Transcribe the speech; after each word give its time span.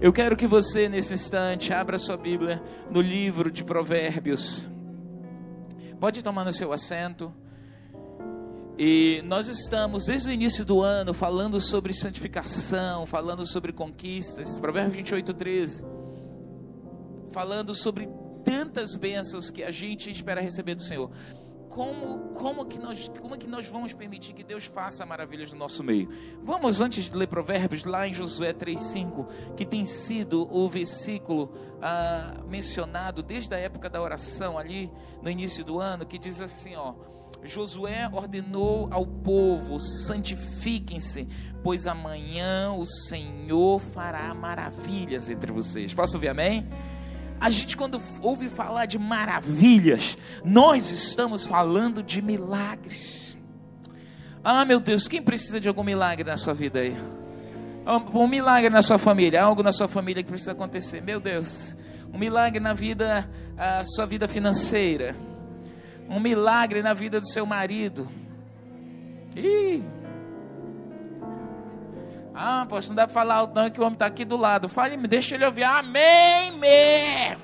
Eu 0.00 0.12
quero 0.12 0.36
que 0.36 0.46
você, 0.46 0.88
nesse 0.88 1.12
instante, 1.12 1.72
abra 1.72 1.98
sua 1.98 2.16
Bíblia 2.16 2.62
no 2.88 3.00
livro 3.00 3.50
de 3.50 3.64
Provérbios. 3.64 4.68
Pode 5.98 6.22
tomar 6.22 6.44
no 6.44 6.52
seu 6.52 6.72
assento. 6.72 7.34
E 8.78 9.20
nós 9.24 9.48
estamos, 9.48 10.04
desde 10.04 10.28
o 10.28 10.32
início 10.32 10.64
do 10.64 10.82
ano, 10.82 11.12
falando 11.12 11.60
sobre 11.60 11.92
santificação, 11.92 13.06
falando 13.06 13.44
sobre 13.44 13.72
conquistas. 13.72 14.60
Provérbios 14.60 14.94
28, 14.94 15.34
13. 15.34 15.84
Falando 17.32 17.74
sobre 17.74 18.08
tantas 18.44 18.94
bênçãos 18.94 19.50
que 19.50 19.64
a 19.64 19.72
gente 19.72 20.12
espera 20.12 20.40
receber 20.40 20.76
do 20.76 20.82
Senhor 20.82 21.10
como, 21.78 22.30
como, 22.34 22.66
que 22.66 22.76
nós, 22.76 23.08
como 23.20 23.36
é 23.36 23.38
que 23.38 23.46
nós 23.46 23.68
vamos 23.68 23.92
permitir 23.92 24.32
que 24.32 24.42
Deus 24.42 24.64
faça 24.64 25.06
maravilhas 25.06 25.52
no 25.52 25.60
nosso 25.60 25.84
meio? 25.84 26.08
Vamos, 26.42 26.80
antes 26.80 27.04
de 27.04 27.16
ler 27.16 27.28
Provérbios, 27.28 27.84
lá 27.84 28.08
em 28.08 28.12
Josué 28.12 28.52
3,5, 28.52 29.54
que 29.54 29.64
tem 29.64 29.84
sido 29.84 30.52
o 30.52 30.68
versículo 30.68 31.52
ah, 31.80 32.42
mencionado 32.48 33.22
desde 33.22 33.54
a 33.54 33.58
época 33.58 33.88
da 33.88 34.02
oração, 34.02 34.58
ali 34.58 34.90
no 35.22 35.30
início 35.30 35.64
do 35.64 35.78
ano, 35.78 36.04
que 36.04 36.18
diz 36.18 36.40
assim: 36.40 36.74
ó. 36.74 36.94
Josué 37.44 38.10
ordenou 38.12 38.88
ao 38.90 39.06
povo: 39.06 39.78
santifiquem-se, 39.78 41.28
pois 41.62 41.86
amanhã 41.86 42.72
o 42.72 42.84
Senhor 42.86 43.78
fará 43.78 44.34
maravilhas 44.34 45.28
entre 45.28 45.52
vocês. 45.52 45.94
Posso 45.94 46.16
ouvir 46.16 46.30
amém? 46.30 46.68
A 47.40 47.50
gente, 47.50 47.76
quando 47.76 48.00
ouve 48.20 48.48
falar 48.48 48.86
de 48.86 48.98
maravilhas, 48.98 50.18
nós 50.44 50.90
estamos 50.90 51.46
falando 51.46 52.02
de 52.02 52.20
milagres. 52.20 53.36
Ah, 54.42 54.64
meu 54.64 54.80
Deus, 54.80 55.06
quem 55.06 55.22
precisa 55.22 55.60
de 55.60 55.68
algum 55.68 55.84
milagre 55.84 56.24
na 56.24 56.36
sua 56.36 56.54
vida 56.54 56.80
aí? 56.80 56.96
Um 58.12 58.26
milagre 58.26 58.70
na 58.70 58.82
sua 58.82 58.98
família, 58.98 59.42
algo 59.42 59.62
na 59.62 59.72
sua 59.72 59.88
família 59.88 60.22
que 60.22 60.28
precisa 60.28 60.52
acontecer. 60.52 61.00
Meu 61.00 61.20
Deus, 61.20 61.76
um 62.12 62.18
milagre 62.18 62.60
na 62.60 62.74
vida, 62.74 63.28
a 63.56 63.84
sua 63.84 64.04
vida 64.04 64.26
financeira. 64.26 65.16
Um 66.08 66.20
milagre 66.20 66.82
na 66.82 66.92
vida 66.92 67.20
do 67.20 67.26
seu 67.26 67.46
marido. 67.46 68.08
Ih. 69.36 69.82
Ah, 72.40 72.64
poxa, 72.68 72.88
não 72.88 72.94
dá 72.94 73.04
para 73.04 73.14
falar 73.14 73.34
alto 73.34 73.54
não, 73.54 73.68
que 73.68 73.80
o 73.80 73.82
homem 73.82 73.94
está 73.94 74.06
aqui 74.06 74.24
do 74.24 74.36
lado. 74.36 74.68
Fale, 74.68 74.96
deixa 75.08 75.34
ele 75.34 75.44
ouvir. 75.44 75.64
Amém 75.64 76.52
mesmo. 76.52 77.42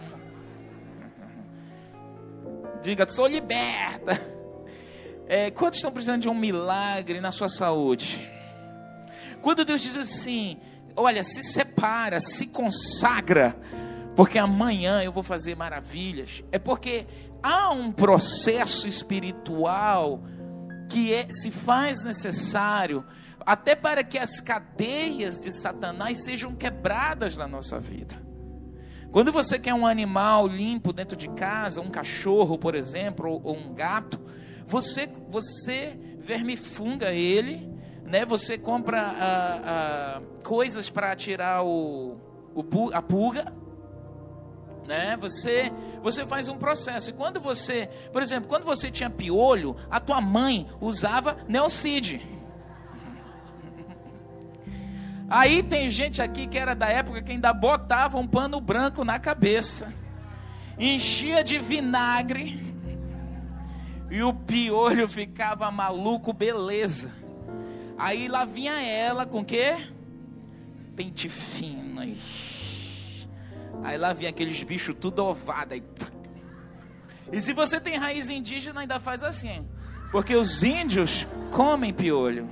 Diga, 2.81 3.09
sou 3.09 3.27
liberta. 3.27 4.35
É, 5.27 5.51
quantos 5.51 5.79
estão 5.79 5.91
precisando 5.91 6.23
de 6.23 6.29
um 6.29 6.35
milagre 6.35 7.21
na 7.21 7.33
sua 7.33 7.49
saúde? 7.49 8.31
Quando 9.43 9.65
Deus 9.65 9.81
diz 9.81 9.97
assim, 9.97 10.59
olha, 10.95 11.25
se 11.25 11.43
separa, 11.43 12.21
se 12.21 12.47
consagra, 12.47 13.57
porque 14.15 14.39
amanhã 14.39 15.03
eu 15.03 15.11
vou 15.11 15.23
fazer 15.23 15.57
maravilhas. 15.57 16.45
É 16.53 16.59
porque 16.59 17.07
há 17.43 17.71
um 17.71 17.91
processo 17.91 18.87
espiritual 18.87 20.23
que 20.89 21.13
é, 21.13 21.27
se 21.31 21.51
faz 21.51 22.05
necessário 22.05 23.05
até 23.45 23.75
para 23.75 24.03
que 24.03 24.19
as 24.19 24.41
cadeias 24.41 25.43
de 25.43 25.53
Satanás 25.53 26.25
sejam 26.25 26.55
quebradas 26.55 27.37
na 27.37 27.47
nossa 27.47 27.79
vida. 27.79 28.23
Quando 29.15 29.31
você 29.31 29.59
quer 29.59 29.75
um 29.75 29.87
animal 29.87 30.47
limpo 30.49 30.93
dentro 30.93 31.17
de 31.17 31.29
casa, 31.29 31.81
um 31.81 31.89
cachorro, 31.89 32.59
por 32.59 32.75
exemplo, 32.75 33.41
ou 33.45 33.57
um 33.57 33.73
gato, 33.73 34.21
você 34.67 35.09
você 35.29 35.97
vermifunga 36.19 37.13
ele, 37.13 37.71
né? 38.05 38.25
Você 38.25 38.59
compra 38.59 39.01
ah, 39.01 39.61
ah, 39.65 40.23
coisas 40.43 40.91
para 40.91 41.15
tirar 41.15 41.63
o, 41.63 42.17
o, 42.55 42.91
a 42.93 43.01
pulga, 43.01 43.53
né? 44.85 45.17
Você 45.21 45.71
você 46.03 46.27
faz 46.27 46.49
um 46.49 46.57
processo. 46.57 47.11
E 47.11 47.13
quando 47.13 47.39
você, 47.39 47.89
por 48.13 48.21
exemplo, 48.21 48.49
quando 48.49 48.65
você 48.65 48.91
tinha 48.91 49.09
piolho, 49.09 49.77
a 49.89 50.01
tua 50.01 50.21
mãe 50.21 50.67
usava 50.81 51.37
Neocide. 51.47 52.34
Aí 55.29 55.63
tem 55.63 55.89
gente 55.89 56.21
aqui 56.21 56.47
que 56.47 56.59
era 56.59 56.75
da 56.75 56.89
época 56.89 57.23
que 57.23 57.33
ainda 57.33 57.53
botava 57.53 58.19
um 58.19 58.27
pano 58.27 58.61
branco 58.61 59.05
na 59.05 59.19
cabeça, 59.19 59.93
enchia 60.79 61.43
de 61.43 61.59
vinagre, 61.59 62.75
e 64.11 64.23
o 64.23 64.33
piolho 64.33 65.09
ficava 65.09 65.71
maluco, 65.71 66.33
beleza. 66.33 67.11
Aí 67.99 68.29
lá 68.29 68.45
vinha 68.45 68.81
ela 68.83 69.25
com 69.25 69.45
quê? 69.45 69.77
Pente 70.95 71.29
fino. 71.29 72.01
Aí 73.83 73.99
lá 73.99 74.13
vinha 74.13 74.31
aqueles 74.31 74.63
bichos 74.63 74.95
tudo 75.01 75.25
ovado. 75.25 75.75
Aí... 75.75 75.83
E 77.33 77.41
se 77.41 77.53
você 77.53 77.81
tem 77.81 77.97
raiz 77.97 78.31
indígena, 78.31 78.83
ainda 78.83 79.01
faz 79.01 79.23
assim. 79.23 79.67
Porque 80.13 80.37
os 80.37 80.63
índios 80.63 81.27
comem 81.51 81.93
piolho. 81.93 82.49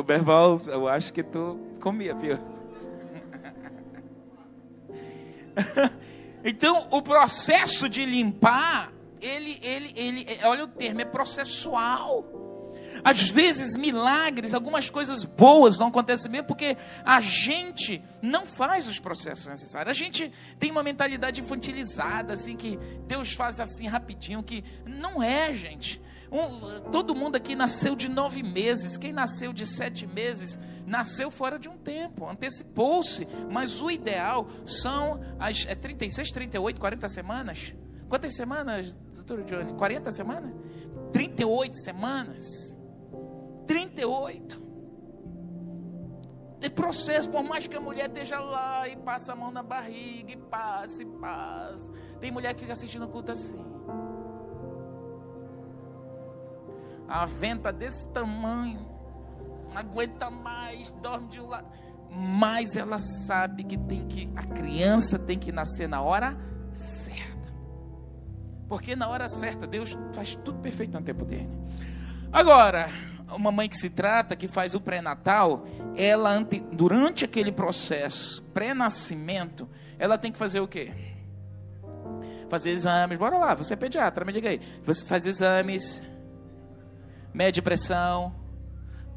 O 0.00 0.02
Berval, 0.02 0.62
eu 0.66 0.88
acho 0.88 1.12
que 1.12 1.22
tu 1.22 1.60
comia, 1.78 2.14
viu? 2.14 2.38
então, 6.42 6.88
o 6.90 7.02
processo 7.02 7.86
de 7.86 8.06
limpar, 8.06 8.90
ele, 9.20 9.60
ele, 9.62 9.92
ele, 9.94 10.26
olha 10.44 10.64
o 10.64 10.68
termo, 10.68 11.02
é 11.02 11.04
processual. 11.04 12.24
Às 13.04 13.28
vezes, 13.28 13.76
milagres, 13.76 14.54
algumas 14.54 14.88
coisas 14.88 15.22
boas 15.22 15.78
não 15.78 15.88
acontecem 15.88 16.30
mesmo 16.30 16.46
porque 16.46 16.78
a 17.04 17.20
gente 17.20 18.02
não 18.22 18.46
faz 18.46 18.88
os 18.88 18.98
processos 18.98 19.48
necessários. 19.48 19.90
A 19.90 19.92
gente 19.92 20.32
tem 20.58 20.70
uma 20.70 20.82
mentalidade 20.82 21.42
infantilizada, 21.42 22.32
assim, 22.32 22.56
que 22.56 22.78
Deus 23.06 23.34
faz 23.34 23.60
assim 23.60 23.86
rapidinho, 23.86 24.42
que 24.42 24.64
não 24.86 25.22
é, 25.22 25.52
gente. 25.52 26.00
Um, 26.32 26.90
todo 26.92 27.14
mundo 27.14 27.36
aqui 27.36 27.56
nasceu 27.56 27.96
de 27.96 28.08
nove 28.08 28.42
meses. 28.42 28.96
Quem 28.96 29.12
nasceu 29.12 29.52
de 29.52 29.66
sete 29.66 30.06
meses 30.06 30.58
nasceu 30.86 31.30
fora 31.30 31.58
de 31.58 31.68
um 31.68 31.76
tempo, 31.76 32.26
antecipou-se. 32.26 33.26
Mas 33.50 33.80
o 33.82 33.90
ideal 33.90 34.46
são 34.64 35.20
as 35.38 35.66
é 35.66 35.74
36, 35.74 36.30
38, 36.30 36.80
40 36.80 37.08
semanas. 37.08 37.74
Quantas 38.08 38.34
semanas, 38.34 38.96
doutor 39.14 39.42
Johnny? 39.44 39.72
40 39.74 40.10
semanas? 40.12 40.52
38 41.12 41.76
semanas. 41.76 42.76
38. 43.66 44.70
De 46.60 46.68
processo, 46.68 47.30
por 47.30 47.42
mais 47.42 47.66
que 47.66 47.76
a 47.76 47.80
mulher 47.80 48.06
esteja 48.06 48.38
lá 48.38 48.86
e 48.86 48.96
passa 48.96 49.32
a 49.32 49.36
mão 49.36 49.50
na 49.50 49.62
barriga, 49.62 50.32
e 50.32 50.36
passa, 50.36 51.02
e 51.02 51.06
passa. 51.06 51.90
Tem 52.20 52.30
mulher 52.30 52.52
que 52.54 52.60
fica 52.60 52.72
assistindo 52.72 53.06
o 53.06 53.08
culto 53.08 53.32
assim. 53.32 53.64
A 57.10 57.26
venta 57.26 57.72
desse 57.72 58.08
tamanho, 58.08 58.80
não 59.68 59.76
aguenta 59.76 60.30
mais, 60.30 60.92
dorme 60.92 61.28
de 61.28 61.40
um 61.40 61.48
lado. 61.48 61.68
Mas 62.08 62.76
ela 62.76 62.98
sabe 63.00 63.64
que 63.64 63.76
tem 63.76 64.06
que 64.06 64.30
a 64.36 64.44
criança 64.44 65.18
tem 65.18 65.36
que 65.36 65.50
nascer 65.50 65.88
na 65.88 66.00
hora 66.00 66.36
certa. 66.72 67.52
Porque 68.68 68.94
na 68.94 69.08
hora 69.08 69.28
certa 69.28 69.66
Deus 69.66 69.98
faz 70.14 70.36
tudo 70.36 70.60
perfeito 70.60 70.96
no 70.96 71.04
tempo 71.04 71.24
dele. 71.24 71.50
Agora, 72.32 72.88
uma 73.32 73.50
mãe 73.50 73.68
que 73.68 73.76
se 73.76 73.90
trata, 73.90 74.36
que 74.36 74.46
faz 74.46 74.76
o 74.76 74.80
pré-natal, 74.80 75.66
ela 75.96 76.40
durante 76.72 77.24
aquele 77.24 77.50
processo 77.50 78.40
pré-nascimento, 78.54 79.68
ela 79.98 80.16
tem 80.16 80.30
que 80.30 80.38
fazer 80.38 80.60
o 80.60 80.68
quê? 80.68 80.92
Fazer 82.48 82.70
exames. 82.70 83.18
Bora 83.18 83.36
lá, 83.36 83.54
você 83.54 83.74
é 83.74 83.76
pediatra, 83.76 84.24
me 84.24 84.32
diga 84.32 84.48
aí. 84.48 84.60
Você 84.84 85.04
faz 85.04 85.26
exames 85.26 86.02
mede 87.32 87.62
pressão, 87.62 88.34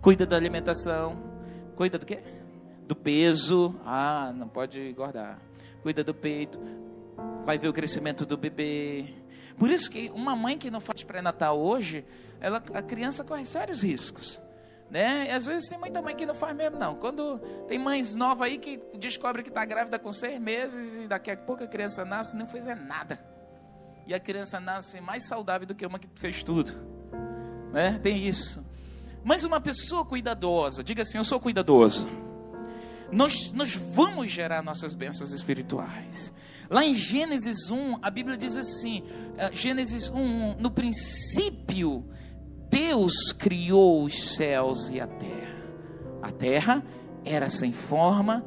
cuida 0.01 0.25
da 0.25 0.35
alimentação, 0.35 1.17
cuida 1.75 1.97
do 1.97 2.05
quê? 2.05 2.19
Do 2.87 2.95
peso. 2.95 3.79
Ah, 3.85 4.31
não 4.35 4.47
pode 4.47 4.79
engordar. 4.79 5.39
Cuida 5.81 6.03
do 6.03 6.13
peito, 6.13 6.59
vai 7.45 7.57
ver 7.57 7.67
o 7.67 7.73
crescimento 7.73 8.25
do 8.25 8.37
bebê. 8.37 9.13
Por 9.57 9.69
isso 9.69 9.89
que 9.89 10.09
uma 10.11 10.35
mãe 10.35 10.57
que 10.57 10.71
não 10.71 10.79
faz 10.79 11.03
pré-natal 11.03 11.59
hoje, 11.59 12.05
ela, 12.39 12.63
a 12.73 12.81
criança 12.81 13.23
corre 13.23 13.45
sérios 13.45 13.83
riscos. 13.83 14.41
Né? 14.89 15.27
E 15.27 15.31
às 15.31 15.45
vezes 15.45 15.67
tem 15.67 15.77
muita 15.77 16.01
mãe 16.01 16.15
que 16.15 16.25
não 16.25 16.35
faz 16.35 16.55
mesmo, 16.55 16.77
não. 16.77 16.95
Quando 16.95 17.39
tem 17.67 17.79
mães 17.79 18.15
novas 18.15 18.47
aí 18.47 18.57
que 18.57 18.79
descobre 18.97 19.41
que 19.41 19.49
está 19.49 19.65
grávida 19.65 19.97
com 19.97 20.11
seis 20.11 20.39
meses 20.39 20.95
e 21.03 21.07
daqui 21.07 21.31
a 21.31 21.37
pouco 21.37 21.63
a 21.63 21.67
criança 21.67 22.05
nasce 22.05 22.35
não 22.35 22.45
fez 22.45 22.65
nada. 22.65 23.19
E 24.05 24.13
a 24.13 24.19
criança 24.19 24.59
nasce 24.59 25.01
mais 25.01 25.27
saudável 25.27 25.65
do 25.65 25.73
que 25.73 25.85
uma 25.85 25.97
que 25.97 26.07
fez 26.15 26.43
tudo 26.43 26.93
né? 27.73 27.99
Tem 28.01 28.25
isso. 28.25 28.63
Mas 29.23 29.43
uma 29.43 29.59
pessoa 29.59 30.05
cuidadosa, 30.05 30.83
diga 30.83 31.01
assim: 31.01 31.17
Eu 31.17 31.23
sou 31.23 31.39
cuidadoso. 31.39 32.07
Nós, 33.11 33.51
nós 33.51 33.75
vamos 33.75 34.31
gerar 34.31 34.63
nossas 34.63 34.95
bênçãos 34.95 35.31
espirituais. 35.31 36.31
Lá 36.69 36.83
em 36.83 36.95
Gênesis 36.95 37.69
1, 37.69 37.99
a 38.01 38.09
Bíblia 38.09 38.37
diz 38.37 38.55
assim: 38.55 39.03
eh, 39.37 39.51
Gênesis 39.53 40.09
1, 40.09 40.55
no 40.59 40.71
princípio, 40.71 42.05
Deus 42.69 43.31
criou 43.31 44.03
os 44.03 44.35
céus 44.35 44.89
e 44.89 44.99
a 44.99 45.07
terra. 45.07 45.63
A 46.21 46.31
terra 46.31 46.83
era 47.25 47.49
sem 47.49 47.71
forma 47.71 48.45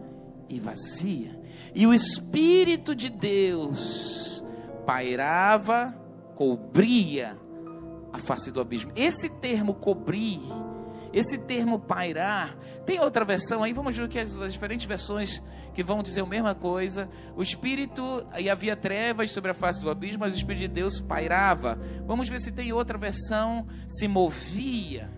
e 0.48 0.58
vazia. 0.58 1.40
E 1.74 1.86
o 1.86 1.92
Espírito 1.92 2.94
de 2.94 3.08
Deus 3.08 4.44
pairava, 4.84 5.94
cobria 6.34 7.36
a 8.16 8.18
face 8.18 8.50
do 8.50 8.60
abismo. 8.60 8.90
Esse 8.96 9.28
termo 9.28 9.74
cobrir, 9.74 10.40
esse 11.12 11.38
termo 11.38 11.78
pairar, 11.78 12.56
tem 12.84 12.98
outra 12.98 13.24
versão 13.24 13.62
aí, 13.62 13.72
vamos 13.72 13.96
ver 13.96 14.08
que 14.08 14.18
as, 14.18 14.36
as 14.36 14.52
diferentes 14.52 14.86
versões 14.86 15.42
que 15.74 15.84
vão 15.84 16.02
dizer 16.02 16.22
a 16.22 16.26
mesma 16.26 16.54
coisa. 16.54 17.08
O 17.36 17.42
Espírito, 17.42 18.26
e 18.38 18.48
havia 18.48 18.74
trevas 18.74 19.30
sobre 19.30 19.50
a 19.50 19.54
face 19.54 19.82
do 19.82 19.90
abismo, 19.90 20.20
mas 20.20 20.32
o 20.32 20.36
Espírito 20.36 20.62
de 20.62 20.68
Deus 20.68 21.00
pairava. 21.00 21.78
Vamos 22.06 22.28
ver 22.28 22.40
se 22.40 22.50
tem 22.50 22.72
outra 22.72 22.96
versão, 22.96 23.66
se 23.86 24.08
movia. 24.08 25.10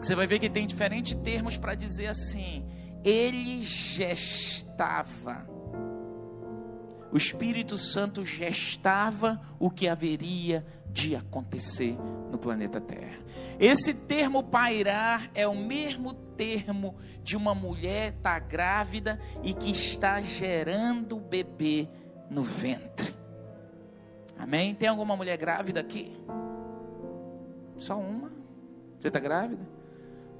Você 0.00 0.14
vai 0.14 0.26
ver 0.26 0.38
que 0.38 0.48
tem 0.48 0.66
diferentes 0.66 1.14
termos 1.24 1.56
para 1.56 1.74
dizer 1.74 2.06
assim: 2.06 2.64
ele 3.02 3.62
gestava. 3.62 5.57
O 7.12 7.16
Espírito 7.16 7.76
Santo 7.76 8.24
gestava 8.24 9.40
o 9.58 9.70
que 9.70 9.88
haveria 9.88 10.64
de 10.90 11.16
acontecer 11.16 11.96
no 12.30 12.38
planeta 12.38 12.80
Terra. 12.80 13.18
Esse 13.58 13.94
termo 13.94 14.42
pairar 14.42 15.30
é 15.34 15.46
o 15.46 15.54
mesmo 15.54 16.12
termo 16.12 16.96
de 17.22 17.36
uma 17.36 17.54
mulher 17.54 18.14
estar 18.14 18.40
tá 18.40 18.46
grávida 18.46 19.18
e 19.42 19.54
que 19.54 19.70
está 19.70 20.20
gerando 20.20 21.16
o 21.16 21.20
bebê 21.20 21.88
no 22.30 22.42
ventre. 22.42 23.14
Amém? 24.38 24.74
Tem 24.74 24.88
alguma 24.88 25.16
mulher 25.16 25.36
grávida 25.36 25.80
aqui? 25.80 26.16
Só 27.78 27.98
uma? 27.98 28.30
Você 29.00 29.08
está 29.08 29.20
grávida? 29.20 29.66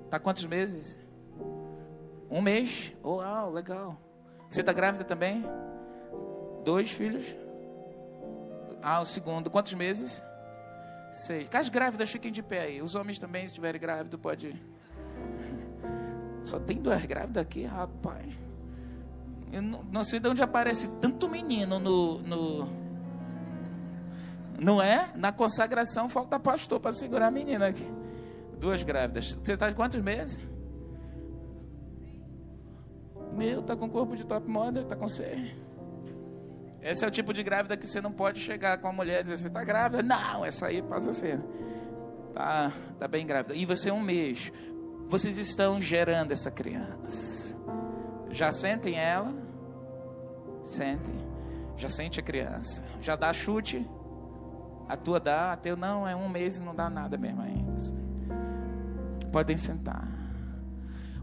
Está 0.04 0.18
quantos 0.18 0.44
meses? 0.44 0.98
Um 2.30 2.40
mês? 2.40 2.92
Oh, 3.02 3.48
legal. 3.50 3.96
Você 4.48 4.60
está 4.60 4.72
grávida 4.72 5.04
também? 5.04 5.44
Dois 6.68 6.90
filhos? 6.90 7.24
Ah, 8.82 9.00
o 9.00 9.04
segundo. 9.06 9.48
Quantos 9.48 9.72
meses? 9.72 10.22
Seis. 11.10 11.48
Que 11.48 11.56
as 11.56 11.70
grávidas 11.70 12.10
fiquem 12.10 12.30
de 12.30 12.42
pé 12.42 12.60
aí. 12.60 12.82
Os 12.82 12.94
homens 12.94 13.18
também, 13.18 13.40
se 13.44 13.46
estiverem 13.46 13.80
grávidos, 13.80 14.20
pode. 14.20 14.54
Só 16.44 16.60
tem 16.60 16.76
duas 16.76 17.02
grávidas 17.06 17.42
aqui, 17.42 17.64
rapaz. 17.64 18.34
Eu 19.50 19.62
não, 19.62 19.82
não 19.84 20.04
sei 20.04 20.20
de 20.20 20.28
onde 20.28 20.42
aparece 20.42 20.88
tanto 21.00 21.26
menino 21.26 21.78
no, 21.78 22.18
no. 22.18 22.68
Não 24.60 24.82
é? 24.82 25.10
Na 25.16 25.32
consagração 25.32 26.06
falta 26.06 26.38
pastor 26.38 26.78
para 26.80 26.92
segurar 26.92 27.28
a 27.28 27.30
menina 27.30 27.68
aqui. 27.68 27.90
Duas 28.60 28.82
grávidas. 28.82 29.32
Você 29.32 29.54
está 29.54 29.70
de 29.70 29.74
quantos 29.74 30.02
meses? 30.02 30.38
Meu, 33.32 33.62
tá 33.62 33.74
com 33.74 33.88
corpo 33.88 34.14
de 34.14 34.26
top 34.26 34.46
model, 34.46 34.84
tá 34.84 34.94
com 34.94 35.08
C. 35.08 35.54
Esse 36.82 37.04
é 37.04 37.08
o 37.08 37.10
tipo 37.10 37.32
de 37.32 37.42
grávida 37.42 37.76
que 37.76 37.86
você 37.86 38.00
não 38.00 38.12
pode 38.12 38.38
chegar 38.38 38.78
com 38.78 38.88
a 38.88 38.92
mulher 38.92 39.20
e 39.20 39.22
dizer, 39.24 39.36
você 39.36 39.48
está 39.48 39.64
grávida? 39.64 40.02
Não, 40.02 40.44
essa 40.44 40.66
aí 40.66 40.80
passa 40.80 41.10
a 41.10 41.12
ser. 41.12 41.40
Tá, 42.32 42.72
tá 42.98 43.08
bem 43.08 43.26
grávida. 43.26 43.54
E 43.54 43.66
você 43.66 43.90
é 43.90 43.92
um 43.92 44.00
mês. 44.00 44.52
Vocês 45.08 45.38
estão 45.38 45.80
gerando 45.80 46.32
essa 46.32 46.50
criança. 46.50 47.56
Já 48.30 48.52
sentem 48.52 48.94
ela? 48.94 49.34
Sentem. 50.62 51.14
Já 51.76 51.88
sente 51.88 52.20
a 52.20 52.22
criança. 52.22 52.84
Já 53.00 53.16
dá 53.16 53.32
chute? 53.32 53.88
A 54.88 54.96
tua 54.96 55.18
dá, 55.20 55.52
a 55.52 55.56
teu 55.56 55.76
não, 55.76 56.08
é 56.08 56.14
um 56.14 56.28
mês 56.28 56.60
e 56.60 56.64
não 56.64 56.74
dá 56.74 56.88
nada 56.88 57.18
mesmo 57.18 57.42
ainda. 57.42 57.76
Podem 59.30 59.56
sentar. 59.56 60.08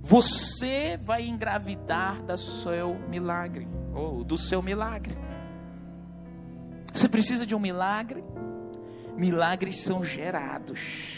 Você 0.01 0.99
vai 1.01 1.27
engravidar 1.27 2.21
do 2.21 2.37
seu 2.37 2.93
milagre, 3.09 3.67
ou 3.93 4.23
do 4.23 4.37
seu 4.37 4.61
milagre. 4.61 5.17
Você 6.95 7.09
precisa 7.09 7.45
de 7.45 7.53
um 7.53 7.59
milagre? 7.59 8.23
Milagres 9.17 9.81
são 9.81 10.01
gerados. 10.01 11.17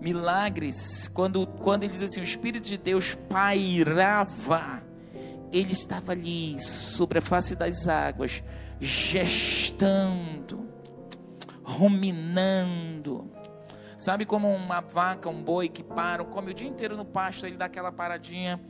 Milagres, 0.00 1.08
quando, 1.14 1.46
quando 1.46 1.84
ele 1.84 1.92
diz 1.92 2.02
assim, 2.02 2.20
o 2.20 2.24
Espírito 2.24 2.64
de 2.64 2.76
Deus 2.76 3.14
pairava, 3.14 4.82
ele 5.52 5.72
estava 5.72 6.10
ali 6.10 6.60
sobre 6.60 7.18
a 7.18 7.22
face 7.22 7.54
das 7.54 7.86
águas, 7.86 8.42
gestando, 8.80 10.68
ruminando, 11.62 13.30
Sabe 14.04 14.26
como 14.26 14.54
uma 14.54 14.82
vaca, 14.82 15.30
um 15.30 15.42
boi 15.42 15.66
que 15.66 15.82
para, 15.82 16.22
come 16.24 16.50
o 16.50 16.54
dia 16.54 16.68
inteiro 16.68 16.94
no 16.94 17.06
pasto, 17.06 17.46
ele 17.46 17.56
dá 17.56 17.64
aquela 17.64 17.90
paradinha, 17.90 18.60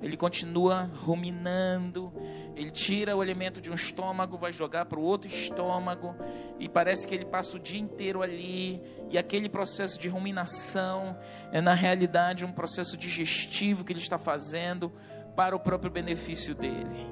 ele 0.00 0.16
continua 0.16 0.88
ruminando, 1.02 2.12
ele 2.58 2.72
tira 2.72 3.16
o 3.16 3.20
alimento 3.20 3.60
de 3.60 3.70
um 3.70 3.74
estômago, 3.74 4.36
vai 4.36 4.52
jogar 4.52 4.86
para 4.86 4.98
o 4.98 5.02
outro 5.02 5.30
estômago, 5.30 6.16
e 6.58 6.68
parece 6.68 7.06
que 7.06 7.14
ele 7.14 7.24
passa 7.24 7.56
o 7.56 7.60
dia 7.60 7.78
inteiro 7.78 8.20
ali, 8.20 8.82
e 9.10 9.16
aquele 9.16 9.48
processo 9.48 9.98
de 9.98 10.08
ruminação 10.08 11.16
é 11.52 11.60
na 11.60 11.72
realidade 11.72 12.44
um 12.44 12.50
processo 12.50 12.96
digestivo 12.96 13.84
que 13.84 13.92
ele 13.92 14.00
está 14.00 14.18
fazendo 14.18 14.92
para 15.36 15.54
o 15.54 15.60
próprio 15.60 15.88
benefício 15.88 16.52
dele. 16.52 17.06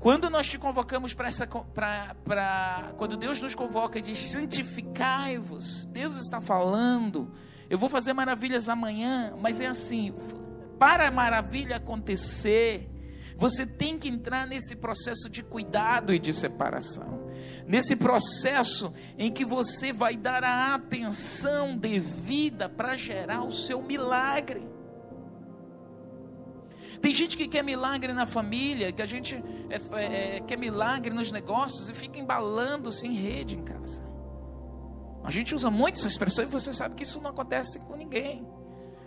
Quando 0.00 0.28
nós 0.28 0.48
te 0.48 0.58
convocamos 0.58 1.14
para 1.14 1.28
essa. 1.28 1.46
Pra, 1.46 2.14
pra, 2.24 2.92
quando 2.96 3.16
Deus 3.16 3.40
nos 3.40 3.54
convoca 3.54 3.98
e 3.98 4.02
diz: 4.02 4.18
santificai-vos, 4.18 5.86
Deus 5.86 6.16
está 6.16 6.40
falando. 6.40 7.32
Eu 7.68 7.78
vou 7.78 7.88
fazer 7.88 8.12
maravilhas 8.12 8.68
amanhã, 8.68 9.34
mas 9.40 9.60
é 9.60 9.66
assim: 9.66 10.14
para 10.78 11.08
a 11.08 11.10
maravilha 11.10 11.76
acontecer, 11.76 12.88
você 13.38 13.64
tem 13.64 13.96
que 13.96 14.08
entrar 14.08 14.48
nesse 14.48 14.74
processo 14.74 15.30
de 15.30 15.44
cuidado 15.44 16.12
e 16.12 16.18
de 16.18 16.32
separação. 16.32 17.30
Nesse 17.68 17.94
processo 17.94 18.92
em 19.16 19.30
que 19.30 19.44
você 19.44 19.92
vai 19.92 20.16
dar 20.16 20.42
a 20.42 20.74
atenção 20.74 21.76
devida 21.76 22.68
para 22.68 22.96
gerar 22.96 23.44
o 23.44 23.52
seu 23.52 23.80
milagre. 23.80 24.68
Tem 27.00 27.12
gente 27.12 27.36
que 27.36 27.46
quer 27.46 27.62
milagre 27.62 28.12
na 28.12 28.26
família, 28.26 28.90
que 28.90 29.00
a 29.00 29.06
gente 29.06 29.36
é, 29.70 29.80
é, 29.96 30.36
é, 30.36 30.40
quer 30.40 30.58
milagre 30.58 31.14
nos 31.14 31.30
negócios 31.30 31.88
e 31.88 31.94
fica 31.94 32.18
embalando-se 32.18 33.06
em 33.06 33.12
rede 33.12 33.54
em 33.54 33.62
casa. 33.62 34.04
A 35.22 35.30
gente 35.30 35.54
usa 35.54 35.70
muito 35.70 35.96
essa 35.96 36.08
expressão 36.08 36.44
e 36.44 36.48
você 36.48 36.72
sabe 36.72 36.96
que 36.96 37.04
isso 37.04 37.20
não 37.20 37.30
acontece 37.30 37.78
com 37.78 37.94
ninguém. 37.94 38.44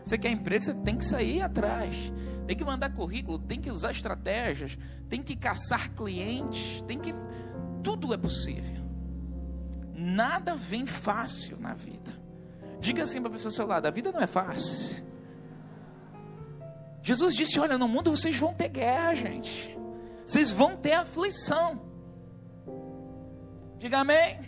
Você 0.06 0.18
quer 0.18 0.32
emprego, 0.32 0.64
você 0.64 0.74
tem 0.74 0.96
que 0.96 1.04
sair 1.04 1.42
atrás, 1.42 2.14
tem 2.52 2.58
que 2.58 2.66
mandar 2.66 2.90
currículo, 2.90 3.40
tem 3.40 3.62
que 3.62 3.72
usar 3.72 3.92
estratégias, 3.92 4.78
tem 5.08 5.24
que 5.24 5.38
caçar 5.38 5.90
clientes, 5.92 6.82
tem 6.82 7.00
que. 7.00 7.16
Tudo 7.82 8.14
é 8.14 8.18
possível. 8.18 8.84
Nada 9.94 10.54
vem 10.54 10.86
fácil 10.86 11.58
na 11.62 11.74
vida. 11.74 12.12
Diga 12.82 13.04
assim 13.04 13.22
para 13.22 13.30
a 13.30 13.32
pessoa 13.32 13.52
do 13.52 13.56
seu 13.56 13.66
lado: 13.66 13.86
a 13.86 13.90
vida 13.90 14.12
não 14.12 14.20
é 14.20 14.28
fácil. 14.28 15.02
Jesus 17.02 17.36
disse: 17.36 17.58
Olha, 17.58 17.78
no 17.78 17.88
mundo 17.88 18.12
vocês 18.12 18.38
vão 18.38 18.54
ter 18.54 18.68
guerra, 18.68 19.14
gente. 19.14 19.74
Vocês 20.26 20.52
vão 20.52 20.76
ter 20.76 20.92
aflição. 20.92 21.82
Diga 23.78 24.00
amém. 24.00 24.42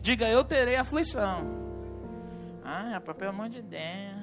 Diga, 0.00 0.28
eu 0.28 0.44
terei 0.44 0.76
aflição. 0.76 1.42
Ah, 2.64 3.00
pelo 3.00 3.30
amor 3.30 3.48
de 3.48 3.60
Deus. 3.60 4.17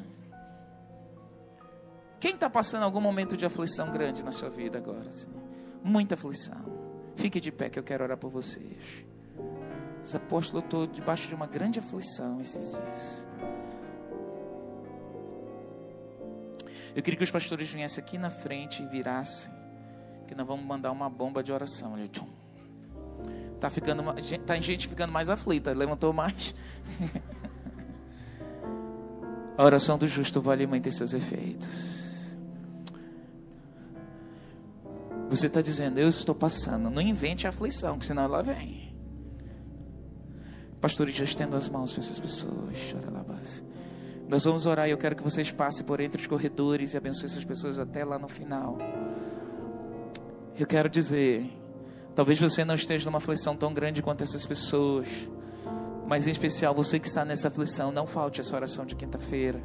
Quem 2.26 2.34
está 2.34 2.50
passando 2.50 2.82
algum 2.82 3.00
momento 3.00 3.38
de 3.38 3.46
aflição 3.46 3.92
grande 3.92 4.24
na 4.24 4.32
sua 4.32 4.50
vida 4.50 4.80
agora? 4.80 5.08
Assim? 5.08 5.28
Muita 5.84 6.16
aflição. 6.16 6.58
Fique 7.16 7.40
de 7.40 7.52
pé 7.52 7.70
que 7.70 7.78
eu 7.78 7.84
quero 7.84 8.04
orar 8.04 8.18
por 8.18 8.32
vocês. 8.32 9.06
Esse 10.02 10.18
apóstolo, 10.18 10.58
eu 10.58 10.66
estou 10.66 10.88
debaixo 10.88 11.28
de 11.28 11.36
uma 11.36 11.46
grande 11.46 11.78
aflição 11.78 12.42
esses 12.42 12.72
dias. 12.72 13.28
Eu 16.96 17.04
queria 17.04 17.16
que 17.16 17.24
os 17.24 17.30
pastores 17.30 17.72
viessem 17.72 18.04
aqui 18.04 18.18
na 18.18 18.32
frente 18.32 18.82
e 18.82 18.88
virassem, 18.88 19.54
que 20.28 20.34
nós 20.34 20.48
vamos 20.48 20.66
mandar 20.66 20.92
uma 20.92 21.08
bomba 21.08 21.44
de 21.44 21.54
oração. 21.54 21.94
Tá 23.60 23.70
ficando, 23.70 24.02
tá 24.44 24.60
gente 24.60 24.88
ficando 24.88 25.14
mais 25.14 25.30
aflita, 25.30 25.72
levantou 25.74 26.12
mais. 26.12 26.56
A 29.56 29.64
oração 29.64 29.96
do 29.96 30.08
justo 30.08 30.42
vale 30.42 30.66
muito 30.66 30.92
seus 30.92 31.14
efeitos. 31.14 32.05
Você 35.30 35.48
está 35.48 35.62
dizendo, 35.62 36.00
eu 36.00 36.08
estou 36.08 36.36
passando. 36.36 36.90
Não 36.90 37.02
invente 37.02 37.48
a 37.48 37.50
aflição, 37.50 37.98
que 37.98 38.06
senão 38.06 38.24
ela 38.24 38.42
vem. 38.42 38.96
Pastores, 40.80 41.16
já 41.16 41.24
estendo 41.24 41.56
as 41.56 41.68
mãos 41.68 41.92
para 41.92 42.02
essas 42.04 42.20
pessoas. 42.20 42.92
Chora 42.92 43.10
lá, 43.10 43.24
base. 43.24 43.64
Nós 44.28 44.44
vamos 44.44 44.66
orar 44.66 44.88
e 44.88 44.92
eu 44.92 44.98
quero 44.98 45.16
que 45.16 45.24
vocês 45.24 45.52
passem 45.52 45.86
por 45.86 46.00
entre 46.00 46.22
os 46.22 46.28
corredores 46.28 46.94
e 46.94 46.98
abençoem 46.98 47.26
essas 47.26 47.44
pessoas 47.44 47.80
até 47.80 48.04
lá 48.04 48.18
no 48.18 48.28
final. 48.28 48.78
Eu 50.58 50.66
quero 50.66 50.90
dizer, 50.90 51.52
talvez 52.16 52.40
você 52.40 52.64
não 52.64 52.76
esteja 52.76 53.06
numa 53.06 53.18
aflição 53.18 53.56
tão 53.56 53.74
grande 53.74 54.02
quanto 54.02 54.24
essas 54.24 54.46
pessoas, 54.46 55.30
mas 56.08 56.28
em 56.28 56.32
especial 56.32 56.74
você 56.74 57.00
que 57.00 57.08
está 57.08 57.26
nessa 57.26 57.50
aflição, 57.50 57.92
não 57.92 58.08
falte 58.08 58.42
essa 58.42 58.56
oração 58.56 58.86
de 58.86 58.96
quinta-feira. 58.96 59.62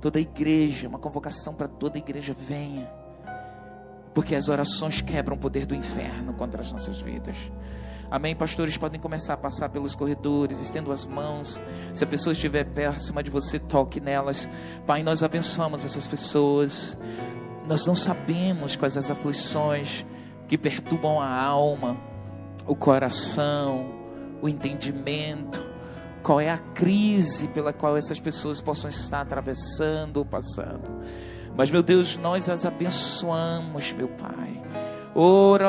toda 0.00 0.18
a 0.18 0.22
igreja, 0.22 0.88
uma 0.88 0.98
convocação 0.98 1.54
para 1.54 1.68
toda 1.68 1.96
a 1.96 2.00
igreja 2.00 2.32
venha. 2.32 2.88
Porque 4.18 4.34
as 4.34 4.48
orações 4.48 5.00
quebram 5.00 5.36
o 5.36 5.38
poder 5.38 5.64
do 5.64 5.76
inferno 5.76 6.34
contra 6.34 6.60
as 6.60 6.72
nossas 6.72 6.98
vidas. 6.98 7.36
Amém. 8.10 8.34
Pastores 8.34 8.76
podem 8.76 9.00
começar 9.00 9.34
a 9.34 9.36
passar 9.36 9.68
pelos 9.68 9.94
corredores, 9.94 10.58
estendo 10.58 10.90
as 10.90 11.06
mãos. 11.06 11.62
Se 11.94 12.02
a 12.02 12.06
pessoa 12.08 12.32
estiver 12.32 12.64
próxima 12.64 13.22
de 13.22 13.30
você, 13.30 13.60
toque 13.60 14.00
nelas. 14.00 14.50
Pai, 14.84 15.04
nós 15.04 15.22
abençoamos 15.22 15.84
essas 15.84 16.04
pessoas. 16.04 16.98
Nós 17.68 17.86
não 17.86 17.94
sabemos 17.94 18.74
quais 18.74 18.96
as 18.96 19.08
aflições 19.08 20.04
que 20.48 20.58
perturbam 20.58 21.20
a 21.20 21.40
alma, 21.40 21.96
o 22.66 22.74
coração, 22.74 23.86
o 24.42 24.48
entendimento. 24.48 25.64
Qual 26.24 26.40
é 26.40 26.50
a 26.50 26.58
crise 26.58 27.46
pela 27.46 27.72
qual 27.72 27.96
essas 27.96 28.18
pessoas 28.18 28.60
possam 28.60 28.90
estar 28.90 29.20
atravessando 29.20 30.16
ou 30.16 30.24
passando. 30.24 31.06
Mas, 31.58 31.70
meu 31.70 31.82
Deus, 31.82 32.16
nós 32.16 32.48
as 32.48 32.64
abençoamos, 32.64 33.92
meu 33.92 34.08
Pai 34.08 34.62
Ora. 35.12 35.68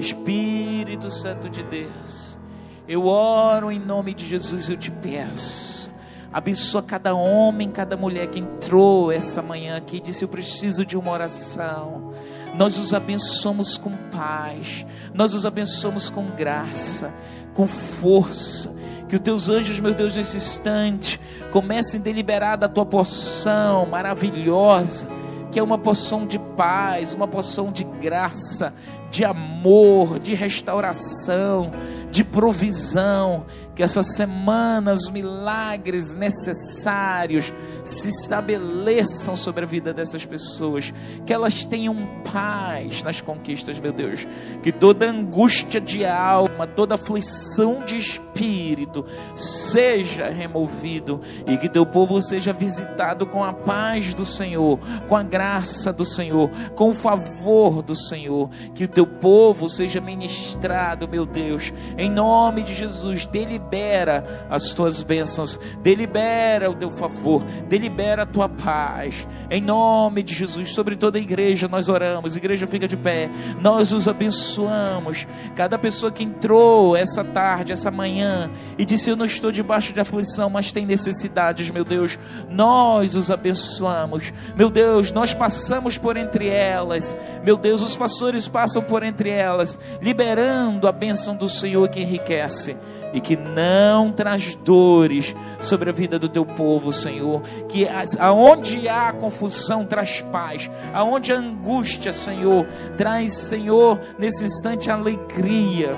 Espírito 0.00 1.08
Santo 1.08 1.48
de 1.48 1.62
Deus, 1.62 2.40
eu 2.88 3.06
oro 3.06 3.70
em 3.70 3.78
nome 3.78 4.12
de 4.12 4.26
Jesus, 4.26 4.68
eu 4.68 4.76
te 4.76 4.90
peço. 4.90 5.92
Abençoa 6.32 6.82
cada 6.82 7.14
homem, 7.14 7.70
cada 7.70 7.96
mulher 7.96 8.26
que 8.26 8.40
entrou 8.40 9.12
essa 9.12 9.40
manhã 9.40 9.76
aqui 9.76 9.98
e 9.98 10.00
disse: 10.00 10.24
Eu 10.24 10.28
preciso 10.28 10.84
de 10.84 10.96
uma 10.96 11.12
oração. 11.12 12.12
Nós 12.56 12.76
os 12.76 12.92
abençoamos 12.92 13.76
com 13.78 13.92
paz, 14.10 14.84
nós 15.14 15.32
os 15.34 15.46
abençoamos 15.46 16.10
com 16.10 16.26
graça, 16.26 17.14
com 17.54 17.68
força. 17.68 18.74
Que 19.10 19.16
os 19.16 19.20
teus 19.20 19.48
anjos, 19.48 19.80
meu 19.80 19.92
Deus, 19.92 20.14
nesse 20.14 20.36
instante, 20.36 21.20
comecem 21.50 22.00
a 22.00 22.02
deliberar 22.02 22.56
da 22.56 22.68
tua 22.68 22.86
porção 22.86 23.84
maravilhosa 23.86 25.06
que 25.50 25.58
é 25.58 25.62
uma 25.62 25.78
porção 25.78 26.26
de 26.26 26.38
paz, 26.38 27.12
uma 27.12 27.26
porção 27.26 27.72
de 27.72 27.82
graça, 27.82 28.72
de 29.10 29.24
amor, 29.24 30.20
de 30.20 30.34
restauração, 30.34 31.72
de 32.10 32.22
provisão, 32.22 33.44
que 33.74 33.82
essa 33.82 34.02
semana 34.02 34.92
os 34.92 35.08
milagres 35.10 36.14
necessários 36.14 37.52
se 37.84 38.08
estabeleçam 38.08 39.36
sobre 39.36 39.64
a 39.64 39.66
vida 39.66 39.92
dessas 39.92 40.24
pessoas, 40.24 40.92
que 41.24 41.32
elas 41.32 41.64
tenham 41.64 41.96
paz 42.30 43.02
nas 43.02 43.20
conquistas, 43.20 43.78
meu 43.78 43.92
Deus, 43.92 44.26
que 44.62 44.72
toda 44.72 45.08
angústia 45.08 45.80
de 45.80 46.04
alma, 46.04 46.66
toda 46.66 46.94
aflição 46.94 47.80
de 47.80 47.96
espírito 47.96 49.04
seja 49.34 50.30
removido. 50.30 51.20
E 51.46 51.56
que 51.56 51.68
teu 51.68 51.86
povo 51.86 52.20
seja 52.22 52.52
visitado 52.52 53.26
com 53.26 53.42
a 53.42 53.52
paz 53.52 54.14
do 54.14 54.24
Senhor, 54.24 54.78
com 55.08 55.16
a 55.16 55.22
graça 55.22 55.92
do 55.92 56.04
Senhor, 56.04 56.50
com 56.74 56.90
o 56.90 56.94
favor 56.94 57.82
do 57.82 57.94
Senhor, 57.94 58.48
que 58.74 58.84
o 58.84 58.88
teu 58.88 59.06
povo 59.06 59.68
seja 59.68 60.00
ministrado, 60.00 61.08
meu 61.08 61.24
Deus, 61.24 61.72
em 61.96 62.10
nome 62.10 62.62
de 62.62 62.74
Jesus, 62.74 63.26
delibera 63.70 64.46
as 64.50 64.74
tuas 64.74 65.00
bênçãos, 65.00 65.58
delibera 65.80 66.68
o 66.68 66.74
teu 66.74 66.90
favor, 66.90 67.42
delibera 67.68 68.24
a 68.24 68.26
tua 68.26 68.48
paz. 68.48 69.26
Em 69.48 69.60
nome 69.60 70.22
de 70.22 70.34
Jesus, 70.34 70.72
sobre 70.72 70.96
toda 70.96 71.18
a 71.18 71.20
igreja 71.20 71.68
nós 71.68 71.88
oramos. 71.88 72.36
Igreja 72.36 72.66
fica 72.66 72.88
de 72.88 72.96
pé. 72.96 73.30
Nós 73.60 73.92
os 73.92 74.08
abençoamos. 74.08 75.26
Cada 75.54 75.78
pessoa 75.78 76.10
que 76.10 76.24
entrou 76.24 76.96
essa 76.96 77.22
tarde, 77.22 77.72
essa 77.72 77.90
manhã 77.90 78.50
e 78.76 78.84
disse: 78.84 79.10
"Eu 79.10 79.16
não 79.16 79.24
estou 79.24 79.52
debaixo 79.52 79.92
de 79.92 80.00
aflição, 80.00 80.50
mas 80.50 80.72
tem 80.72 80.84
necessidades, 80.84 81.70
meu 81.70 81.84
Deus". 81.84 82.18
Nós 82.48 83.14
os 83.14 83.30
abençoamos. 83.30 84.32
Meu 84.56 84.68
Deus, 84.68 85.12
nós 85.12 85.32
passamos 85.32 85.96
por 85.96 86.16
entre 86.16 86.48
elas. 86.48 87.16
Meu 87.44 87.56
Deus, 87.56 87.82
os 87.82 87.96
pastores 87.96 88.48
passam 88.48 88.82
por 88.82 89.02
entre 89.02 89.30
elas, 89.30 89.78
liberando 90.02 90.88
a 90.88 90.92
bênção 90.92 91.36
do 91.36 91.48
Senhor 91.48 91.88
que 91.88 92.00
enriquece 92.00 92.76
e 93.12 93.20
que 93.20 93.36
não 93.36 94.12
traz 94.12 94.54
dores 94.54 95.34
sobre 95.60 95.90
a 95.90 95.92
vida 95.92 96.18
do 96.18 96.28
teu 96.28 96.44
povo, 96.44 96.92
Senhor. 96.92 97.42
Que 97.68 97.86
aonde 98.18 98.88
há 98.88 99.12
confusão 99.12 99.84
traz 99.84 100.20
paz, 100.20 100.70
aonde 100.92 101.32
há 101.32 101.36
angústia, 101.36 102.12
Senhor, 102.12 102.66
traz, 102.96 103.32
Senhor, 103.34 103.98
nesse 104.18 104.44
instante 104.44 104.90
alegria. 104.90 105.96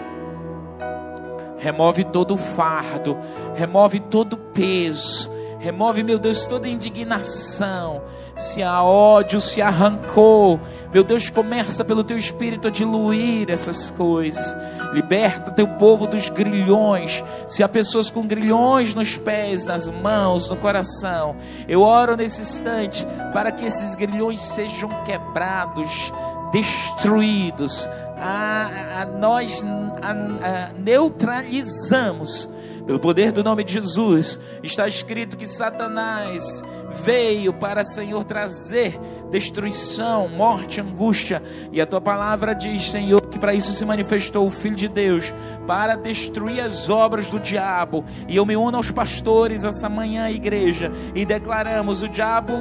Remove 1.58 2.04
todo 2.04 2.34
o 2.34 2.36
fardo, 2.36 3.16
remove 3.54 4.00
todo 4.00 4.32
o 4.32 4.36
peso, 4.36 5.30
remove, 5.60 6.02
meu 6.02 6.18
Deus, 6.18 6.44
toda 6.44 6.68
indignação 6.68 8.02
se 8.42 8.62
há 8.62 8.82
ódio, 8.82 9.40
se 9.40 9.62
arrancou, 9.62 10.60
meu 10.92 11.02
Deus, 11.02 11.30
começa 11.30 11.82
pelo 11.82 12.04
teu 12.04 12.18
espírito 12.18 12.68
a 12.68 12.70
diluir 12.70 13.48
essas 13.50 13.90
coisas. 13.90 14.54
Liberta 14.92 15.50
teu 15.50 15.66
povo 15.66 16.06
dos 16.06 16.28
grilhões. 16.28 17.24
Se 17.46 17.62
há 17.62 17.68
pessoas 17.68 18.10
com 18.10 18.26
grilhões 18.26 18.94
nos 18.94 19.16
pés, 19.16 19.64
nas 19.64 19.86
mãos, 19.88 20.50
no 20.50 20.56
coração, 20.56 21.34
eu 21.66 21.80
oro 21.80 22.14
nesse 22.14 22.42
instante 22.42 23.06
para 23.32 23.50
que 23.50 23.64
esses 23.64 23.94
grilhões 23.94 24.40
sejam 24.40 24.90
quebrados, 25.06 26.12
destruídos. 26.52 27.88
A, 28.18 29.00
a, 29.00 29.06
nós 29.06 29.64
a, 30.02 30.72
neutralizamos 30.78 32.50
pelo 32.86 32.98
poder 32.98 33.32
do 33.32 33.44
nome 33.44 33.64
de 33.64 33.72
Jesus, 33.72 34.38
está 34.62 34.88
escrito 34.88 35.36
que 35.36 35.46
Satanás 35.46 36.62
veio 37.04 37.52
para, 37.52 37.84
Senhor, 37.84 38.24
trazer 38.24 38.98
destruição, 39.30 40.28
morte, 40.28 40.80
angústia. 40.80 41.42
E 41.72 41.80
a 41.80 41.86
tua 41.86 42.00
palavra 42.00 42.54
diz, 42.54 42.90
Senhor, 42.90 43.20
que 43.22 43.38
para 43.38 43.54
isso 43.54 43.72
se 43.72 43.84
manifestou 43.84 44.46
o 44.46 44.50
Filho 44.50 44.76
de 44.76 44.88
Deus, 44.88 45.32
para 45.66 45.96
destruir 45.96 46.60
as 46.60 46.88
obras 46.90 47.30
do 47.30 47.40
diabo. 47.40 48.04
E 48.28 48.36
eu 48.36 48.44
me 48.44 48.56
uno 48.56 48.76
aos 48.76 48.90
pastores 48.90 49.64
essa 49.64 49.88
manhã, 49.88 50.28
igreja, 50.28 50.92
e 51.14 51.24
declaramos: 51.24 52.02
o 52.02 52.08
diabo 52.08 52.52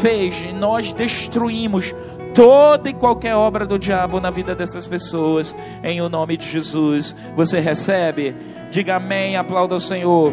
fez, 0.00 0.42
e 0.42 0.52
nós 0.52 0.92
destruímos 0.92 1.94
toda 2.34 2.88
e 2.88 2.94
qualquer 2.94 3.34
obra 3.34 3.66
do 3.66 3.78
diabo 3.78 4.20
na 4.20 4.30
vida 4.30 4.54
dessas 4.54 4.86
pessoas, 4.86 5.54
em 5.82 6.00
o 6.00 6.08
nome 6.08 6.36
de 6.36 6.46
Jesus. 6.46 7.14
Você 7.36 7.60
recebe? 7.60 8.34
Diga 8.70 8.96
amém, 8.96 9.36
aplauda 9.36 9.74
o 9.74 9.80
Senhor. 9.80 10.32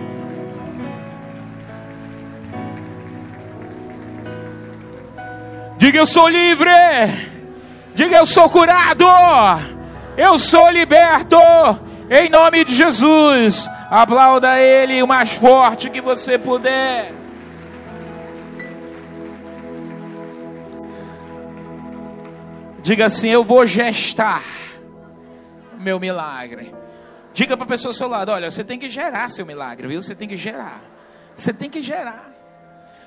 Diga 5.77 5.99
eu 5.99 6.05
sou 6.05 6.27
livre. 6.27 6.69
Diga 7.93 8.17
eu 8.17 8.25
sou 8.25 8.49
curado. 8.49 9.05
Eu 10.17 10.37
sou 10.37 10.69
liberto. 10.69 11.37
Em 12.09 12.29
nome 12.29 12.63
de 12.63 12.75
Jesus. 12.75 13.69
Aplauda 13.89 14.59
Ele 14.59 15.01
o 15.01 15.07
mais 15.07 15.33
forte 15.33 15.89
que 15.89 16.01
você 16.01 16.37
puder. 16.37 17.16
Diga 22.87 23.07
assim: 23.07 23.27
Eu 23.27 23.43
vou 23.43 23.67
gestar 23.67 24.41
meu 25.77 25.99
milagre. 25.99 26.73
Diga 27.33 27.57
para 27.57 27.65
a 27.65 27.67
pessoa 27.67 27.89
ao 27.89 27.93
seu 27.93 28.07
lado: 28.07 28.31
Olha, 28.31 28.49
você 28.49 28.63
tem 28.63 28.79
que 28.79 28.89
gerar 28.89 29.29
seu 29.29 29.45
milagre, 29.45 29.89
viu? 29.89 30.01
Você 30.01 30.15
tem 30.15 30.25
que 30.25 30.37
gerar. 30.37 30.81
Você 31.35 31.51
tem 31.51 31.69
que 31.69 31.81
gerar. 31.81 32.31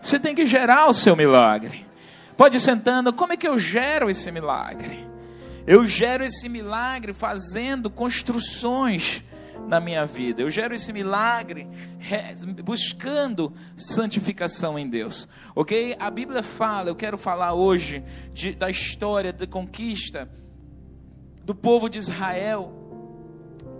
Você 0.02 0.18
tem 0.18 0.34
que 0.34 0.44
gerar 0.44 0.86
o 0.86 0.92
seu 0.92 1.16
milagre. 1.16 1.86
Pode 2.36 2.58
ir 2.58 2.60
sentando, 2.60 3.10
como 3.10 3.32
é 3.32 3.38
que 3.38 3.48
eu 3.48 3.58
gero 3.58 4.10
esse 4.10 4.30
milagre? 4.30 5.08
Eu 5.66 5.86
gero 5.86 6.24
esse 6.24 6.46
milagre 6.46 7.14
fazendo 7.14 7.88
construções 7.88 9.24
na 9.68 9.80
minha 9.80 10.04
vida. 10.06 10.42
Eu 10.42 10.50
gero 10.50 10.74
esse 10.74 10.92
milagre 10.92 11.68
buscando 12.64 13.52
santificação 13.76 14.78
em 14.78 14.88
Deus. 14.88 15.28
Ok? 15.54 15.96
A 15.98 16.10
Bíblia 16.10 16.42
fala, 16.42 16.90
eu 16.90 16.96
quero 16.96 17.16
falar 17.16 17.54
hoje 17.54 18.04
de, 18.32 18.54
da 18.54 18.70
história 18.70 19.32
da 19.32 19.46
conquista 19.46 20.30
do 21.44 21.54
povo 21.54 21.88
de 21.88 21.98
Israel. 21.98 22.76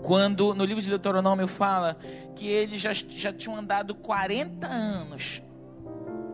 Quando 0.01 0.53
no 0.55 0.65
livro 0.65 0.81
de 0.81 0.89
Deuteronômio 0.89 1.47
fala 1.47 1.97
que 2.35 2.47
eles 2.47 2.81
já, 2.81 2.91
já 2.93 3.31
tinham 3.31 3.55
andado 3.55 3.93
40 3.93 4.65
anos. 4.67 5.41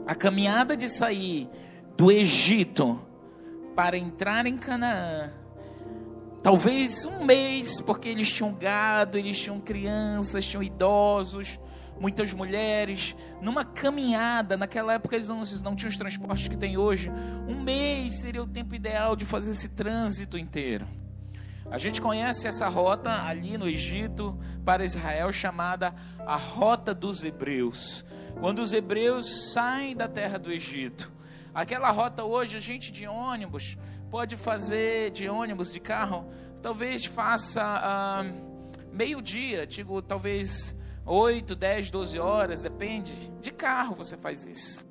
A 0.05 0.15
caminhada 0.15 0.77
de 0.77 0.87
sair 0.87 1.49
do 1.97 2.09
Egito 2.11 3.01
para 3.75 3.97
entrar 3.97 4.45
em 4.45 4.57
Canaã. 4.57 5.31
Talvez 6.47 7.03
um 7.03 7.25
mês, 7.25 7.81
porque 7.81 8.07
eles 8.07 8.31
tinham 8.31 8.53
gado, 8.53 9.17
eles 9.17 9.37
tinham 9.37 9.59
crianças, 9.59 10.45
tinham 10.45 10.63
idosos, 10.63 11.59
muitas 11.99 12.31
mulheres. 12.31 13.17
Numa 13.41 13.65
caminhada, 13.65 14.55
naquela 14.55 14.93
época 14.93 15.17
eles 15.17 15.27
não, 15.27 15.43
não 15.61 15.75
tinham 15.75 15.89
os 15.89 15.97
transportes 15.97 16.47
que 16.47 16.55
tem 16.55 16.77
hoje. 16.77 17.11
Um 17.49 17.61
mês 17.61 18.21
seria 18.21 18.41
o 18.41 18.47
tempo 18.47 18.73
ideal 18.73 19.13
de 19.13 19.25
fazer 19.25 19.51
esse 19.51 19.67
trânsito 19.67 20.37
inteiro. 20.37 20.87
A 21.69 21.77
gente 21.77 21.99
conhece 22.01 22.47
essa 22.47 22.69
rota 22.69 23.11
ali 23.25 23.57
no 23.57 23.67
Egito 23.67 24.39
para 24.63 24.85
Israel 24.85 25.33
chamada 25.33 25.93
a 26.25 26.37
Rota 26.37 26.93
dos 26.93 27.25
Hebreus. 27.25 28.05
Quando 28.39 28.59
os 28.59 28.71
hebreus 28.71 29.51
saem 29.51 29.97
da 29.97 30.07
terra 30.07 30.39
do 30.39 30.49
Egito, 30.49 31.11
aquela 31.53 31.91
rota 31.91 32.23
hoje, 32.23 32.55
a 32.55 32.61
gente 32.61 32.89
de 32.89 33.05
ônibus 33.05 33.77
pode 34.09 34.37
fazer, 34.37 35.11
de 35.11 35.29
ônibus, 35.29 35.71
de 35.71 35.79
carro, 35.79 36.29
talvez 36.61 37.05
faça 37.05 37.61
ah, 37.63 38.25
meio-dia, 38.91 39.65
digo, 39.65 40.01
talvez 40.01 40.75
8, 41.05 41.55
10, 41.55 41.91
12 41.91 42.19
horas, 42.19 42.61
depende. 42.63 43.31
De 43.41 43.51
carro 43.51 43.95
você 43.95 44.17
faz 44.17 44.45
isso. 44.45 44.85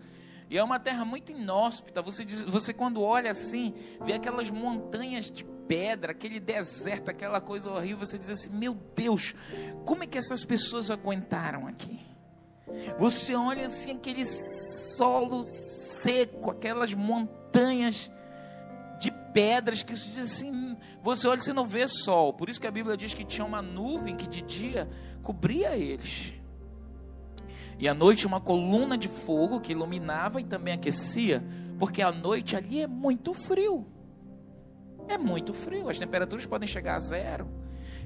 E 0.49 0.57
é 0.57 0.63
uma 0.63 0.79
terra 0.79 1.05
muito 1.05 1.33
inóspita. 1.33 2.01
Você, 2.03 2.25
diz, 2.25 2.43
você 2.45 2.73
quando 2.73 3.03
olha 3.03 3.31
assim, 3.31 3.75
vê 4.05 4.13
aquelas 4.13 4.51
montanhas 4.51 5.31
de 5.31 5.45
pedra, 5.45 6.13
aquele 6.13 6.39
deserto, 6.39 7.11
aquela 7.11 7.41
coisa 7.41 7.71
horrível, 7.71 8.07
você 8.07 8.19
diz 8.19 8.31
assim: 8.31 8.51
Meu 8.51 8.75
Deus, 8.95 9.35
como 9.85 10.05
é 10.05 10.07
que 10.07 10.17
essas 10.17 10.45
pessoas 10.45 10.91
aguentaram 10.91 11.67
aqui? 11.67 12.01
Você 12.99 13.35
olha 13.35 13.67
assim, 13.67 13.93
aquele 13.93 14.25
solo 14.27 15.43
seco, 15.43 16.51
aquelas 16.51 16.95
montanhas 16.95 18.11
de 18.99 19.11
pedras 19.33 19.83
que 19.83 19.97
você 19.97 20.09
diz 20.09 20.19
assim, 20.19 20.76
você 21.03 21.29
olha 21.29 21.38
e 21.38 21.43
você 21.43 21.53
não 21.53 21.67
vê 21.67 21.87
sol. 21.87 22.33
Por 22.33 22.49
isso 22.49 22.61
que 22.61 22.67
a 22.67 22.71
Bíblia 22.71 22.97
diz 22.97 23.15
que 23.15 23.25
tinha 23.25 23.45
uma 23.45 23.61
nuvem 23.61 24.17
que 24.17 24.26
de 24.26 24.43
dia 24.43 24.88
cobria 25.23 25.76
eles. 25.76 26.33
E 27.79 27.88
à 27.88 27.95
noite 27.95 28.26
uma 28.26 28.41
coluna 28.41 28.97
de 28.97 29.09
fogo 29.09 29.61
que 29.61 29.73
iluminava 29.73 30.41
e 30.41 30.45
também 30.45 30.75
aquecia, 30.75 31.45
porque 31.79 32.00
à 32.00 32.11
noite 32.11 32.57
ali 32.57 32.81
é 32.81 32.87
muito 32.87 33.35
frio. 33.35 33.87
É 35.09 35.19
muito 35.19 35.53
frio, 35.53 35.88
as 35.88 35.99
temperaturas 35.99 36.47
podem 36.47 36.67
chegar 36.67 36.97
a 36.97 37.00
zero. 37.00 37.49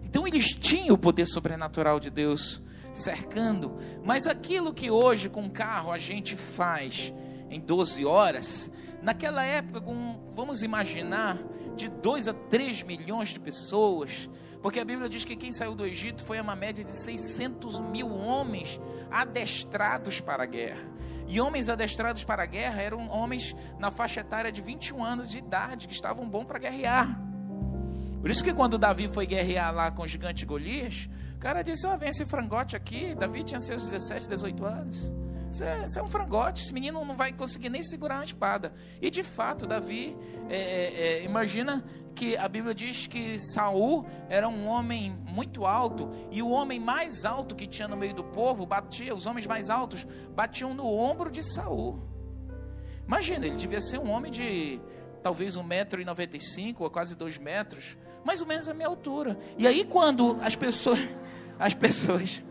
Então 0.02 0.26
eles 0.26 0.54
tinham 0.54 0.94
o 0.94 0.98
poder 0.98 1.26
sobrenatural 1.26 2.00
de 2.00 2.10
Deus 2.10 2.60
cercando, 2.92 3.76
mas 4.04 4.26
aquilo 4.26 4.74
que 4.74 4.90
hoje 4.90 5.28
com 5.28 5.48
carro 5.48 5.92
a 5.92 5.98
gente 5.98 6.34
faz 6.34 7.14
em 7.48 7.60
12 7.60 8.04
horas, 8.04 8.70
naquela 9.02 9.44
época, 9.44 9.80
com, 9.80 10.32
vamos 10.34 10.62
imaginar, 10.62 11.38
de 11.76 11.88
2 11.88 12.28
a 12.28 12.34
3 12.34 12.82
milhões 12.82 13.30
de 13.30 13.40
pessoas, 13.40 14.28
porque 14.62 14.78
a 14.78 14.84
Bíblia 14.84 15.08
diz 15.08 15.24
que 15.24 15.36
quem 15.36 15.52
saiu 15.52 15.74
do 15.74 15.86
Egito 15.86 16.22
foi 16.24 16.40
uma 16.40 16.54
média 16.54 16.84
de 16.84 16.90
600 16.90 17.80
mil 17.80 18.10
homens 18.10 18.80
adestrados 19.10 20.20
para 20.20 20.42
a 20.42 20.46
guerra. 20.46 20.90
E 21.26 21.40
homens 21.40 21.68
adestrados 21.68 22.24
para 22.24 22.42
a 22.42 22.46
guerra 22.46 22.82
eram 22.82 23.08
homens 23.08 23.54
na 23.78 23.90
faixa 23.90 24.20
etária 24.20 24.50
de 24.50 24.60
21 24.60 25.02
anos 25.02 25.30
de 25.30 25.38
idade, 25.38 25.86
que 25.86 25.94
estavam 25.94 26.28
bons 26.28 26.44
para 26.44 26.58
guerrear. 26.58 27.20
Por 28.20 28.28
isso 28.28 28.44
que 28.44 28.52
quando 28.52 28.76
Davi 28.76 29.08
foi 29.08 29.26
guerrear 29.26 29.72
lá 29.72 29.90
com 29.90 30.02
o 30.02 30.08
gigante 30.08 30.44
Golias, 30.44 31.08
o 31.36 31.38
cara 31.38 31.62
disse: 31.62 31.86
Ó, 31.86 31.94
oh, 31.94 31.98
vem 31.98 32.10
esse 32.10 32.26
frangote 32.26 32.76
aqui. 32.76 33.14
Davi 33.14 33.42
tinha 33.44 33.60
seus 33.60 33.84
17, 33.84 34.28
18 34.28 34.64
anos. 34.64 35.14
Isso 35.50 35.64
é, 35.64 35.84
é, 35.96 36.02
um 36.02 36.08
frangote, 36.08 36.62
esse 36.62 36.72
menino 36.72 37.04
não 37.04 37.16
vai 37.16 37.32
conseguir 37.32 37.68
nem 37.68 37.82
segurar 37.82 38.16
uma 38.16 38.24
espada. 38.24 38.72
E 39.02 39.10
de 39.10 39.22
fato, 39.22 39.66
Davi, 39.66 40.16
é, 40.48 40.56
é, 40.56 41.02
é, 41.18 41.24
imagina 41.24 41.84
que 42.14 42.36
a 42.36 42.48
Bíblia 42.48 42.72
diz 42.72 43.06
que 43.06 43.38
Saul 43.38 44.06
era 44.28 44.48
um 44.48 44.66
homem 44.66 45.16
muito 45.26 45.66
alto, 45.66 46.10
e 46.30 46.40
o 46.42 46.50
homem 46.50 46.78
mais 46.78 47.24
alto 47.24 47.56
que 47.56 47.66
tinha 47.66 47.88
no 47.88 47.96
meio 47.96 48.14
do 48.14 48.22
povo 48.22 48.64
batia, 48.64 49.14
os 49.14 49.26
homens 49.26 49.46
mais 49.46 49.70
altos 49.70 50.06
batiam 50.34 50.72
no 50.72 50.86
ombro 50.86 51.30
de 51.30 51.42
Saul. 51.42 52.00
Imagina, 53.06 53.46
ele 53.46 53.56
devia 53.56 53.80
ser 53.80 53.98
um 53.98 54.10
homem 54.10 54.30
de 54.30 54.80
talvez 55.20 55.56
1,95m 55.56 56.76
ou 56.78 56.90
quase 56.90 57.16
2 57.16 57.38
metros, 57.38 57.96
mais 58.24 58.40
ou 58.40 58.46
menos 58.46 58.68
a 58.68 58.74
minha 58.74 58.86
altura. 58.86 59.38
E 59.58 59.66
aí 59.66 59.84
quando 59.84 60.38
as 60.42 60.54
pessoas, 60.54 61.00
as 61.58 61.74
pessoas 61.74 62.42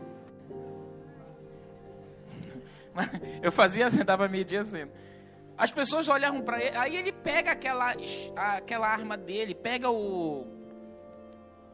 Eu 3.42 3.52
fazia 3.52 3.86
assim, 3.86 4.04
dava 4.04 4.28
medir 4.28 4.58
assim. 4.58 4.88
As 5.56 5.70
pessoas 5.70 6.08
olhavam 6.08 6.40
para 6.40 6.62
ele, 6.62 6.76
aí 6.76 6.96
ele 6.96 7.12
pega 7.12 7.52
aquela, 7.52 7.94
aquela 8.34 8.88
arma 8.88 9.16
dele, 9.16 9.54
pega 9.54 9.90
o, 9.90 10.46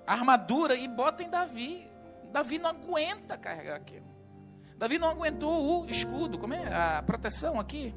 a 0.07 0.12
armadura 0.12 0.74
e 0.74 0.88
bota 0.88 1.22
em 1.22 1.31
Davi. 1.31 1.88
Davi 2.33 2.59
não 2.59 2.70
aguenta 2.70 3.38
carregar 3.38 3.76
aquilo. 3.76 4.07
Davi 4.76 4.98
não 4.98 5.09
aguentou 5.09 5.85
o 5.85 5.88
escudo, 5.88 6.38
como 6.38 6.52
é? 6.52 6.66
A 6.72 7.02
proteção 7.02 7.59
aqui. 7.59 7.94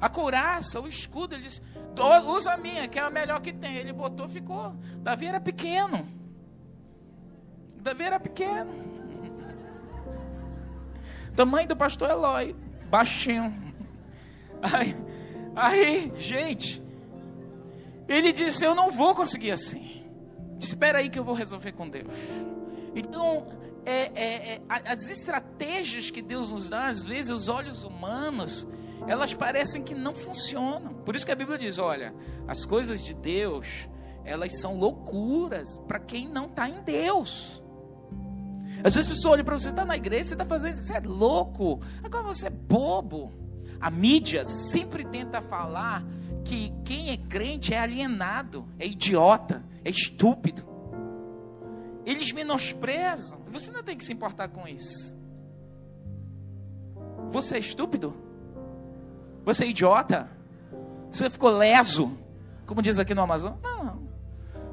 A 0.00 0.08
couraça, 0.08 0.80
o 0.80 0.88
escudo, 0.88 1.34
ele 1.34 1.44
disse: 1.44 1.62
usa 2.26 2.52
a 2.52 2.56
minha, 2.56 2.88
que 2.88 2.98
é 2.98 3.02
a 3.02 3.10
melhor 3.10 3.40
que 3.40 3.52
tem. 3.52 3.76
Ele 3.76 3.92
botou, 3.92 4.28
ficou. 4.28 4.74
Davi 4.96 5.26
era 5.26 5.40
pequeno. 5.40 6.08
Davi 7.80 8.02
era 8.02 8.18
pequeno. 8.18 8.91
Tamanho 11.34 11.68
do 11.68 11.76
pastor 11.76 12.10
Eloy, 12.10 12.54
baixinho. 12.90 13.54
Aí, 14.62 14.96
aí, 15.56 16.12
gente, 16.16 16.82
ele 18.08 18.32
disse: 18.32 18.64
Eu 18.64 18.74
não 18.74 18.90
vou 18.90 19.14
conseguir 19.14 19.50
assim. 19.50 20.04
Espera 20.60 20.98
aí 20.98 21.10
que 21.10 21.18
eu 21.18 21.24
vou 21.24 21.34
resolver 21.34 21.72
com 21.72 21.88
Deus. 21.88 22.12
Então, 22.94 23.46
é, 23.84 24.12
é, 24.14 24.54
é, 24.54 24.62
as 24.68 25.08
estratégias 25.08 26.10
que 26.10 26.22
Deus 26.22 26.52
nos 26.52 26.68
dá, 26.68 26.86
às 26.86 27.04
vezes, 27.04 27.30
os 27.32 27.48
olhos 27.48 27.82
humanos, 27.82 28.68
elas 29.08 29.34
parecem 29.34 29.82
que 29.82 29.94
não 29.94 30.14
funcionam. 30.14 30.94
Por 30.94 31.16
isso 31.16 31.26
que 31.26 31.32
a 31.32 31.36
Bíblia 31.36 31.58
diz: 31.58 31.78
olha, 31.78 32.14
as 32.46 32.64
coisas 32.64 33.04
de 33.04 33.14
Deus, 33.14 33.88
elas 34.24 34.60
são 34.60 34.78
loucuras 34.78 35.78
para 35.88 35.98
quem 35.98 36.28
não 36.28 36.46
está 36.46 36.68
em 36.68 36.82
Deus. 36.82 37.61
Às 38.84 38.94
vezes 38.94 39.10
a 39.10 39.14
pessoa 39.14 39.32
olha 39.34 39.44
para 39.44 39.58
você, 39.58 39.70
está 39.70 39.84
na 39.84 39.96
igreja, 39.96 40.24
você 40.24 40.34
está 40.34 40.44
fazendo 40.44 40.74
você 40.74 40.94
é 40.94 41.00
louco. 41.00 41.80
Agora 42.02 42.24
você 42.24 42.46
é 42.46 42.50
bobo. 42.50 43.32
A 43.80 43.90
mídia 43.90 44.44
sempre 44.44 45.04
tenta 45.04 45.40
falar 45.40 46.04
que 46.44 46.72
quem 46.84 47.10
é 47.10 47.16
crente 47.16 47.74
é 47.74 47.78
alienado, 47.78 48.66
é 48.78 48.86
idiota, 48.86 49.64
é 49.84 49.90
estúpido. 49.90 50.62
Eles 52.04 52.32
menosprezam. 52.32 53.40
Você 53.50 53.70
não 53.70 53.82
tem 53.82 53.96
que 53.96 54.04
se 54.04 54.12
importar 54.12 54.48
com 54.48 54.66
isso. 54.66 55.16
Você 57.30 57.56
é 57.56 57.58
estúpido? 57.58 58.14
Você 59.44 59.64
é 59.64 59.68
idiota? 59.68 60.30
Você 61.10 61.28
ficou 61.30 61.50
leso? 61.50 62.16
Como 62.66 62.82
diz 62.82 62.98
aqui 62.98 63.14
no 63.14 63.22
Amazon? 63.22 63.54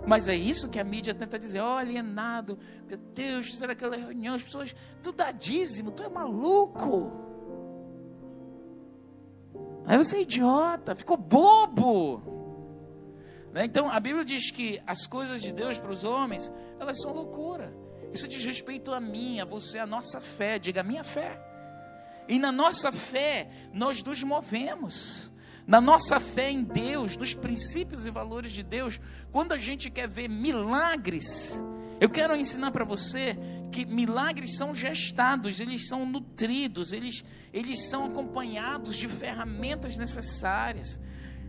Mas 0.05 0.27
é 0.27 0.35
isso 0.35 0.69
que 0.69 0.79
a 0.79 0.83
mídia 0.83 1.13
tenta 1.13 1.37
dizer: 1.37 1.61
oh, 1.61 1.77
alienado, 1.77 2.57
meu 2.87 2.97
Deus, 2.97 3.47
fizeram 3.47 3.73
aquela 3.73 3.95
reunião, 3.95 4.35
as 4.35 4.43
pessoas, 4.43 4.75
tu 5.03 5.11
dá 5.11 5.31
dízimo, 5.31 5.91
tu 5.91 6.03
é 6.03 6.09
maluco. 6.09 7.11
Aí 9.85 9.97
você 9.97 10.17
é 10.17 10.21
idiota, 10.21 10.95
ficou 10.95 11.17
bobo. 11.17 12.21
Né? 13.51 13.65
Então 13.65 13.89
a 13.89 13.99
Bíblia 13.99 14.23
diz 14.23 14.51
que 14.51 14.81
as 14.85 15.07
coisas 15.07 15.41
de 15.41 15.51
Deus 15.51 15.79
para 15.79 15.91
os 15.91 16.03
homens, 16.03 16.53
elas 16.79 17.01
são 17.01 17.13
loucura. 17.13 17.73
Isso 18.13 18.27
diz 18.27 18.43
respeito 18.43 18.91
a 18.91 18.99
mim, 18.99 19.39
a 19.39 19.45
você, 19.45 19.79
a 19.79 19.85
nossa 19.85 20.19
fé. 20.19 20.57
Diga 20.59 20.81
a 20.81 20.83
minha 20.83 21.03
fé. 21.03 21.39
E 22.27 22.37
na 22.37 22.51
nossa 22.51 22.91
fé, 22.91 23.49
nós 23.73 24.03
nos 24.03 24.23
movemos 24.23 25.31
na 25.69 25.79
nossa 25.79 26.19
fé 26.19 26.49
em 26.49 26.63
Deus, 26.63 27.15
nos 27.15 27.35
princípios 27.35 28.07
e 28.07 28.09
valores 28.09 28.51
de 28.51 28.63
Deus, 28.63 28.99
quando 29.31 29.51
a 29.51 29.59
gente 29.59 29.87
quer 29.91 30.09
ver 30.09 30.27
milagres, 30.27 31.63
eu 32.01 32.09
quero 32.09 32.35
ensinar 32.35 32.71
para 32.71 32.83
você 32.83 33.37
que 33.71 33.85
milagres 33.85 34.57
são 34.57 34.73
gestados, 34.73 35.59
eles 35.59 35.87
são 35.87 36.07
nutridos, 36.07 36.91
eles, 36.91 37.23
eles 37.53 37.87
são 37.87 38.05
acompanhados 38.05 38.95
de 38.95 39.07
ferramentas 39.07 39.95
necessárias. 39.95 40.99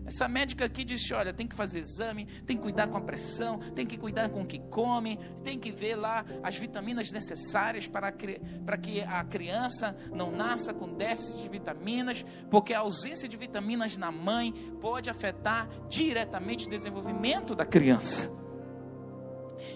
Essa 0.06 0.26
médica 0.26 0.64
aqui 0.64 0.84
disse: 0.84 1.12
olha, 1.12 1.32
tem 1.32 1.46
que 1.46 1.54
fazer 1.54 1.78
exame, 1.78 2.26
tem 2.46 2.56
que 2.56 2.62
cuidar 2.62 2.88
com 2.88 2.96
a 2.96 3.00
pressão, 3.00 3.58
tem 3.58 3.86
que 3.86 3.96
cuidar 3.96 4.28
com 4.28 4.42
o 4.42 4.46
que 4.46 4.58
come, 4.58 5.18
tem 5.44 5.58
que 5.58 5.70
ver 5.70 5.96
lá 5.96 6.24
as 6.42 6.56
vitaminas 6.56 7.12
necessárias 7.12 7.86
para, 7.86 8.12
para 8.64 8.76
que 8.76 9.02
a 9.02 9.22
criança 9.24 9.96
não 10.12 10.30
nasça 10.30 10.72
com 10.72 10.92
déficit 10.94 11.42
de 11.42 11.48
vitaminas, 11.48 12.24
porque 12.50 12.74
a 12.74 12.80
ausência 12.80 13.28
de 13.28 13.36
vitaminas 13.36 13.96
na 13.96 14.10
mãe 14.10 14.52
pode 14.80 15.08
afetar 15.08 15.68
diretamente 15.88 16.66
o 16.66 16.70
desenvolvimento 16.70 17.54
da 17.54 17.66
criança. 17.66 18.30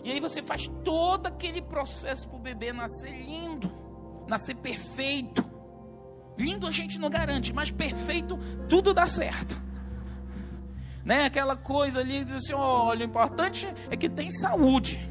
E 0.03 0.11
aí 0.11 0.21
você 0.21 0.43
faz 0.43 0.67
todo 0.83 1.27
aquele 1.27 1.61
processo 1.61 2.29
para 2.29 2.37
o 2.37 2.41
bebê 2.41 2.73
nascer 2.73 3.11
lindo, 3.11 3.71
nascer 4.27 4.57
perfeito. 4.57 5.45
Lindo 6.37 6.67
a 6.67 6.71
gente 6.71 6.99
não 6.99 7.09
garante, 7.09 7.53
mas 7.53 7.71
perfeito 7.71 8.37
tudo 8.69 8.93
dá 8.93 9.07
certo 9.07 9.63
né? 11.05 11.25
Aquela 11.25 11.57
coisa 11.57 12.01
ali, 12.01 12.25
diz 12.25 12.35
assim, 12.35 12.55
olha, 12.55 13.03
o 13.03 13.09
importante 13.09 13.69
é 13.91 13.97
que 13.97 14.09
tem 14.09 14.31
saúde. 14.31 15.07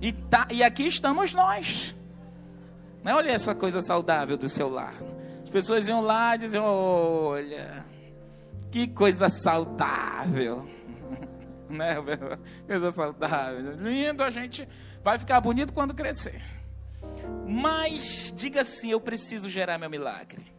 E, 0.00 0.12
tá, 0.12 0.46
e 0.50 0.62
aqui 0.62 0.86
estamos 0.86 1.32
nós. 1.32 1.94
Né? 3.02 3.14
Olha 3.14 3.30
essa 3.30 3.54
coisa 3.54 3.80
saudável 3.80 4.36
do 4.36 4.48
seu 4.48 4.68
lar. 4.68 4.94
As 5.42 5.50
pessoas 5.50 5.88
iam 5.88 6.02
lá 6.02 6.34
e 6.34 6.38
diziam, 6.38 6.64
olha, 6.64 7.84
que 8.70 8.86
coisa 8.88 9.28
saudável. 9.28 10.68
né? 11.70 11.96
Coisa 12.66 12.90
saudável. 12.90 13.76
Lindo, 13.76 14.22
a 14.22 14.30
gente 14.30 14.68
vai 15.02 15.18
ficar 15.18 15.40
bonito 15.40 15.72
quando 15.72 15.94
crescer. 15.94 16.42
Mas 17.48 18.32
diga 18.36 18.62
assim, 18.62 18.90
eu 18.90 19.00
preciso 19.00 19.48
gerar 19.48 19.78
meu 19.78 19.88
milagre. 19.88 20.52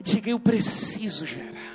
Diga, 0.00 0.30
eu 0.30 0.38
preciso 0.38 1.24
gerar. 1.24 1.73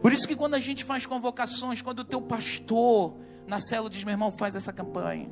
Por 0.00 0.12
isso 0.12 0.26
que 0.26 0.36
quando 0.36 0.54
a 0.54 0.60
gente 0.60 0.84
faz 0.84 1.06
convocações, 1.06 1.82
quando 1.82 2.00
o 2.00 2.04
teu 2.04 2.20
pastor 2.20 3.16
na 3.46 3.60
célula 3.60 3.90
diz, 3.90 4.04
meu 4.04 4.12
irmão, 4.12 4.30
faz 4.30 4.54
essa 4.54 4.72
campanha. 4.72 5.30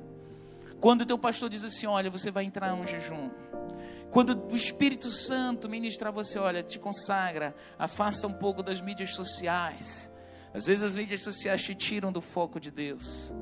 Quando 0.80 1.02
o 1.02 1.06
teu 1.06 1.18
pastor 1.18 1.48
diz 1.48 1.64
assim, 1.64 1.86
olha, 1.86 2.10
você 2.10 2.30
vai 2.30 2.44
entrar 2.44 2.74
num 2.74 2.86
jejum. 2.86 3.30
Quando 4.10 4.50
o 4.50 4.56
Espírito 4.56 5.10
Santo 5.10 5.68
ministra 5.68 6.10
você, 6.10 6.38
olha, 6.38 6.62
te 6.62 6.78
consagra, 6.78 7.54
afasta 7.78 8.26
um 8.26 8.32
pouco 8.32 8.62
das 8.62 8.80
mídias 8.80 9.14
sociais. 9.14 10.10
Às 10.54 10.66
vezes 10.66 10.82
as 10.82 10.96
mídias 10.96 11.20
sociais 11.20 11.62
te 11.62 11.74
tiram 11.74 12.10
do 12.10 12.20
foco 12.20 12.58
de 12.58 12.70
Deus. 12.70 13.34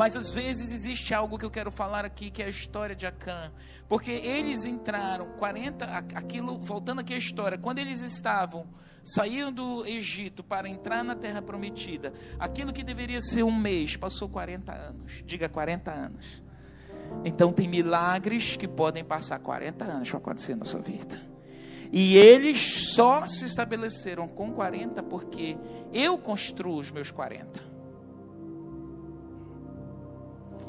Mas 0.00 0.16
às 0.16 0.30
vezes 0.30 0.72
existe 0.72 1.12
algo 1.12 1.36
que 1.36 1.44
eu 1.44 1.50
quero 1.50 1.70
falar 1.70 2.06
aqui, 2.06 2.30
que 2.30 2.42
é 2.42 2.46
a 2.46 2.48
história 2.48 2.96
de 2.96 3.04
Acã. 3.04 3.52
Porque 3.86 4.10
eles 4.10 4.64
entraram 4.64 5.26
40, 5.32 5.84
aquilo, 6.14 6.58
voltando 6.58 7.02
aqui 7.02 7.12
a 7.12 7.18
história, 7.18 7.58
quando 7.58 7.80
eles 7.80 8.00
estavam 8.00 8.66
saindo 9.04 9.50
do 9.50 9.86
Egito 9.86 10.42
para 10.42 10.66
entrar 10.66 11.04
na 11.04 11.14
terra 11.14 11.42
prometida, 11.42 12.14
aquilo 12.38 12.72
que 12.72 12.82
deveria 12.82 13.20
ser 13.20 13.42
um 13.42 13.54
mês, 13.54 13.94
passou 13.94 14.26
40 14.26 14.72
anos. 14.72 15.22
Diga 15.26 15.50
40 15.50 15.90
anos. 15.90 16.42
Então 17.22 17.52
tem 17.52 17.68
milagres 17.68 18.56
que 18.56 18.66
podem 18.66 19.04
passar 19.04 19.38
40 19.38 19.84
anos 19.84 20.08
para 20.08 20.18
acontecer 20.18 20.56
na 20.56 20.64
sua 20.64 20.80
vida. 20.80 21.20
E 21.92 22.16
eles 22.16 22.94
só 22.94 23.26
se 23.26 23.44
estabeleceram 23.44 24.26
com 24.26 24.50
40 24.50 25.02
porque 25.02 25.58
eu 25.92 26.16
construo 26.16 26.78
os 26.78 26.90
meus 26.90 27.10
40. 27.10 27.68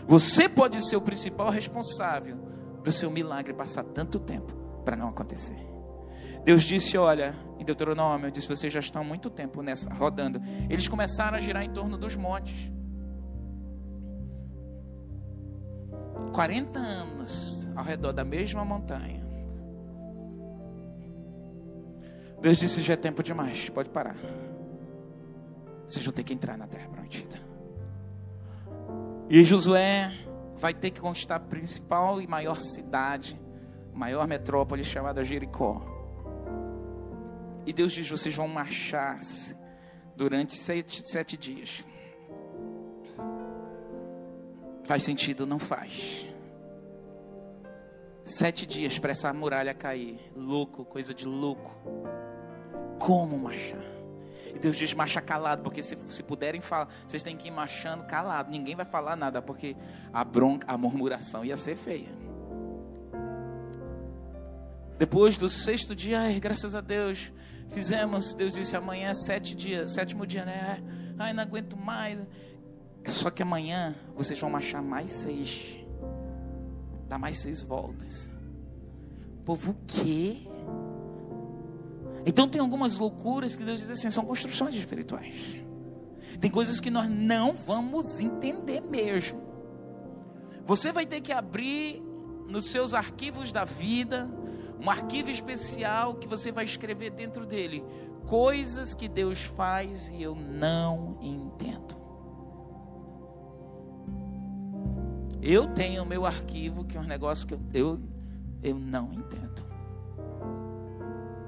Você 0.07 0.49
pode 0.49 0.83
ser 0.83 0.95
o 0.95 1.01
principal 1.01 1.49
responsável 1.49 2.37
do 2.83 2.91
seu 2.91 3.09
milagre 3.11 3.53
passar 3.53 3.83
tanto 3.83 4.19
tempo 4.19 4.53
para 4.83 4.95
não 4.95 5.09
acontecer. 5.09 5.57
Deus 6.43 6.63
disse: 6.63 6.97
Olha, 6.97 7.35
em 7.59 7.63
Deuteronômio, 7.63 8.31
disse: 8.31 8.47
Vocês 8.47 8.71
já 8.71 8.79
estão 8.79 9.01
há 9.01 9.05
muito 9.05 9.29
tempo 9.29 9.61
nessa, 9.61 9.93
rodando. 9.93 10.41
Eles 10.69 10.87
começaram 10.87 11.37
a 11.37 11.39
girar 11.39 11.63
em 11.63 11.71
torno 11.71 11.97
dos 11.97 12.15
montes. 12.15 12.71
40 16.33 16.79
anos 16.79 17.69
ao 17.75 17.83
redor 17.83 18.13
da 18.13 18.23
mesma 18.23 18.65
montanha. 18.65 19.25
Deus 22.41 22.57
disse: 22.57 22.81
Já 22.81 22.93
é 22.93 22.97
tempo 22.97 23.21
demais, 23.21 23.69
pode 23.69 23.89
parar. 23.89 24.15
Vocês 25.87 26.03
vão 26.03 26.13
ter 26.13 26.23
que 26.23 26.33
entrar 26.33 26.57
na 26.57 26.67
terra 26.67 26.87
prometida. 26.87 27.50
E 29.33 29.45
Josué 29.45 30.11
vai 30.57 30.73
ter 30.73 30.91
que 30.91 30.99
conquistar 30.99 31.37
a 31.37 31.39
principal 31.39 32.21
e 32.21 32.27
maior 32.27 32.59
cidade, 32.59 33.39
maior 33.93 34.27
metrópole 34.27 34.83
chamada 34.83 35.23
Jericó. 35.23 35.81
E 37.65 37.71
Deus 37.71 37.93
diz: 37.93 38.09
vocês 38.09 38.35
vão 38.35 38.49
marchar 38.49 39.21
durante 40.17 40.57
sete, 40.57 41.09
sete 41.09 41.37
dias. 41.37 41.85
Faz 44.83 45.03
sentido? 45.03 45.45
Não 45.47 45.59
faz. 45.59 46.27
Sete 48.25 48.65
dias 48.65 48.99
para 48.99 49.11
essa 49.11 49.31
muralha 49.31 49.73
cair. 49.73 50.19
Louco, 50.35 50.83
coisa 50.83 51.13
de 51.13 51.25
louco. 51.25 51.73
Como 52.99 53.39
marchar? 53.39 54.00
E 54.53 54.59
Deus 54.59 54.75
diz: 54.77 54.93
marcha 54.93 55.21
calado, 55.21 55.63
porque 55.63 55.81
se, 55.81 55.97
se 56.09 56.23
puderem 56.23 56.61
falar, 56.61 56.87
vocês 57.05 57.23
têm 57.23 57.35
que 57.35 57.47
ir 57.47 57.51
marchando 57.51 58.05
calado. 58.05 58.51
Ninguém 58.51 58.75
vai 58.75 58.85
falar 58.85 59.15
nada, 59.15 59.41
porque 59.41 59.75
a 60.13 60.23
bronca, 60.23 60.71
a 60.71 60.77
murmuração 60.77 61.43
ia 61.43 61.57
ser 61.57 61.75
feia. 61.75 62.09
Depois 64.97 65.35
do 65.35 65.49
sexto 65.49 65.95
dia, 65.95 66.19
ai, 66.19 66.39
graças 66.39 66.75
a 66.75 66.81
Deus, 66.81 67.31
fizemos. 67.71 68.33
Deus 68.33 68.53
disse: 68.53 68.75
amanhã 68.75 69.09
é 69.09 69.13
sete 69.15 69.55
dias, 69.55 69.93
sétimo 69.93 70.27
dia, 70.27 70.45
né? 70.45 70.79
Ai, 71.17 71.33
não 71.33 71.43
aguento 71.43 71.75
mais. 71.77 72.19
Só 73.07 73.31
que 73.31 73.41
amanhã 73.41 73.95
vocês 74.15 74.39
vão 74.39 74.49
marchar 74.49 74.81
mais 74.81 75.11
seis. 75.11 75.77
Dá 77.07 77.17
mais 77.17 77.37
seis 77.37 77.61
voltas. 77.61 78.31
Povo, 79.43 79.71
o 79.71 79.75
quê? 79.87 80.37
Então 82.25 82.47
tem 82.47 82.61
algumas 82.61 82.97
loucuras 82.97 83.55
que 83.55 83.63
Deus 83.63 83.79
diz 83.79 83.89
assim, 83.89 84.09
são 84.09 84.25
construções 84.25 84.75
espirituais. 84.75 85.57
Tem 86.39 86.49
coisas 86.49 86.79
que 86.79 86.89
nós 86.89 87.09
não 87.09 87.53
vamos 87.53 88.19
entender 88.19 88.81
mesmo. 88.81 89.41
Você 90.65 90.91
vai 90.91 91.05
ter 91.05 91.21
que 91.21 91.31
abrir 91.31 92.01
nos 92.47 92.65
seus 92.65 92.93
arquivos 92.93 93.51
da 93.51 93.63
vida 93.63 94.29
um 94.79 94.89
arquivo 94.89 95.29
especial 95.29 96.15
que 96.15 96.27
você 96.27 96.51
vai 96.51 96.65
escrever 96.65 97.11
dentro 97.11 97.45
dele 97.45 97.83
coisas 98.25 98.95
que 98.95 99.07
Deus 99.07 99.43
faz 99.43 100.09
e 100.09 100.21
eu 100.21 100.33
não 100.35 101.17
entendo. 101.21 102.01
Eu 105.41 105.67
tenho 105.73 106.03
o 106.03 106.05
meu 106.05 106.25
arquivo 106.25 106.83
que 106.83 106.97
é 106.97 106.99
um 106.99 107.05
negócio 107.05 107.47
que 107.47 107.53
eu, 107.53 107.61
eu, 107.73 107.99
eu 108.63 108.79
não 108.79 109.11
entendo. 109.11 109.70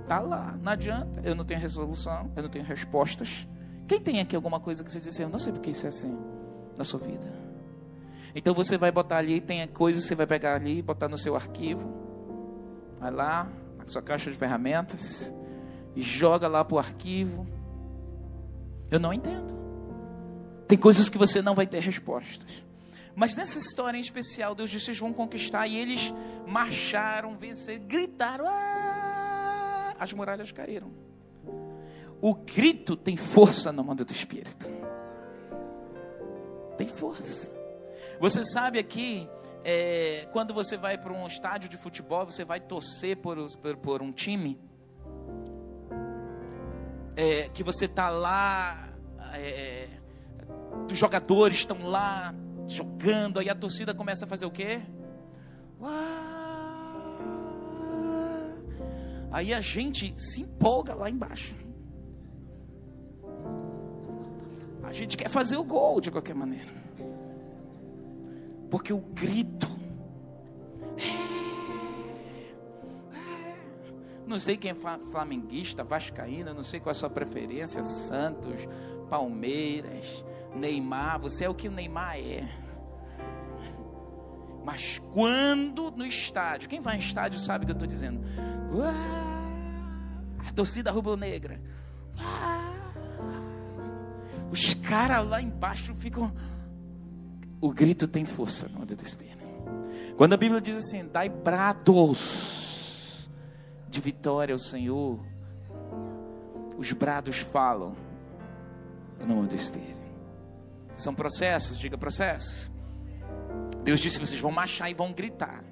Tá 0.07 0.19
lá, 0.19 0.57
não 0.61 0.71
adianta. 0.71 1.21
Eu 1.23 1.35
não 1.35 1.45
tenho 1.45 1.59
resolução, 1.59 2.31
eu 2.35 2.43
não 2.43 2.49
tenho 2.49 2.65
respostas. 2.65 3.47
Quem 3.87 3.99
tem 3.99 4.19
aqui 4.19 4.35
alguma 4.35 4.59
coisa 4.59 4.83
que 4.83 4.91
você 4.91 4.99
diz, 4.99 5.19
eu 5.19 5.29
não 5.29 5.39
sei 5.39 5.51
porque 5.53 5.71
isso 5.71 5.85
é 5.85 5.89
assim 5.89 6.17
na 6.77 6.83
sua 6.83 6.99
vida. 6.99 7.33
Então 8.35 8.53
você 8.53 8.77
vai 8.77 8.91
botar 8.91 9.17
ali, 9.17 9.39
tem 9.39 9.65
coisas 9.67 10.03
que 10.03 10.09
você 10.09 10.15
vai 10.15 10.25
pegar 10.25 10.55
ali, 10.55 10.81
botar 10.81 11.07
no 11.07 11.17
seu 11.17 11.35
arquivo. 11.35 11.93
Vai 12.99 13.11
lá, 13.11 13.47
na 13.77 13.87
sua 13.87 14.01
caixa 14.01 14.31
de 14.31 14.37
ferramentas 14.37 15.33
e 15.95 16.01
joga 16.01 16.47
lá 16.47 16.63
para 16.63 16.75
o 16.75 16.79
arquivo. 16.79 17.45
Eu 18.89 18.99
não 18.99 19.13
entendo. 19.13 19.53
Tem 20.67 20.77
coisas 20.77 21.09
que 21.09 21.17
você 21.17 21.41
não 21.41 21.53
vai 21.53 21.67
ter 21.67 21.79
respostas. 21.79 22.63
Mas 23.15 23.35
nessa 23.35 23.59
história 23.59 23.97
em 23.97 24.01
especial, 24.01 24.55
Deus 24.55 24.69
disse: 24.69 24.85
vocês 24.85 24.99
vão 24.99 25.13
conquistar. 25.13 25.67
E 25.67 25.77
eles 25.77 26.13
marcharam, 26.47 27.37
venceram, 27.37 27.85
gritaram. 27.85 28.45
Ah! 28.47 29.02
As 29.99 30.13
muralhas 30.13 30.51
caíram. 30.51 30.91
O 32.21 32.33
grito 32.35 32.95
tem 32.95 33.17
força 33.17 33.71
no 33.71 33.83
mundo 33.83 34.05
do 34.05 34.11
espírito. 34.13 34.67
Tem 36.77 36.87
força. 36.87 37.53
Você 38.19 38.43
sabe 38.45 38.79
aqui, 38.79 39.27
é, 39.63 40.27
quando 40.31 40.53
você 40.53 40.77
vai 40.77 40.97
para 40.97 41.11
um 41.11 41.27
estádio 41.27 41.69
de 41.69 41.77
futebol, 41.77 42.25
você 42.25 42.45
vai 42.45 42.59
torcer 42.59 43.17
por, 43.17 43.37
por, 43.57 43.77
por 43.77 44.01
um 44.01 44.11
time. 44.11 44.59
É, 47.15 47.49
que 47.49 47.61
você 47.61 47.85
está 47.85 48.09
lá, 48.09 48.89
é, 49.33 49.87
os 50.89 50.97
jogadores 50.97 51.57
estão 51.57 51.83
lá 51.83 52.33
jogando, 52.67 53.39
aí 53.39 53.49
a 53.49 53.55
torcida 53.55 53.93
começa 53.93 54.25
a 54.25 54.27
fazer 54.27 54.45
o 54.45 54.51
quê? 54.51 54.81
Aí 59.33 59.51
a 59.51 59.59
gente 59.59 60.13
se 60.15 60.43
empolga 60.43 60.93
lá 60.93 61.09
embaixo. 61.09 61.55
A 64.83 64.93
gente 64.93 65.17
quer 65.17 65.27
fazer 65.27 65.57
o 65.57 65.63
gol 65.63 65.99
de 65.99 66.11
qualquer 66.11 66.35
maneira. 66.35 66.71
Porque 68.69 68.93
o 68.93 68.99
grito. 68.99 69.67
Não 74.27 74.37
sei 74.37 74.55
quem 74.55 74.69
é 74.69 74.75
flamenguista, 74.75 75.83
vascaína, 75.83 76.53
não 76.53 76.63
sei 76.63 76.79
qual 76.79 76.91
é 76.91 76.95
a 76.95 76.95
sua 76.95 77.09
preferência, 77.09 77.83
Santos, 77.83 78.67
Palmeiras, 79.09 80.23
Neymar, 80.55 81.19
você 81.19 81.45
é 81.45 81.49
o 81.49 81.55
que 81.55 81.67
o 81.67 81.71
Neymar 81.71 82.17
é. 82.17 82.62
Mas 84.63 84.99
quando 85.11 85.91
no 85.91 86.05
estádio, 86.05 86.69
quem 86.69 86.79
vai 86.79 86.95
em 86.95 86.99
estádio 86.99 87.39
sabe 87.39 87.63
o 87.63 87.65
que 87.65 87.71
eu 87.71 87.75
estou 87.75 87.87
dizendo. 87.87 88.21
a 90.47 90.51
torcida 90.53 90.91
rubro-negra. 90.91 91.59
os 94.51 94.73
caras 94.73 95.27
lá 95.27 95.41
embaixo 95.41 95.93
ficam. 95.95 96.33
O 97.59 97.73
grito 97.73 98.07
tem 98.07 98.25
força 98.25 98.69
no 98.69 98.85
do 98.85 99.03
Espírito. 99.03 99.33
Quando 100.15 100.33
a 100.33 100.37
Bíblia 100.37 100.61
diz 100.61 100.75
assim: 100.75 101.05
dai 101.05 101.27
brados 101.27 103.29
de 103.89 103.99
vitória 103.99 104.53
ao 104.53 104.59
Senhor, 104.59 105.19
os 106.77 106.91
brados 106.93 107.39
falam 107.39 107.95
no 109.19 109.35
nome 109.35 109.47
do 109.47 109.55
Espírito. 109.55 110.03
São 110.95 111.13
processos, 111.13 111.79
diga 111.79 111.97
processos. 111.97 112.72
Deus 113.83 113.99
disse: 113.99 114.19
vocês 114.19 114.39
vão 114.39 114.51
marchar 114.51 114.89
e 114.89 114.93
vão 114.93 115.11
gritar. 115.11 115.63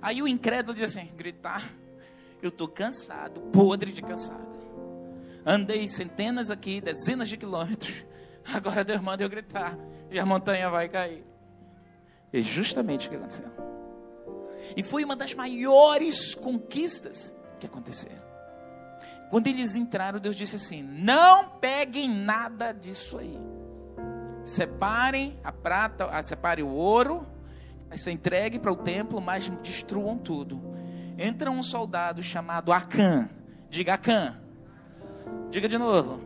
Aí 0.00 0.20
o 0.22 0.28
incrédulo 0.28 0.76
diz 0.76 0.96
assim: 0.96 1.10
gritar, 1.16 1.62
eu 2.42 2.48
estou 2.48 2.68
cansado, 2.68 3.40
podre 3.52 3.92
de 3.92 4.02
cansado. 4.02 4.54
Andei 5.46 5.86
centenas 5.88 6.50
aqui, 6.50 6.80
dezenas 6.80 7.28
de 7.28 7.36
quilômetros. 7.36 8.04
Agora 8.52 8.84
Deus 8.84 9.00
manda 9.00 9.22
eu 9.22 9.28
gritar 9.28 9.78
e 10.10 10.18
a 10.18 10.26
montanha 10.26 10.68
vai 10.68 10.88
cair. 10.88 11.24
E 12.32 12.42
justamente 12.42 13.06
o 13.06 13.10
que 13.10 13.16
aconteceu. 13.16 13.46
E 14.76 14.82
foi 14.82 15.04
uma 15.04 15.16
das 15.16 15.34
maiores 15.34 16.34
conquistas 16.34 17.32
que 17.58 17.66
aconteceram. 17.66 18.22
Quando 19.30 19.46
eles 19.46 19.74
entraram, 19.74 20.18
Deus 20.18 20.36
disse 20.36 20.56
assim: 20.56 20.82
Não 20.82 21.48
peguem 21.58 22.08
nada 22.08 22.72
disso 22.72 23.18
aí. 23.18 23.38
Separem 24.44 25.38
a 25.42 25.50
prata, 25.50 26.06
ah, 26.10 26.22
separem 26.22 26.64
o 26.64 26.68
ouro, 26.68 27.26
vai 27.94 27.98
ser 27.98 28.10
entregue 28.10 28.58
para 28.58 28.72
o 28.72 28.76
templo, 28.76 29.20
mas 29.20 29.48
destruam 29.62 30.18
tudo. 30.18 30.60
Entra 31.16 31.48
um 31.48 31.62
soldado 31.62 32.20
chamado 32.24 32.72
Acã. 32.72 33.30
Diga 33.70 33.94
Acã. 33.94 34.36
Diga 35.48 35.68
de 35.68 35.78
novo. 35.78 36.20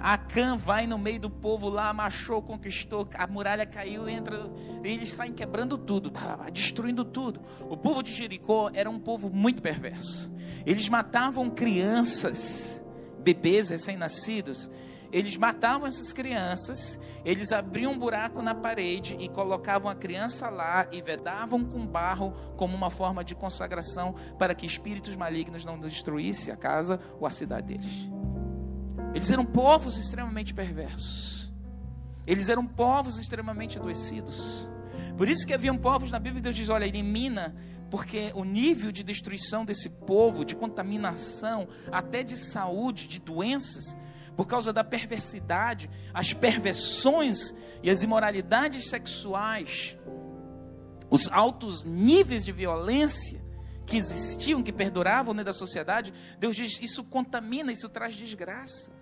Acã 0.00 0.56
vai 0.56 0.86
no 0.86 0.96
meio 0.96 1.20
do 1.20 1.28
povo 1.28 1.68
lá, 1.68 1.92
machou, 1.92 2.40
conquistou, 2.40 3.06
a 3.14 3.26
muralha 3.26 3.66
caiu, 3.66 4.08
entra, 4.08 4.48
eles 4.84 5.10
saem 5.10 5.32
quebrando 5.32 5.76
tudo, 5.76 6.10
destruindo 6.50 7.04
tudo. 7.04 7.40
O 7.68 7.76
povo 7.76 8.02
de 8.02 8.12
Jericó 8.12 8.70
era 8.72 8.88
um 8.88 8.98
povo 8.98 9.28
muito 9.28 9.60
perverso. 9.60 10.32
Eles 10.64 10.88
matavam 10.88 11.50
crianças, 11.50 12.82
bebês 13.22 13.68
recém-nascidos. 13.68 14.70
Eles 15.10 15.36
matavam 15.36 15.86
essas 15.86 16.12
crianças, 16.12 16.98
eles 17.24 17.50
abriam 17.50 17.92
um 17.92 17.98
buraco 17.98 18.42
na 18.42 18.54
parede 18.54 19.16
e 19.18 19.28
colocavam 19.28 19.90
a 19.90 19.94
criança 19.94 20.50
lá 20.50 20.86
e 20.92 21.00
vedavam 21.00 21.64
com 21.64 21.86
barro 21.86 22.32
como 22.56 22.76
uma 22.76 22.90
forma 22.90 23.24
de 23.24 23.34
consagração 23.34 24.14
para 24.38 24.54
que 24.54 24.66
espíritos 24.66 25.16
malignos 25.16 25.64
não 25.64 25.78
destruíssem 25.78 26.52
a 26.52 26.56
casa 26.56 27.00
ou 27.18 27.26
a 27.26 27.30
cidade 27.30 27.68
deles. 27.68 28.08
Eles 29.14 29.30
eram 29.30 29.46
povos 29.46 29.96
extremamente 29.96 30.52
perversos. 30.52 31.50
Eles 32.26 32.50
eram 32.50 32.66
povos 32.66 33.16
extremamente 33.16 33.78
adoecidos. 33.78 34.68
Por 35.16 35.28
isso 35.28 35.46
que 35.46 35.54
haviam 35.54 35.78
povos 35.78 36.10
na 36.10 36.18
Bíblia, 36.18 36.42
Deus 36.42 36.54
diz: 36.54 36.68
olha, 36.68 36.84
elimina, 36.84 37.54
porque 37.90 38.30
o 38.34 38.44
nível 38.44 38.92
de 38.92 39.02
destruição 39.02 39.64
desse 39.64 39.88
povo, 39.88 40.44
de 40.44 40.54
contaminação, 40.54 41.66
até 41.90 42.22
de 42.22 42.36
saúde, 42.36 43.08
de 43.08 43.18
doenças, 43.18 43.96
por 44.38 44.46
causa 44.46 44.72
da 44.72 44.84
perversidade, 44.84 45.90
as 46.14 46.32
perversões 46.32 47.52
e 47.82 47.90
as 47.90 48.04
imoralidades 48.04 48.88
sexuais, 48.88 49.98
os 51.10 51.26
altos 51.32 51.82
níveis 51.82 52.44
de 52.44 52.52
violência 52.52 53.44
que 53.84 53.96
existiam, 53.96 54.62
que 54.62 54.72
perduravam 54.72 55.34
dentro 55.34 55.46
da 55.46 55.52
sociedade, 55.52 56.14
Deus 56.38 56.54
diz: 56.54 56.80
isso 56.80 57.02
contamina, 57.02 57.72
isso 57.72 57.88
traz 57.88 58.14
desgraça. 58.14 58.92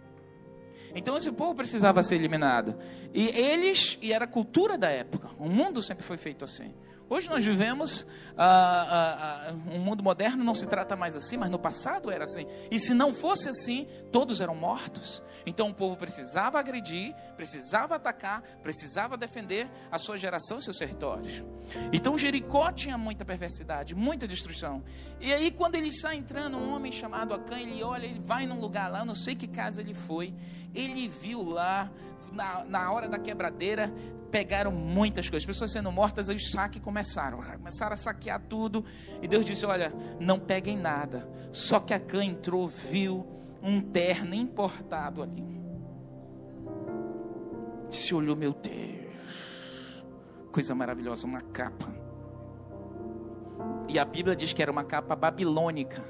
Então 0.95 1.19
esse 1.19 1.31
povo 1.31 1.55
precisava 1.55 2.03
ser 2.03 2.15
eliminado. 2.15 2.75
E 3.13 3.29
eles, 3.29 3.99
e 4.01 4.15
era 4.15 4.25
a 4.25 4.29
cultura 4.29 4.79
da 4.79 4.89
época, 4.89 5.29
o 5.39 5.51
mundo 5.51 5.83
sempre 5.83 6.03
foi 6.03 6.17
feito 6.17 6.47
assim. 6.47 6.75
Hoje 7.09 7.31
nós 7.31 7.45
vivemos 7.45 8.05
ah, 8.37 8.87
ah, 8.89 9.49
ah, 9.49 9.53
um 9.73 9.79
mundo 9.79 10.03
moderno, 10.03 10.43
não 10.43 10.55
se 10.57 10.67
trata 10.67 10.97
mais 10.97 11.15
assim, 11.15 11.37
mas 11.37 11.49
no 11.49 11.59
passado 11.59 12.11
era 12.11 12.25
assim. 12.25 12.47
E 12.69 12.81
se 12.81 12.93
não 12.95 13.15
fosse 13.15 13.49
assim, 13.49 13.87
todos 14.11 14.41
eram 14.41 14.57
mortos. 14.57 15.23
Então 15.47 15.69
o 15.69 15.75
povo 15.75 15.97
precisava 15.97 16.59
agredir, 16.59 17.15
precisava 17.37 17.95
atacar, 17.95 18.43
precisava 18.61 19.17
defender 19.17 19.71
a 19.91 19.99
sua 19.99 20.19
geração 20.19 20.59
e 20.59 20.63
seus 20.63 20.79
territórios. 20.79 21.45
Então 21.93 22.19
Jericó 22.19 22.73
tinha 22.73 22.99
muita 22.99 23.25
perversidade, 23.25 23.95
muita 23.95 24.27
destruição. 24.27 24.83
E 25.21 25.33
aí, 25.33 25.53
quando 25.53 25.77
ele 25.77 25.89
está 25.89 26.13
entrando, 26.13 26.57
um 26.57 26.75
homem 26.75 26.91
chamado 26.91 27.33
Acã, 27.33 27.59
ele 27.59 27.85
olha, 27.85 28.07
ele 28.07 28.19
vai 28.19 28.47
num 28.47 28.59
lugar 28.59 28.91
lá, 28.91 29.05
não 29.05 29.15
sei 29.15 29.37
que 29.37 29.47
casa 29.47 29.81
ele 29.81 29.95
foi, 29.95 30.35
ele 30.75 31.07
viu 31.07 31.43
lá 31.43 31.89
na, 32.33 32.65
na 32.65 32.93
hora 32.93 33.09
da 33.09 33.19
quebradeira, 33.19 33.93
pegaram 34.31 34.71
muitas 34.71 35.31
coisas, 35.31 35.47
pessoas 35.47 35.73
sendo 35.73 35.91
mortas, 35.91 36.29
aí 36.29 36.37
os 36.37 36.51
saques 36.51 36.83
começaram, 36.83 37.41
começaram 37.41 37.95
a 37.95 37.97
saquear 37.97 38.41
tudo, 38.49 38.85
e 39.23 39.29
Deus 39.29 39.47
disse: 39.47 39.65
Olha, 39.65 39.93
não 40.21 40.39
peguem 40.39 40.77
nada. 40.77 41.29
Só 41.53 41.81
que 41.81 41.95
a 41.95 42.01
Cã 42.01 42.25
entrou, 42.25 42.69
viu 42.69 43.27
um 43.63 43.81
terno 43.81 44.35
importado 44.35 45.23
ali. 45.23 45.57
Se 47.91 48.15
olhou, 48.15 48.37
meu 48.37 48.53
Deus, 48.53 50.05
coisa 50.53 50.75
maravilhosa, 50.75 51.27
uma 51.27 51.41
capa. 51.41 51.87
E 53.89 53.99
a 53.99 54.05
Bíblia 54.05 54.37
diz 54.37 54.53
que 54.53 54.61
era 54.61 54.71
uma 54.71 54.85
capa 54.85 55.17
babilônica, 55.17 56.03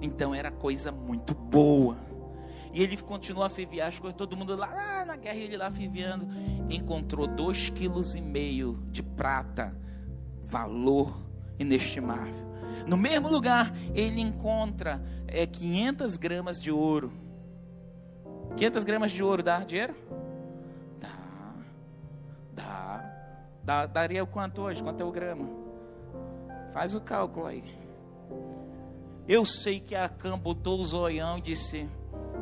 então 0.00 0.34
era 0.34 0.50
coisa 0.50 0.90
muito 0.90 1.34
boa. 1.34 2.05
E 2.72 2.82
ele 2.82 2.96
continuou 2.96 3.44
a 3.44 3.48
ferviar 3.48 3.88
as 3.88 3.98
coisas, 3.98 4.16
todo 4.16 4.36
mundo 4.36 4.54
lá, 4.56 4.66
lá 4.66 5.04
na 5.04 5.16
guerra, 5.16 5.36
ele 5.36 5.56
lá 5.56 5.70
ferviando. 5.70 6.26
Encontrou 6.70 7.26
dois 7.26 7.70
quilos 7.70 8.14
e 8.14 8.20
meio 8.20 8.82
de 8.90 9.02
prata, 9.02 9.76
valor 10.44 11.16
inestimável. 11.58 12.46
No 12.86 12.96
mesmo 12.96 13.28
lugar, 13.28 13.72
ele 13.94 14.20
encontra 14.20 15.02
é, 15.26 15.46
500 15.46 16.16
gramas 16.16 16.60
de 16.60 16.70
ouro. 16.70 17.12
500 18.56 18.84
gramas 18.84 19.10
de 19.10 19.22
ouro 19.22 19.42
dá 19.42 19.60
dinheiro? 19.60 19.94
Dá. 21.00 21.08
Dá. 22.52 23.12
dá 23.64 23.86
daria 23.86 24.22
o 24.22 24.26
quanto 24.26 24.62
hoje? 24.62 24.82
Quanto 24.82 25.00
é 25.00 25.04
o 25.04 25.10
grama? 25.10 25.48
Faz 26.72 26.94
o 26.94 27.00
cálculo 27.00 27.46
aí. 27.46 27.64
Eu 29.28 29.44
sei 29.44 29.80
que 29.80 29.94
a 29.94 30.08
Cam 30.08 30.38
botou 30.38 30.80
o 30.80 30.84
zoião 30.84 31.38
e 31.38 31.40
disse: 31.40 31.88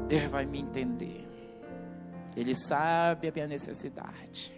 Deus 0.09 0.25
vai 0.25 0.45
me 0.45 0.61
entender. 0.61 1.29
Ele 2.37 2.55
sabe 2.55 3.29
a 3.29 3.33
minha 3.33 3.47
necessidade. 3.47 4.53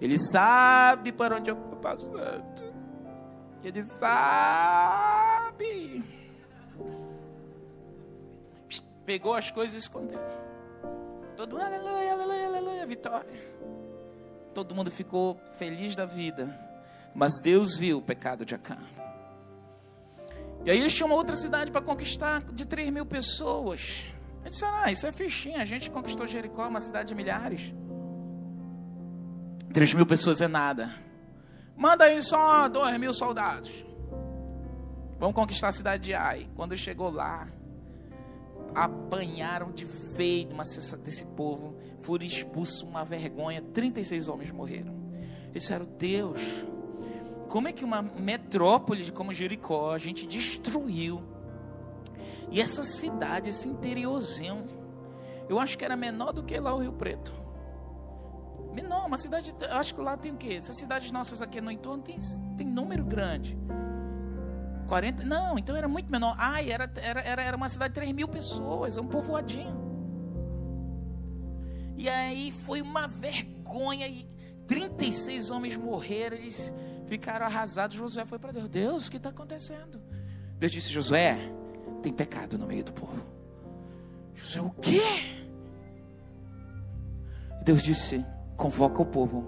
Ele 0.00 0.18
sabe 0.18 1.12
para 1.12 1.36
onde 1.36 1.50
eu 1.50 1.56
estou 1.56 1.78
passando. 1.78 2.74
Ele 3.62 3.84
sabe. 3.86 5.58
Pegou 9.04 9.34
as 9.34 9.50
coisas 9.50 9.74
e 9.74 9.78
escondeu. 9.78 10.20
Todo 11.36 11.52
mundo, 11.52 11.62
aleluia, 11.62 12.12
aleluia, 12.12 12.46
aleluia, 12.46 12.86
vitória. 12.86 13.48
Todo 14.52 14.74
mundo 14.74 14.90
ficou 14.90 15.40
feliz 15.56 15.94
da 15.94 16.04
vida. 16.04 16.48
Mas 17.14 17.40
Deus 17.40 17.76
viu 17.76 17.98
o 17.98 18.02
pecado 18.02 18.44
de 18.44 18.54
Acã. 18.54 18.76
E 20.64 20.70
aí 20.70 20.78
ele 20.78 20.90
chamou 20.90 21.16
outra 21.16 21.36
cidade 21.36 21.70
para 21.70 21.80
conquistar 21.80 22.42
de 22.52 22.66
3 22.66 22.90
mil 22.90 23.06
pessoas. 23.06 24.04
Ele 24.48 24.50
disse: 24.50 24.64
Ah, 24.64 24.90
isso 24.90 25.06
é 25.06 25.12
fichinha. 25.12 25.60
A 25.60 25.64
gente 25.66 25.90
conquistou 25.90 26.26
Jericó, 26.26 26.66
uma 26.66 26.80
cidade 26.80 27.08
de 27.08 27.14
milhares. 27.14 27.72
3 29.74 29.92
mil 29.92 30.06
pessoas 30.06 30.40
é 30.40 30.48
nada. 30.48 30.90
Manda 31.76 32.04
aí 32.04 32.22
só 32.22 32.66
2 32.66 32.98
mil 32.98 33.12
soldados. 33.12 33.70
Vamos 35.18 35.34
conquistar 35.34 35.68
a 35.68 35.72
cidade 35.72 36.04
de 36.04 36.14
Ai. 36.14 36.48
Quando 36.56 36.74
chegou 36.76 37.10
lá, 37.10 37.46
apanharam 38.74 39.70
de 39.70 39.84
feio 39.84 40.48
desse 41.04 41.26
povo. 41.26 41.76
Foram 41.98 42.24
expulsos, 42.24 42.82
uma 42.82 43.04
vergonha. 43.04 43.60
36 43.60 44.30
homens 44.30 44.50
morreram. 44.50 44.94
Eles 45.50 45.64
disseram: 45.64 45.84
Deus, 45.98 46.40
como 47.50 47.68
é 47.68 47.72
que 47.72 47.84
uma 47.84 48.00
metrópole 48.00 49.12
como 49.12 49.30
Jericó 49.30 49.92
a 49.92 49.98
gente 49.98 50.26
destruiu? 50.26 51.22
E 52.50 52.60
essa 52.60 52.82
cidade, 52.82 53.50
esse 53.50 53.68
interiorzinho, 53.68 54.66
eu 55.48 55.58
acho 55.58 55.76
que 55.78 55.84
era 55.84 55.96
menor 55.96 56.32
do 56.32 56.42
que 56.42 56.58
lá 56.58 56.74
o 56.74 56.78
Rio 56.78 56.92
Preto. 56.92 57.32
Menor, 58.72 59.06
uma 59.06 59.18
cidade, 59.18 59.54
acho 59.70 59.94
que 59.94 60.00
lá 60.00 60.16
tem 60.16 60.32
o 60.32 60.36
quê? 60.36 60.54
Essas 60.54 60.76
cidades 60.76 61.10
nossas 61.10 61.40
aqui 61.42 61.60
no 61.60 61.70
entorno 61.70 62.02
tem, 62.02 62.16
tem 62.56 62.66
número 62.66 63.04
grande. 63.04 63.58
40, 64.88 65.24
não, 65.24 65.58
então 65.58 65.76
era 65.76 65.86
muito 65.86 66.10
menor. 66.10 66.34
Ai, 66.38 66.70
era, 66.70 66.90
era, 66.96 67.42
era, 67.42 67.56
uma 67.56 67.68
cidade 67.68 67.92
de 67.92 68.00
3 68.00 68.12
mil 68.12 68.28
pessoas, 68.28 68.96
é 68.96 69.00
um 69.00 69.06
povoadinho. 69.06 69.76
E 71.96 72.08
aí 72.08 72.50
foi 72.50 72.80
uma 72.80 73.06
vergonha. 73.06 74.06
E 74.06 74.28
36 74.66 75.50
homens 75.50 75.76
morreram, 75.76 76.36
eles 76.36 76.72
ficaram 77.06 77.46
arrasados. 77.46 77.96
Josué 77.96 78.24
foi 78.24 78.38
para 78.38 78.52
Deus: 78.52 78.68
Deus, 78.68 79.06
o 79.06 79.10
que 79.10 79.16
está 79.18 79.30
acontecendo? 79.30 80.00
Deus 80.58 80.72
disse: 80.72 80.90
Josué, 80.90 81.38
tem 81.98 82.12
pecado 82.12 82.58
no 82.58 82.66
meio 82.66 82.84
do 82.84 82.92
povo. 82.92 83.24
José, 84.34 84.60
o 84.60 84.70
quê? 84.70 85.02
Deus 87.62 87.82
disse: 87.82 88.24
convoca 88.56 89.02
o 89.02 89.06
povo, 89.06 89.44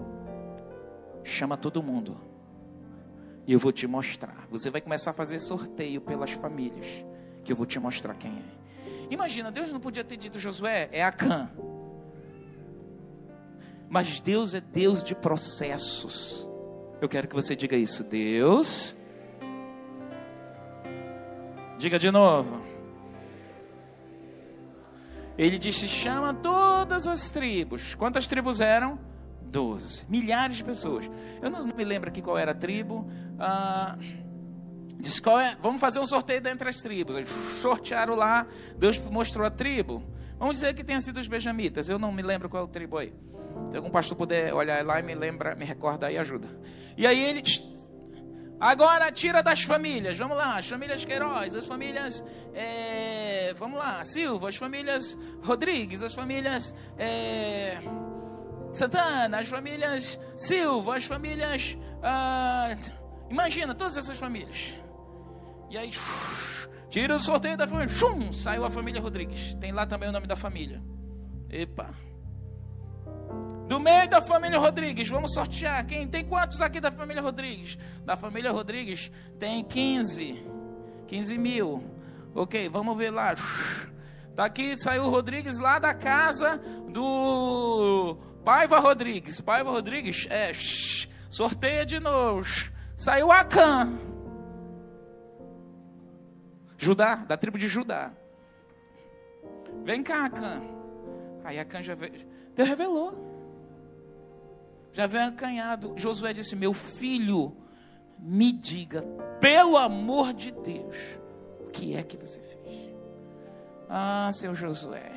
chama 1.23 1.57
todo 1.57 1.81
mundo, 1.81 2.17
e 3.47 3.53
eu 3.53 3.59
vou 3.59 3.71
te 3.71 3.87
mostrar. 3.87 4.47
Você 4.49 4.69
vai 4.69 4.81
começar 4.81 5.11
a 5.11 5.13
fazer 5.13 5.39
sorteio 5.39 6.01
pelas 6.01 6.31
famílias, 6.31 6.85
que 7.43 7.51
eu 7.51 7.55
vou 7.55 7.65
te 7.65 7.79
mostrar 7.79 8.15
quem 8.15 8.31
é. 8.31 8.61
Imagina, 9.09 9.51
Deus 9.51 9.71
não 9.71 9.79
podia 9.79 10.03
ter 10.03 10.17
dito 10.17 10.39
Josué, 10.39 10.87
é 10.91 11.03
Acã. 11.03 11.49
Mas 13.89 14.21
Deus 14.21 14.53
é 14.53 14.61
Deus 14.61 15.03
de 15.03 15.13
processos. 15.13 16.47
Eu 17.01 17.09
quero 17.09 17.27
que 17.27 17.35
você 17.35 17.53
diga 17.55 17.75
isso. 17.75 18.05
Deus 18.05 18.95
Diga 21.81 21.97
de 21.97 22.11
novo. 22.11 22.61
Ele 25.35 25.57
disse: 25.57 25.87
chama 25.87 26.31
todas 26.31 27.07
as 27.07 27.31
tribos. 27.31 27.95
Quantas 27.95 28.27
tribos 28.27 28.61
eram? 28.61 28.99
Doze. 29.41 30.05
Milhares 30.07 30.57
de 30.57 30.63
pessoas. 30.63 31.09
Eu 31.41 31.49
não 31.49 31.65
me 31.65 31.83
lembro 31.83 32.09
aqui 32.09 32.21
qual 32.21 32.37
era 32.37 32.51
a 32.51 32.53
tribo. 32.53 33.07
Ah, 33.39 33.97
Diz, 34.99 35.19
qual 35.19 35.39
é? 35.39 35.57
Vamos 35.59 35.81
fazer 35.81 35.99
um 35.99 36.05
sorteio 36.05 36.39
dentre 36.39 36.69
as 36.69 36.77
tribos. 36.77 37.15
Eles 37.15 37.29
sortearam 37.29 38.15
lá, 38.15 38.45
Deus 38.77 38.99
mostrou 38.99 39.43
a 39.43 39.49
tribo. 39.49 40.03
Vamos 40.37 40.59
dizer 40.59 40.75
que 40.75 40.83
tenha 40.83 41.01
sido 41.01 41.19
os 41.19 41.27
benjamitas. 41.27 41.89
Eu 41.89 41.97
não 41.97 42.11
me 42.11 42.21
lembro 42.21 42.47
qual 42.47 42.67
tribo 42.67 42.99
aí. 42.99 43.11
Se 43.71 43.77
algum 43.77 43.89
pastor 43.89 44.15
puder 44.15 44.53
olhar 44.53 44.85
lá 44.85 44.99
e 44.99 45.03
me 45.03 45.15
lembra, 45.15 45.55
me 45.55 45.65
recorda 45.65 46.05
aí, 46.05 46.19
ajuda. 46.19 46.47
E 46.95 47.07
aí 47.07 47.19
ele 47.19 47.41
Agora 48.61 49.11
tira 49.11 49.41
das 49.41 49.63
famílias, 49.63 50.19
vamos 50.19 50.37
lá, 50.37 50.59
as 50.59 50.69
famílias 50.69 51.03
Queiroz, 51.03 51.55
as 51.55 51.65
famílias, 51.65 52.23
é, 52.53 53.55
vamos 53.57 53.79
lá, 53.79 54.03
Silva, 54.03 54.49
as 54.49 54.55
famílias 54.55 55.17
Rodrigues, 55.43 56.03
as 56.03 56.13
famílias 56.13 56.75
é, 56.95 57.79
Santana, 58.71 59.39
as 59.39 59.47
famílias 59.47 60.19
Silva, 60.37 60.97
as 60.97 61.05
famílias, 61.05 61.75
ah, 62.03 62.75
imagina, 63.31 63.73
todas 63.73 63.97
essas 63.97 64.19
famílias. 64.19 64.75
E 65.71 65.75
aí, 65.75 65.89
tira 66.87 67.15
o 67.15 67.19
sorteio 67.19 67.57
da 67.57 67.67
família, 67.67 67.89
chum, 67.89 68.31
saiu 68.31 68.63
a 68.63 68.69
família 68.69 69.01
Rodrigues, 69.01 69.55
tem 69.55 69.71
lá 69.71 69.87
também 69.87 70.07
o 70.07 70.11
nome 70.11 70.27
da 70.27 70.35
família. 70.35 70.83
Epa. 71.49 72.10
Do 73.67 73.79
meio 73.79 74.09
da 74.09 74.21
família 74.21 74.59
Rodrigues, 74.59 75.07
vamos 75.07 75.33
sortear. 75.33 75.85
Quem 75.85 76.07
tem 76.07 76.25
quantos 76.25 76.59
aqui 76.59 76.81
da 76.81 76.91
família 76.91 77.21
Rodrigues? 77.21 77.77
Da 78.03 78.17
família 78.17 78.51
Rodrigues 78.51 79.11
tem 79.39 79.63
15. 79.63 80.43
15 81.07 81.37
mil. 81.37 81.83
Ok, 82.35 82.69
vamos 82.69 82.97
ver 82.97 83.11
lá. 83.11 83.33
Tá 84.35 84.45
aqui, 84.45 84.77
saiu 84.77 85.03
o 85.03 85.09
Rodrigues 85.09 85.59
lá 85.59 85.77
da 85.77 85.93
casa 85.93 86.57
do 86.89 88.17
Paiva 88.43 88.79
Rodrigues. 88.79 89.41
Paiva 89.41 89.71
Rodrigues, 89.71 90.27
é, 90.29 90.51
sorteia 91.29 91.85
de 91.85 91.99
novo. 91.99 92.45
Saiu 92.97 93.31
Acã. 93.31 93.89
Judá, 96.77 97.15
da 97.15 97.37
tribo 97.37 97.57
de 97.57 97.67
Judá. 97.67 98.11
Vem 99.83 100.01
cá, 100.01 100.25
Acã. 100.25 100.61
Aí 101.43 101.59
Acã 101.59 101.81
já 101.81 101.95
veio. 101.95 102.30
Deus 102.61 102.69
revelou 102.69 103.31
já 104.93 105.07
veio 105.07 105.25
acanhado. 105.25 105.93
Josué 105.97 106.33
disse: 106.33 106.55
Meu 106.55 106.73
filho, 106.73 107.55
me 108.19 108.51
diga, 108.51 109.01
pelo 109.39 109.77
amor 109.77 110.33
de 110.33 110.51
Deus, 110.51 110.97
o 111.61 111.69
que 111.69 111.95
é 111.95 112.03
que 112.03 112.17
você 112.17 112.41
fez? 112.41 112.91
Ah, 113.89 114.29
seu 114.33 114.53
Josué, 114.53 115.11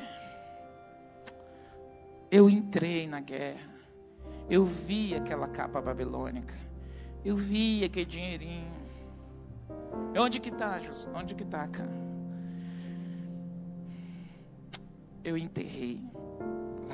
eu 2.31 2.49
entrei 2.49 3.07
na 3.07 3.19
guerra, 3.19 3.69
eu 4.49 4.65
vi 4.65 5.15
aquela 5.15 5.47
capa 5.47 5.81
babilônica, 5.81 6.55
eu 7.23 7.35
vi 7.35 7.83
aquele 7.83 8.05
dinheirinho. 8.05 8.73
Onde 10.17 10.39
que 10.39 10.49
está, 10.49 10.79
Josué? 10.79 11.11
Onde 11.15 11.35
que 11.35 11.43
está, 11.43 11.67
cara? 11.67 12.05
Eu 15.23 15.37
enterrei 15.37 16.01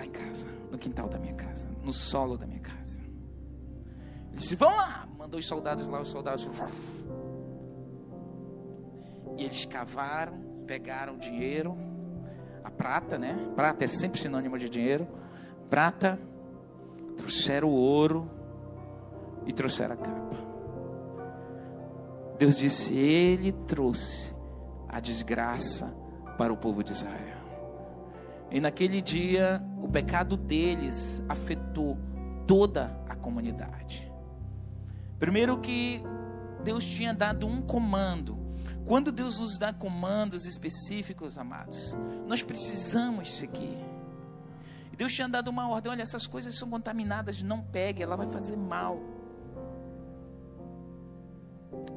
lá 0.01 0.05
em 0.05 0.09
casa, 0.09 0.47
no 0.71 0.77
quintal 0.77 1.07
da 1.07 1.19
minha 1.19 1.33
casa, 1.35 1.69
no 1.83 1.93
solo 1.93 2.37
da 2.37 2.45
minha 2.45 2.59
casa. 2.59 2.99
Ele 2.99 4.37
disse: 4.37 4.55
Vão 4.55 4.75
lá. 4.75 5.07
Mandou 5.17 5.39
os 5.39 5.45
soldados 5.45 5.87
lá, 5.87 6.01
os 6.01 6.09
soldados. 6.09 6.49
E 9.37 9.43
eles 9.43 9.65
cavaram, 9.65 10.63
pegaram 10.65 11.17
dinheiro, 11.17 11.77
a 12.63 12.71
prata, 12.71 13.17
né? 13.17 13.51
Prata 13.55 13.85
é 13.85 13.87
sempre 13.87 14.19
sinônimo 14.19 14.57
de 14.57 14.67
dinheiro. 14.67 15.07
Prata, 15.69 16.19
trouxeram 17.15 17.69
o 17.69 17.73
ouro 17.73 18.29
e 19.45 19.53
trouxeram 19.53 19.93
a 19.93 19.97
capa. 19.97 20.37
Deus 22.39 22.57
disse: 22.57 22.95
Ele 22.95 23.51
trouxe 23.51 24.35
a 24.89 24.99
desgraça 24.99 25.95
para 26.37 26.51
o 26.51 26.57
povo 26.57 26.83
de 26.83 26.91
Israel. 26.91 27.40
E 28.51 28.59
naquele 28.59 29.01
dia, 29.01 29.63
o 29.81 29.87
pecado 29.87 30.35
deles 30.35 31.23
afetou 31.29 31.97
toda 32.45 32.95
a 33.07 33.15
comunidade. 33.15 34.11
Primeiro 35.17 35.59
que 35.59 36.03
Deus 36.63 36.83
tinha 36.83 37.13
dado 37.13 37.47
um 37.47 37.61
comando. 37.61 38.37
Quando 38.85 39.11
Deus 39.11 39.39
nos 39.39 39.57
dá 39.57 39.71
comandos 39.71 40.45
específicos, 40.45 41.37
amados, 41.37 41.95
nós 42.27 42.43
precisamos 42.43 43.31
seguir. 43.31 43.77
Deus 44.97 45.13
tinha 45.13 45.29
dado 45.29 45.47
uma 45.47 45.69
ordem: 45.69 45.91
olha, 45.91 46.01
essas 46.01 46.27
coisas 46.27 46.57
são 46.57 46.69
contaminadas, 46.69 47.41
não 47.41 47.61
pegue, 47.61 48.03
ela 48.03 48.15
vai 48.17 48.27
fazer 48.27 48.57
mal. 48.57 48.99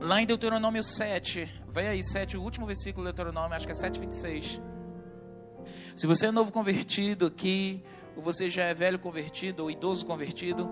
Lá 0.01 0.23
em 0.23 0.27
Deuteronômio 0.27 0.83
7, 0.83 1.63
vai 1.67 1.89
aí, 1.89 2.05
7, 2.05 2.37
o 2.37 2.43
último 2.43 2.65
versículo 2.65 3.05
do 3.05 3.13
Deuteronômio, 3.13 3.57
acho 3.57 3.67
que 3.67 3.73
é 3.73 3.75
7, 3.75 3.99
26. 3.99 4.61
Se 5.97 6.07
você 6.07 6.27
é 6.27 6.31
novo 6.31 6.53
convertido 6.53 7.27
aqui, 7.27 7.83
ou 8.17 8.23
você 8.23 8.49
já 8.49 8.65
é 8.65 8.75
velho 8.75 8.99
convertido, 8.99 9.63
ou 9.63 9.71
idoso 9.71 10.07
convertido, 10.07 10.71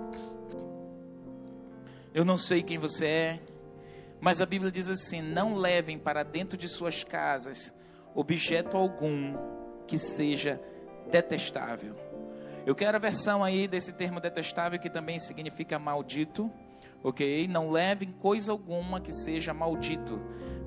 eu 2.14 2.24
não 2.24 2.36
sei 2.36 2.62
quem 2.62 2.78
você 2.78 3.06
é, 3.06 3.40
mas 4.20 4.40
a 4.40 4.46
Bíblia 4.46 4.70
diz 4.70 4.88
assim: 4.88 5.20
não 5.20 5.56
levem 5.56 5.98
para 5.98 6.22
dentro 6.22 6.56
de 6.56 6.68
suas 6.68 7.02
casas 7.02 7.74
objeto 8.14 8.76
algum 8.76 9.36
que 9.86 9.98
seja 9.98 10.60
detestável. 11.10 11.96
Eu 12.64 12.74
quero 12.74 12.96
a 12.96 13.00
versão 13.00 13.42
aí 13.42 13.66
desse 13.66 13.92
termo 13.92 14.20
detestável 14.20 14.78
que 14.78 14.88
também 14.88 15.18
significa 15.18 15.78
maldito, 15.78 16.50
ok? 17.02 17.48
Não 17.48 17.70
levem 17.70 18.12
coisa 18.12 18.52
alguma 18.52 19.00
que 19.00 19.12
seja 19.12 19.52
maldito. 19.52 20.20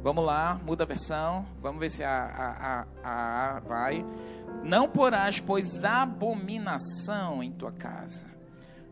Vamos 0.06 0.24
lá, 0.24 0.62
muda 0.64 0.84
a 0.84 0.86
versão. 0.86 1.48
Vamos 1.60 1.80
ver 1.80 1.90
se 1.90 2.04
a, 2.04 2.86
a, 3.04 3.10
a, 3.10 3.56
a 3.56 3.60
vai. 3.62 4.06
Não 4.64 4.88
porás, 4.88 5.40
pois, 5.40 5.84
abominação 5.84 7.42
em 7.42 7.52
tua 7.52 7.72
casa. 7.72 8.28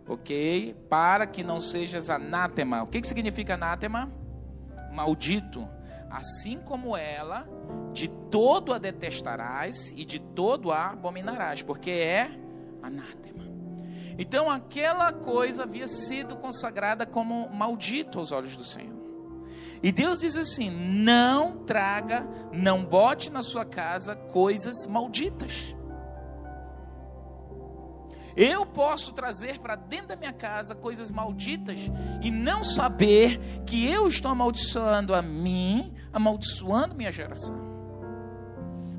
Ok? 0.07 0.75
Para 0.89 1.27
que 1.27 1.43
não 1.43 1.59
sejas 1.59 2.09
anátema. 2.09 2.81
O 2.81 2.87
que, 2.87 2.99
que 2.99 3.07
significa 3.07 3.53
anátema? 3.53 4.11
Maldito. 4.91 5.69
Assim 6.09 6.57
como 6.57 6.97
ela, 6.97 7.47
de 7.91 8.07
todo 8.07 8.73
a 8.73 8.79
detestarás 8.79 9.91
e 9.95 10.03
de 10.03 10.17
todo 10.17 10.71
a 10.71 10.87
abominarás, 10.87 11.61
porque 11.61 11.91
é 11.91 12.31
anátema. 12.81 13.43
Então 14.17 14.49
aquela 14.49 15.13
coisa 15.13 15.61
havia 15.61 15.87
sido 15.87 16.37
consagrada 16.37 17.05
como 17.05 17.47
maldito 17.49 18.17
aos 18.17 18.31
olhos 18.31 18.57
do 18.57 18.63
Senhor. 18.63 18.92
E 19.83 19.91
Deus 19.91 20.21
diz 20.21 20.37
assim: 20.37 20.71
não 20.71 21.57
traga, 21.65 22.25
não 22.53 22.85
bote 22.85 23.29
na 23.29 23.43
sua 23.43 23.65
casa 23.65 24.15
coisas 24.15 24.87
malditas. 24.87 25.75
Eu 28.35 28.65
posso 28.65 29.13
trazer 29.13 29.59
para 29.59 29.75
dentro 29.75 30.07
da 30.07 30.15
minha 30.15 30.33
casa 30.33 30.73
coisas 30.73 31.11
malditas 31.11 31.91
e 32.21 32.31
não 32.31 32.63
saber 32.63 33.39
que 33.65 33.87
eu 33.87 34.07
estou 34.07 34.31
amaldiçoando 34.31 35.13
a 35.13 35.21
mim, 35.21 35.93
amaldiçoando 36.11 36.95
minha 36.95 37.11
geração. 37.11 37.73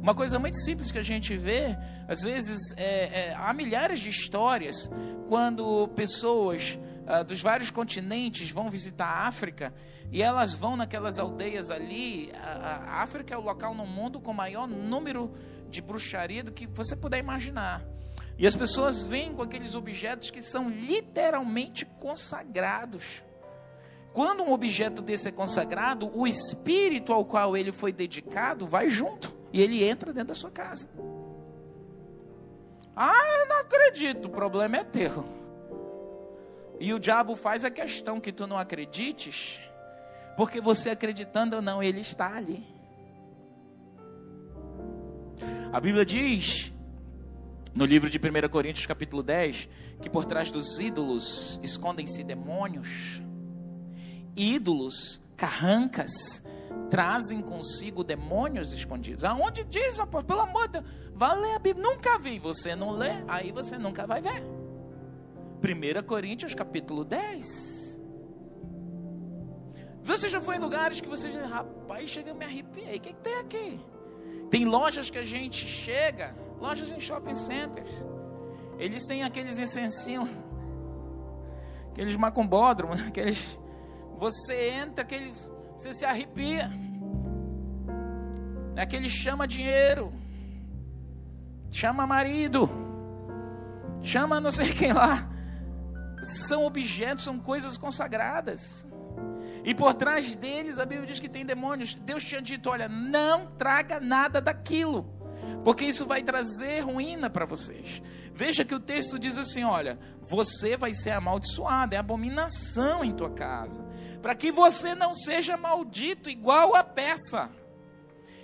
Uma 0.00 0.14
coisa 0.14 0.38
muito 0.38 0.58
simples 0.58 0.92
que 0.92 0.98
a 0.98 1.02
gente 1.02 1.34
vê, 1.36 1.76
às 2.06 2.20
vezes, 2.20 2.74
é, 2.76 3.30
é, 3.30 3.34
há 3.36 3.52
milhares 3.54 4.00
de 4.00 4.10
histórias 4.10 4.88
quando 5.28 5.88
pessoas 5.96 6.78
uh, 7.06 7.24
dos 7.24 7.40
vários 7.40 7.70
continentes 7.70 8.50
vão 8.50 8.70
visitar 8.70 9.06
a 9.06 9.26
África 9.26 9.72
e 10.10 10.22
elas 10.22 10.54
vão 10.54 10.76
naquelas 10.76 11.18
aldeias 11.18 11.70
ali. 11.70 12.32
A, 12.34 12.98
a 12.98 13.02
África 13.02 13.34
é 13.34 13.36
o 13.36 13.40
local 13.40 13.74
no 13.74 13.86
mundo 13.86 14.20
com 14.20 14.32
maior 14.32 14.66
número 14.66 15.32
de 15.68 15.80
bruxaria 15.80 16.42
do 16.42 16.52
que 16.52 16.66
você 16.66 16.94
puder 16.94 17.18
imaginar. 17.18 17.84
E 18.36 18.46
as 18.46 18.56
pessoas 18.56 19.02
vêm 19.02 19.32
com 19.32 19.42
aqueles 19.42 19.74
objetos 19.74 20.30
que 20.30 20.42
são 20.42 20.68
literalmente 20.68 21.84
consagrados. 21.84 23.22
Quando 24.12 24.42
um 24.42 24.52
objeto 24.52 25.02
desse 25.02 25.28
é 25.28 25.32
consagrado, 25.32 26.10
o 26.16 26.26
espírito 26.26 27.12
ao 27.12 27.24
qual 27.24 27.56
ele 27.56 27.72
foi 27.72 27.92
dedicado 27.92 28.66
vai 28.66 28.88
junto 28.88 29.36
e 29.52 29.60
ele 29.60 29.84
entra 29.84 30.12
dentro 30.12 30.28
da 30.28 30.34
sua 30.34 30.50
casa. 30.50 30.88
Ah, 32.96 33.40
eu 33.40 33.48
não 33.48 33.60
acredito, 33.60 34.26
o 34.26 34.30
problema 34.30 34.76
é 34.76 34.84
teu. 34.84 35.43
E 36.80 36.92
o 36.92 36.98
diabo 36.98 37.36
faz 37.36 37.64
a 37.64 37.70
questão 37.70 38.20
que 38.20 38.32
tu 38.32 38.46
não 38.46 38.58
acredites, 38.58 39.60
porque 40.36 40.60
você 40.60 40.90
acreditando 40.90 41.56
ou 41.56 41.62
não, 41.62 41.82
ele 41.82 42.00
está 42.00 42.34
ali. 42.34 42.64
A 45.72 45.80
Bíblia 45.80 46.04
diz, 46.04 46.72
no 47.74 47.84
livro 47.84 48.08
de 48.08 48.18
1 48.18 48.48
Coríntios, 48.48 48.86
capítulo 48.86 49.22
10, 49.22 49.68
que 50.00 50.08
por 50.08 50.24
trás 50.24 50.50
dos 50.50 50.78
ídolos 50.78 51.58
escondem-se 51.62 52.22
demônios. 52.22 53.20
Ídolos, 54.36 55.20
carrancas, 55.36 56.42
trazem 56.90 57.40
consigo 57.40 58.04
demônios 58.04 58.72
escondidos. 58.72 59.24
Aonde 59.24 59.64
diz, 59.64 59.98
apóstolo, 59.98 60.24
pelo 60.24 60.40
amor 60.40 60.68
de 60.68 60.80
Deus, 60.80 60.86
vá 61.14 61.34
ler 61.34 61.54
a 61.54 61.58
Bíblia. 61.58 61.84
Nunca 61.84 62.18
vi, 62.18 62.38
você 62.38 62.76
não 62.76 62.92
lê, 62.92 63.10
aí 63.26 63.50
você 63.50 63.76
nunca 63.78 64.06
vai 64.06 64.20
ver. 64.20 64.63
1 65.64 66.02
Coríntios 66.06 66.54
capítulo 66.54 67.04
10. 67.04 67.98
Você 70.02 70.28
já 70.28 70.38
foi 70.38 70.56
em 70.56 70.58
lugares 70.58 71.00
que 71.00 71.08
você 71.08 71.30
já, 71.30 71.46
rapaz, 71.46 72.10
chega 72.10 72.32
a 72.32 72.34
me 72.34 72.44
arrepiei. 72.44 72.98
O 72.98 73.00
que, 73.00 73.14
que 73.14 73.20
tem 73.22 73.38
aqui? 73.38 73.80
Tem 74.50 74.66
lojas 74.66 75.08
que 75.08 75.16
a 75.16 75.24
gente 75.24 75.66
chega, 75.66 76.36
lojas 76.60 76.90
em 76.90 77.00
shopping 77.00 77.34
centers. 77.34 78.06
Eles 78.78 79.06
têm 79.06 79.22
aqueles 79.22 79.58
incensinhos, 79.58 80.28
aqueles 81.90 82.14
macumbódromos, 82.16 83.00
aqueles. 83.08 83.58
Você 84.18 84.68
entra, 84.68 85.02
aquele, 85.02 85.32
você 85.76 85.94
se 85.94 86.04
arrepia. 86.04 86.70
É 88.76 88.82
aquele 88.82 89.08
chama 89.08 89.46
dinheiro, 89.46 90.12
chama 91.70 92.06
marido, 92.06 92.68
chama 94.02 94.40
não 94.40 94.50
sei 94.50 94.70
quem 94.74 94.92
lá. 94.92 95.33
São 96.24 96.64
objetos, 96.64 97.24
são 97.24 97.38
coisas 97.38 97.76
consagradas. 97.76 98.86
E 99.64 99.74
por 99.74 99.94
trás 99.94 100.36
deles, 100.36 100.78
a 100.78 100.84
Bíblia 100.84 101.06
diz 101.06 101.18
que 101.18 101.28
tem 101.28 101.44
demônios. 101.44 101.94
Deus 101.94 102.22
tinha 102.22 102.42
dito: 102.42 102.68
olha, 102.68 102.88
não 102.88 103.46
traga 103.46 103.98
nada 103.98 104.40
daquilo, 104.40 105.06
porque 105.64 105.86
isso 105.86 106.04
vai 106.04 106.22
trazer 106.22 106.80
ruína 106.80 107.30
para 107.30 107.46
vocês. 107.46 108.02
Veja 108.34 108.64
que 108.64 108.74
o 108.74 108.80
texto 108.80 109.18
diz 109.18 109.38
assim: 109.38 109.64
olha, 109.64 109.98
você 110.20 110.76
vai 110.76 110.92
ser 110.92 111.12
amaldiçoado, 111.12 111.94
é 111.94 111.98
abominação 111.98 113.02
em 113.02 113.14
tua 113.14 113.30
casa, 113.30 113.84
para 114.20 114.34
que 114.34 114.52
você 114.52 114.94
não 114.94 115.14
seja 115.14 115.56
maldito 115.56 116.28
igual 116.28 116.74
a 116.74 116.84
peça. 116.84 117.50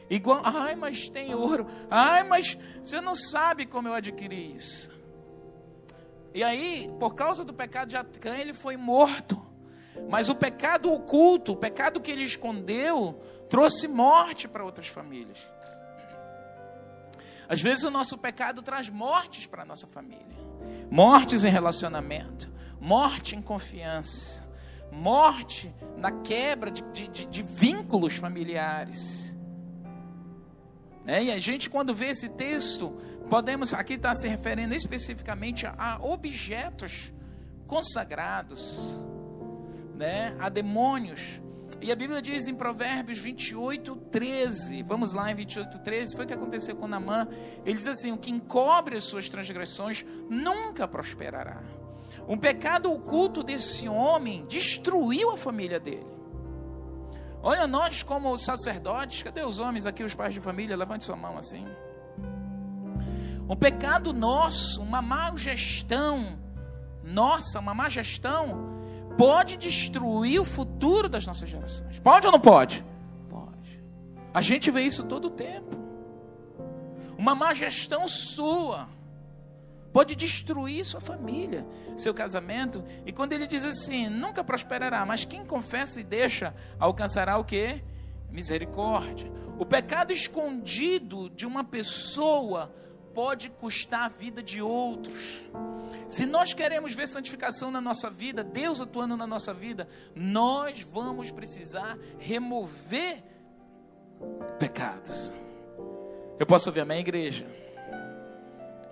Igual, 0.08 0.40
ai, 0.42 0.74
mas 0.74 1.08
tem 1.08 1.34
ouro, 1.34 1.68
ai, 1.88 2.24
mas 2.24 2.58
você 2.82 3.00
não 3.00 3.14
sabe 3.14 3.64
como 3.64 3.86
eu 3.86 3.94
adquiri 3.94 4.54
isso. 4.54 4.90
E 6.34 6.42
aí, 6.42 6.90
por 6.98 7.14
causa 7.14 7.44
do 7.44 7.52
pecado 7.52 7.88
de 7.88 7.96
Acã, 7.96 8.36
ele 8.36 8.54
foi 8.54 8.76
morto. 8.76 9.40
Mas 10.08 10.28
o 10.28 10.34
pecado 10.34 10.92
oculto, 10.92 11.52
o 11.52 11.56
pecado 11.56 12.00
que 12.00 12.10
ele 12.10 12.22
escondeu, 12.22 13.20
trouxe 13.48 13.88
morte 13.88 14.46
para 14.46 14.64
outras 14.64 14.86
famílias. 14.88 15.38
Às 17.48 17.60
vezes 17.60 17.82
o 17.82 17.90
nosso 17.90 18.16
pecado 18.16 18.62
traz 18.62 18.88
mortes 18.88 19.46
para 19.46 19.62
a 19.62 19.66
nossa 19.66 19.86
família. 19.86 20.38
Mortes 20.88 21.44
em 21.44 21.50
relacionamento, 21.50 22.48
morte 22.80 23.34
em 23.34 23.42
confiança, 23.42 24.48
morte 24.92 25.74
na 25.96 26.12
quebra 26.12 26.70
de, 26.70 26.82
de, 27.08 27.26
de 27.26 27.42
vínculos 27.42 28.16
familiares. 28.16 29.36
É, 31.06 31.24
e 31.24 31.32
a 31.32 31.38
gente, 31.40 31.68
quando 31.68 31.92
vê 31.92 32.10
esse 32.10 32.28
texto, 32.28 32.96
podemos, 33.30 33.72
aqui 33.72 33.94
está 33.94 34.12
se 34.14 34.26
referindo 34.26 34.74
especificamente 34.74 35.64
a 35.64 35.98
objetos 36.02 37.12
consagrados 37.64 38.98
né, 39.94 40.34
a 40.40 40.48
demônios. 40.48 41.40
E 41.80 41.90
a 41.92 41.96
Bíblia 41.96 42.20
diz 42.20 42.48
em 42.48 42.54
Provérbios 42.54 43.18
28, 43.20 43.96
13, 44.10 44.82
vamos 44.82 45.14
lá 45.14 45.30
em 45.30 45.34
28, 45.34 45.78
13, 45.78 46.16
foi 46.16 46.24
o 46.24 46.28
que 46.28 46.34
aconteceu 46.34 46.74
com 46.74 46.88
Namã. 46.88 47.26
Ele 47.64 47.78
diz 47.78 47.86
assim: 47.86 48.12
O 48.12 48.18
que 48.18 48.30
encobre 48.30 48.96
as 48.96 49.04
suas 49.04 49.30
transgressões 49.30 50.04
nunca 50.28 50.86
prosperará. 50.88 51.62
Um 52.28 52.36
pecado 52.36 52.92
oculto 52.92 53.42
desse 53.42 53.88
homem 53.88 54.44
destruiu 54.46 55.30
a 55.30 55.38
família 55.38 55.80
dele. 55.80 56.06
Olha, 57.42 57.66
nós, 57.66 58.02
como 58.02 58.36
sacerdotes, 58.36 59.22
cadê 59.22 59.42
os 59.42 59.58
homens 59.58 59.86
aqui, 59.86 60.04
os 60.04 60.12
pais 60.12 60.34
de 60.34 60.40
família? 60.40 60.76
Levante 60.76 61.04
sua 61.04 61.16
mão 61.16 61.38
assim. 61.38 61.64
Um 63.50 63.56
pecado 63.56 64.12
nosso, 64.12 64.80
uma 64.80 65.02
má 65.02 65.32
gestão, 65.34 66.38
nossa, 67.02 67.58
uma 67.58 67.74
má 67.74 67.88
gestão, 67.88 68.70
pode 69.18 69.56
destruir 69.56 70.40
o 70.40 70.44
futuro 70.44 71.08
das 71.08 71.26
nossas 71.26 71.50
gerações. 71.50 71.98
Pode 71.98 72.28
ou 72.28 72.32
não 72.32 72.38
pode? 72.38 72.84
Pode. 73.28 73.82
A 74.32 74.40
gente 74.40 74.70
vê 74.70 74.82
isso 74.82 75.02
todo 75.02 75.24
o 75.24 75.30
tempo. 75.30 75.76
Uma 77.18 77.34
má 77.34 77.52
gestão 77.52 78.06
sua 78.06 78.88
pode 79.92 80.14
destruir 80.14 80.84
sua 80.84 81.00
família, 81.00 81.66
seu 81.96 82.14
casamento. 82.14 82.84
E 83.04 83.10
quando 83.10 83.32
ele 83.32 83.48
diz 83.48 83.64
assim, 83.64 84.08
nunca 84.08 84.44
prosperará, 84.44 85.04
mas 85.04 85.24
quem 85.24 85.44
confessa 85.44 86.00
e 86.00 86.04
deixa 86.04 86.54
alcançará 86.78 87.36
o 87.36 87.44
que? 87.44 87.82
Misericórdia. 88.30 89.28
O 89.58 89.66
pecado 89.66 90.12
escondido 90.12 91.28
de 91.30 91.44
uma 91.44 91.64
pessoa 91.64 92.72
pode 93.14 93.50
custar 93.50 94.04
a 94.04 94.08
vida 94.08 94.42
de 94.42 94.60
outros. 94.60 95.44
Se 96.08 96.26
nós 96.26 96.52
queremos 96.52 96.94
ver 96.94 97.08
santificação 97.08 97.70
na 97.70 97.80
nossa 97.80 98.10
vida, 98.10 98.42
Deus 98.42 98.80
atuando 98.80 99.16
na 99.16 99.26
nossa 99.26 99.54
vida, 99.54 99.86
nós 100.14 100.82
vamos 100.82 101.30
precisar 101.30 101.98
remover 102.18 103.22
pecados. 104.58 105.32
Eu 106.38 106.46
posso 106.46 106.68
ouvir 106.68 106.80
amém, 106.80 107.00
igreja? 107.00 107.46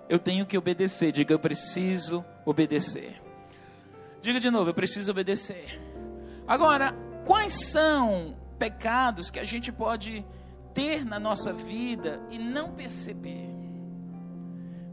Eu 0.07 0.19
tenho 0.19 0.45
que 0.45 0.57
obedecer. 0.57 1.11
Diga, 1.11 1.33
eu 1.33 1.39
preciso 1.39 2.23
obedecer. 2.45 3.21
Diga 4.21 4.39
de 4.39 4.49
novo, 4.49 4.69
eu 4.69 4.73
preciso 4.73 5.11
obedecer. 5.11 5.79
Agora, 6.47 6.93
quais 7.25 7.53
são 7.69 8.35
pecados 8.57 9.29
que 9.29 9.39
a 9.39 9.45
gente 9.45 9.71
pode 9.71 10.25
ter 10.73 11.05
na 11.05 11.19
nossa 11.19 11.53
vida 11.53 12.19
e 12.29 12.37
não 12.37 12.71
perceber? 12.71 13.58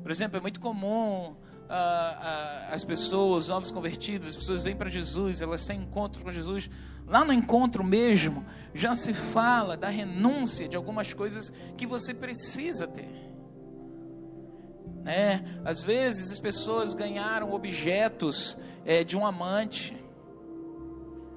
Por 0.07 0.13
exemplo, 0.13 0.39
é 0.39 0.41
muito 0.41 0.61
comum 0.61 1.35
ah, 1.69 2.69
ah, 2.69 2.69
as 2.73 2.85
pessoas, 2.85 3.49
novos 3.49 3.73
convertidos, 3.73 4.29
as 4.29 4.37
pessoas 4.37 4.63
vêm 4.63 4.77
para 4.77 4.89
Jesus, 4.89 5.41
elas 5.41 5.67
têm 5.67 5.81
encontro 5.81 6.23
com 6.23 6.31
Jesus. 6.31 6.71
Lá 7.09 7.25
no 7.25 7.33
encontro 7.33 7.83
mesmo, 7.83 8.47
já 8.73 8.95
se 8.95 9.13
fala 9.13 9.77
da 9.77 9.89
renúncia 9.89 10.69
de 10.69 10.77
algumas 10.77 11.13
coisas 11.13 11.53
que 11.77 11.89
você 11.89 12.15
precisa 12.15 12.87
ter. 12.87 13.11
Né? 15.03 15.45
Às 15.65 15.83
vezes 15.83 16.31
as 16.31 16.39
pessoas 16.39 16.95
ganharam 16.95 17.53
objetos 17.53 18.57
é, 18.85 19.03
de 19.03 19.17
um 19.17 19.27
amante. 19.27 20.01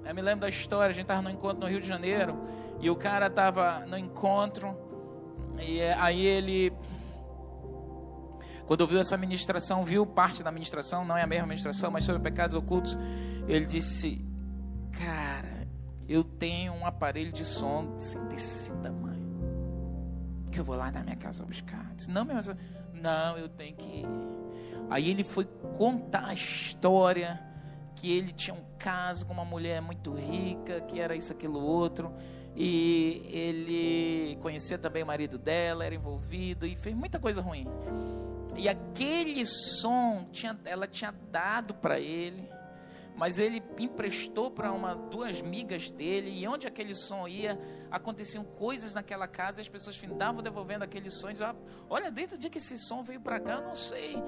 Eu 0.06 0.14
me 0.14 0.22
lembro 0.22 0.42
da 0.42 0.50
história, 0.50 0.92
a 0.92 0.94
gente 0.94 1.06
estava 1.06 1.24
no 1.24 1.32
encontro 1.32 1.60
no 1.60 1.66
Rio 1.66 1.82
de 1.82 1.88
Janeiro 1.88 2.40
e 2.80 2.88
o 2.88 2.96
cara 2.96 3.26
estava 3.26 3.80
no 3.88 3.98
encontro 3.98 4.78
e 5.60 5.80
é, 5.80 5.96
aí 5.96 6.24
ele 6.24 6.72
quando 8.70 8.82
ouviu 8.82 9.00
essa 9.00 9.18
ministração, 9.18 9.84
viu 9.84 10.06
parte 10.06 10.44
da 10.44 10.52
ministração, 10.52 11.04
não 11.04 11.18
é 11.18 11.24
a 11.24 11.26
mesma 11.26 11.48
ministração, 11.48 11.90
mas 11.90 12.04
sobre 12.04 12.22
pecados 12.22 12.56
ocultos, 12.56 12.96
ele 13.48 13.66
disse: 13.66 14.24
Cara, 14.92 15.68
eu 16.08 16.24
tenho 16.24 16.74
um 16.74 16.86
aparelho 16.86 17.32
de 17.32 17.44
som 17.44 17.98
desse 18.30 18.72
tamanho. 18.74 19.28
Que 20.52 20.60
eu 20.60 20.64
vou 20.64 20.76
lá 20.76 20.92
na 20.92 21.02
minha 21.02 21.16
casa 21.16 21.44
buscar. 21.44 21.92
disse, 21.96 22.12
não, 22.12 22.24
meu 22.24 22.36
não, 22.94 23.40
eu 23.40 23.50
tenho 23.50 23.76
que 23.76 24.02
ir. 24.02 24.08
Aí 24.88 25.10
ele 25.10 25.24
foi 25.24 25.46
contar 25.76 26.28
a 26.28 26.34
história 26.36 27.42
que 27.96 28.16
ele 28.16 28.32
tinha 28.32 28.54
um 28.54 28.64
caso 28.78 29.26
com 29.26 29.34
uma 29.34 29.46
mulher 29.46 29.82
muito 29.82 30.14
rica, 30.14 30.80
que 30.82 31.00
era 31.00 31.16
isso, 31.16 31.34
aquilo, 31.34 31.60
outro. 31.60 32.14
E 32.56 33.24
ele 33.32 34.38
conhecia 34.44 34.78
também 34.78 35.02
o 35.02 35.08
marido 35.08 35.40
dela, 35.40 35.84
era 35.84 35.96
envolvido 35.96 36.68
e 36.68 36.76
fez 36.76 36.96
muita 36.96 37.18
coisa 37.18 37.42
ruim. 37.42 37.66
E 38.60 38.68
aquele 38.68 39.46
som 39.46 40.28
tinha, 40.34 40.60
ela 40.66 40.86
tinha 40.86 41.14
dado 41.32 41.74
para 41.74 41.98
ele, 41.98 42.52
mas 43.16 43.40
ele 43.40 43.64
emprestou 43.80 44.52
para 44.52 44.70
uma 44.74 44.94
duas 44.94 45.42
migas 45.42 45.90
dele. 45.90 46.38
E 46.38 46.46
onde 46.46 46.68
aquele 46.68 46.94
som 46.94 47.26
ia, 47.26 47.58
aconteciam 47.90 48.44
coisas 48.44 48.94
naquela 48.94 49.30
casa. 49.30 49.62
E 49.62 49.64
as 49.64 49.70
pessoas 49.70 49.96
findavam 49.96 50.44
devolvendo 50.44 50.84
aquele 50.84 51.10
som. 51.10 51.30
E 51.30 51.34
diziam, 51.34 51.56
Olha, 51.90 52.12
desde 52.12 52.36
o 52.36 52.38
dia 52.38 52.50
que 52.50 52.58
esse 52.58 52.78
som 52.78 53.02
veio 53.02 53.22
para 53.22 53.40
cá, 53.40 53.54
eu 53.54 53.62
não 53.62 53.78
sei. 53.78 54.22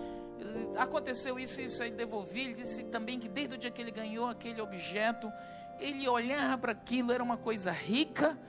Aconteceu 0.78 1.38
isso 1.38 1.60
e 1.60 1.66
isso 1.66 1.84
aí 1.84 1.92
devolvi. 1.92 2.40
Ele 2.40 2.54
disse 2.54 2.86
também 2.86 3.20
que 3.20 3.28
desde 3.28 3.56
o 3.56 3.58
dia 3.58 3.70
que 3.70 3.82
ele 3.82 3.92
ganhou 3.92 4.30
aquele 4.30 4.62
objeto, 4.62 5.30
ele 5.78 6.08
olhava 6.08 6.58
para 6.58 6.72
aquilo, 6.72 7.12
era 7.12 7.22
uma 7.22 7.38
coisa 7.38 7.70
rica 7.70 8.40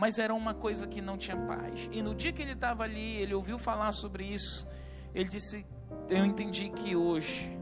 mas 0.00 0.16
era 0.16 0.32
uma 0.32 0.54
coisa 0.54 0.86
que 0.86 1.00
não 1.00 1.18
tinha 1.18 1.36
paz. 1.36 1.90
E 1.90 2.00
no 2.02 2.14
dia 2.14 2.32
que 2.32 2.40
ele 2.40 2.52
estava 2.52 2.84
ali, 2.84 3.16
ele 3.16 3.34
ouviu 3.34 3.58
falar 3.58 3.90
sobre 3.90 4.24
isso. 4.24 4.64
Ele 5.18 5.28
disse: 5.28 5.66
Eu 6.08 6.24
entendi 6.24 6.68
que 6.68 6.94
hoje, 6.94 7.58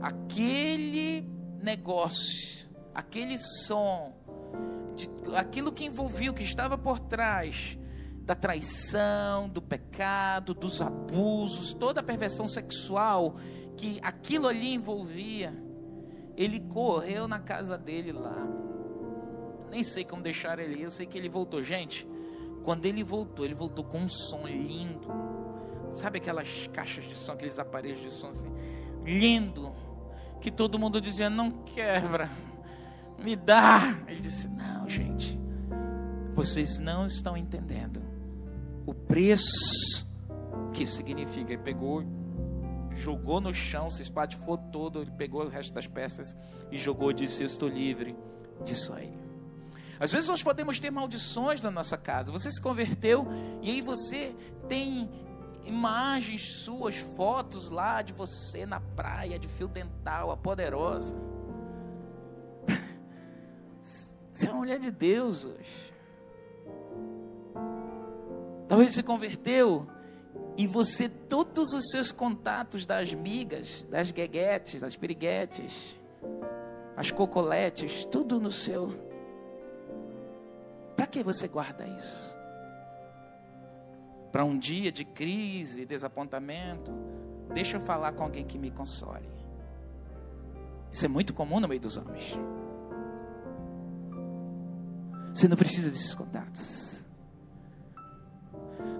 aquele 0.00 1.28
negócio, 1.60 2.70
aquele 2.94 3.36
som, 3.36 4.14
de, 4.94 5.10
aquilo 5.34 5.72
que 5.72 5.84
envolvia, 5.84 6.30
o 6.30 6.34
que 6.34 6.44
estava 6.44 6.78
por 6.78 7.00
trás 7.00 7.76
da 8.22 8.36
traição, 8.36 9.48
do 9.48 9.60
pecado, 9.60 10.54
dos 10.54 10.80
abusos, 10.80 11.74
toda 11.74 11.98
a 11.98 12.02
perversão 12.02 12.46
sexual 12.46 13.34
que 13.76 13.98
aquilo 14.02 14.46
ali 14.46 14.72
envolvia, 14.72 15.52
ele 16.36 16.60
correu 16.60 17.26
na 17.26 17.40
casa 17.40 17.76
dele 17.76 18.12
lá. 18.12 18.46
Nem 19.68 19.82
sei 19.82 20.04
como 20.04 20.22
deixar 20.22 20.60
ele, 20.60 20.80
eu 20.80 20.92
sei 20.92 21.06
que 21.06 21.18
ele 21.18 21.28
voltou. 21.28 21.60
Gente, 21.60 22.06
quando 22.62 22.86
ele 22.86 23.02
voltou, 23.02 23.44
ele 23.44 23.54
voltou 23.54 23.84
com 23.84 23.98
um 23.98 24.08
som 24.08 24.46
lindo 24.46 25.08
Sabe 25.92 26.18
aquelas 26.18 26.68
caixas 26.72 27.04
de 27.04 27.16
som, 27.18 27.32
aqueles 27.32 27.58
aparelhos 27.58 28.00
de 28.00 28.10
som 28.12 28.28
assim, 28.28 28.50
lindo, 29.04 29.72
que 30.40 30.50
todo 30.50 30.78
mundo 30.78 31.00
dizia: 31.00 31.28
não 31.28 31.50
quebra, 31.50 32.30
Me 33.22 33.36
dá. 33.36 33.98
Ele 34.08 34.20
disse: 34.20 34.48
Não, 34.48 34.88
gente, 34.88 35.38
vocês 36.34 36.78
não 36.78 37.04
estão 37.04 37.36
entendendo 37.36 38.02
o 38.86 38.94
preço 38.94 40.06
que 40.72 40.86
significa. 40.86 41.52
Ele 41.52 41.62
pegou, 41.62 42.02
jogou 42.92 43.40
no 43.40 43.52
chão, 43.52 43.88
se 43.88 44.02
espatifou 44.02 44.56
todo, 44.56 45.02
ele 45.02 45.10
pegou 45.10 45.44
o 45.44 45.48
resto 45.48 45.74
das 45.74 45.86
peças 45.86 46.34
e 46.70 46.78
jogou 46.78 47.10
e 47.10 47.14
disse: 47.14 47.44
estou 47.44 47.68
livre 47.68 48.16
disso 48.64 48.92
aí. 48.94 49.12
Às 49.98 50.12
vezes 50.12 50.30
nós 50.30 50.42
podemos 50.42 50.80
ter 50.80 50.90
maldições 50.90 51.60
na 51.60 51.70
nossa 51.70 51.98
casa. 51.98 52.32
Você 52.32 52.50
se 52.50 52.60
converteu 52.60 53.28
e 53.60 53.70
aí 53.70 53.82
você 53.82 54.34
tem 54.66 55.10
imagens 55.64 56.42
suas, 56.42 56.96
fotos 56.96 57.70
lá 57.70 58.02
de 58.02 58.12
você 58.12 58.66
na 58.66 58.80
praia 58.80 59.38
de 59.38 59.48
fio 59.48 59.68
dental, 59.68 60.30
a 60.30 60.36
poderosa. 60.36 61.16
Você 64.32 64.46
é 64.46 64.50
uma 64.50 64.60
mulher 64.60 64.78
de 64.78 64.90
Deus 64.90 65.44
hoje. 65.44 65.92
Talvez 68.66 68.94
se 68.94 69.02
converteu 69.02 69.86
e 70.56 70.66
você, 70.66 71.08
todos 71.08 71.72
os 71.74 71.90
seus 71.90 72.12
contatos 72.12 72.86
das 72.86 73.12
migas, 73.12 73.84
das 73.90 74.10
gueguetes, 74.10 74.80
das 74.80 74.94
piriguetes, 74.94 75.96
as 76.96 77.10
cocoletes, 77.10 78.04
tudo 78.04 78.38
no 78.38 78.52
seu. 78.52 78.92
Para 80.96 81.06
que 81.06 81.22
você 81.22 81.48
guarda 81.48 81.86
isso? 81.86 82.39
Para 84.30 84.44
um 84.44 84.58
dia 84.58 84.92
de 84.92 85.04
crise, 85.04 85.84
desapontamento, 85.84 86.92
deixa 87.52 87.76
eu 87.76 87.80
falar 87.80 88.12
com 88.12 88.22
alguém 88.22 88.44
que 88.44 88.58
me 88.58 88.70
console. 88.70 89.28
Isso 90.90 91.04
é 91.04 91.08
muito 91.08 91.32
comum 91.32 91.60
no 91.60 91.68
meio 91.68 91.80
dos 91.80 91.96
homens. 91.96 92.38
Você 95.34 95.48
não 95.48 95.56
precisa 95.56 95.90
desses 95.90 96.14
contatos. 96.14 97.06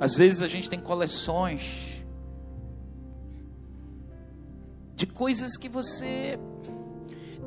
Às 0.00 0.14
vezes 0.14 0.42
a 0.42 0.46
gente 0.46 0.70
tem 0.70 0.80
coleções 0.80 2.04
de 4.94 5.06
coisas 5.06 5.56
que 5.56 5.68
você 5.68 6.38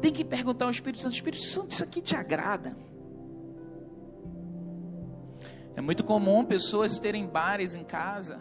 tem 0.01 0.11
que 0.11 0.23
perguntar 0.23 0.65
ao 0.65 0.71
Espírito 0.71 1.01
Santo: 1.01 1.13
Espírito 1.13 1.43
Santo, 1.43 1.71
isso 1.71 1.83
aqui 1.83 2.01
te 2.01 2.15
agrada? 2.15 2.75
É 5.75 5.81
muito 5.81 6.03
comum 6.03 6.45
pessoas 6.45 6.99
terem 6.99 7.25
bares 7.25 7.75
em 7.75 7.83
casa. 7.83 8.39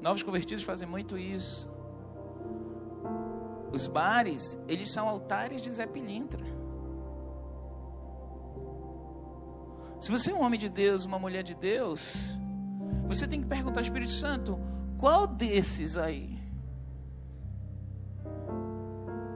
Novos 0.00 0.22
convertidos 0.22 0.64
fazem 0.64 0.88
muito 0.88 1.18
isso. 1.18 1.68
Os 3.72 3.86
bares, 3.86 4.58
eles 4.68 4.90
são 4.90 5.08
altares 5.08 5.62
de 5.62 5.70
Zé 5.70 5.86
Pilintra. 5.86 6.44
Se 10.00 10.10
você 10.10 10.30
é 10.30 10.34
um 10.34 10.42
homem 10.42 10.58
de 10.58 10.68
Deus, 10.68 11.04
uma 11.04 11.18
mulher 11.18 11.42
de 11.42 11.54
Deus, 11.54 12.38
você 13.06 13.26
tem 13.26 13.40
que 13.40 13.46
perguntar 13.46 13.80
ao 13.80 13.82
Espírito 13.82 14.12
Santo: 14.12 14.58
qual 14.96 15.26
desses 15.26 15.96
aí? 15.96 16.38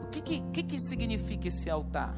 O 0.03 0.07
que, 0.11 0.21
que, 0.23 0.41
que, 0.53 0.63
que 0.63 0.81
significa 0.81 1.49
esse 1.49 1.69
altar? 1.69 2.17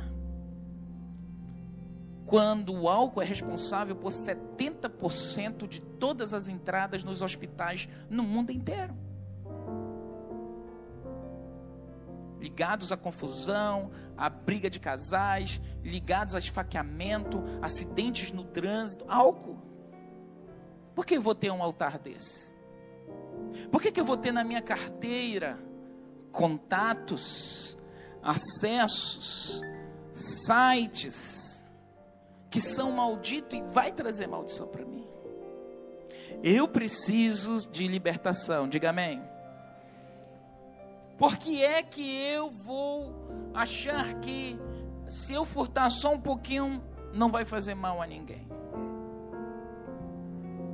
Quando 2.27 2.75
o 2.75 2.89
álcool 2.89 3.23
é 3.23 3.25
responsável 3.25 3.95
por 3.95 4.11
70% 4.11 5.69
de 5.69 5.81
todas 5.81 6.35
as 6.35 6.49
entradas 6.49 7.05
nos 7.05 7.23
hospitais 7.23 7.89
no 8.11 8.23
mundo 8.23 8.51
inteiro. 8.51 8.95
ligados 12.39 12.93
à 12.93 12.97
confusão, 12.97 13.91
à 14.17 14.29
briga 14.29 14.71
de 14.71 14.79
casais, 14.79 15.61
ligados 15.83 16.35
a 16.35 16.39
esfaqueamento, 16.39 17.43
acidentes 17.61 18.31
no 18.31 18.45
trânsito, 18.45 19.05
álcool. 19.09 19.59
Por 20.95 21.05
que 21.05 21.17
eu 21.17 21.23
vou 21.23 21.35
ter 21.35 21.51
um 21.51 21.63
altar 21.63 21.99
desse? 21.99 22.55
Por 23.71 23.83
que, 23.83 23.91
que 23.91 24.01
eu 24.01 24.05
vou 24.05 24.17
ter 24.17 24.33
na 24.33 24.45
minha 24.45 24.63
carteira 24.63 25.59
contatos, 26.31 27.77
acessos, 28.23 29.61
sites 30.13 31.46
que 32.57 32.61
são 32.63 32.91
malditos 32.91 33.59
e 33.59 33.63
vai 33.65 33.93
trazer 33.93 34.27
maldição 34.27 34.67
para 34.67 34.83
mim? 34.83 35.07
Eu 36.43 36.67
preciso 36.67 37.71
de 37.71 37.87
libertação, 37.87 38.67
diga 38.67 38.89
amém. 38.89 39.23
Por 41.19 41.37
que 41.37 41.63
é 41.63 41.83
que 41.83 42.17
eu 42.17 42.51
vou 42.51 43.13
achar 43.53 44.15
que 44.21 44.59
se 45.07 45.35
eu 45.35 45.45
furtar 45.45 45.91
só 45.91 46.15
um 46.15 46.19
pouquinho 46.19 46.83
não 47.13 47.31
vai 47.31 47.45
fazer 47.45 47.75
mal 47.75 48.01
a 48.01 48.07
ninguém? 48.07 48.49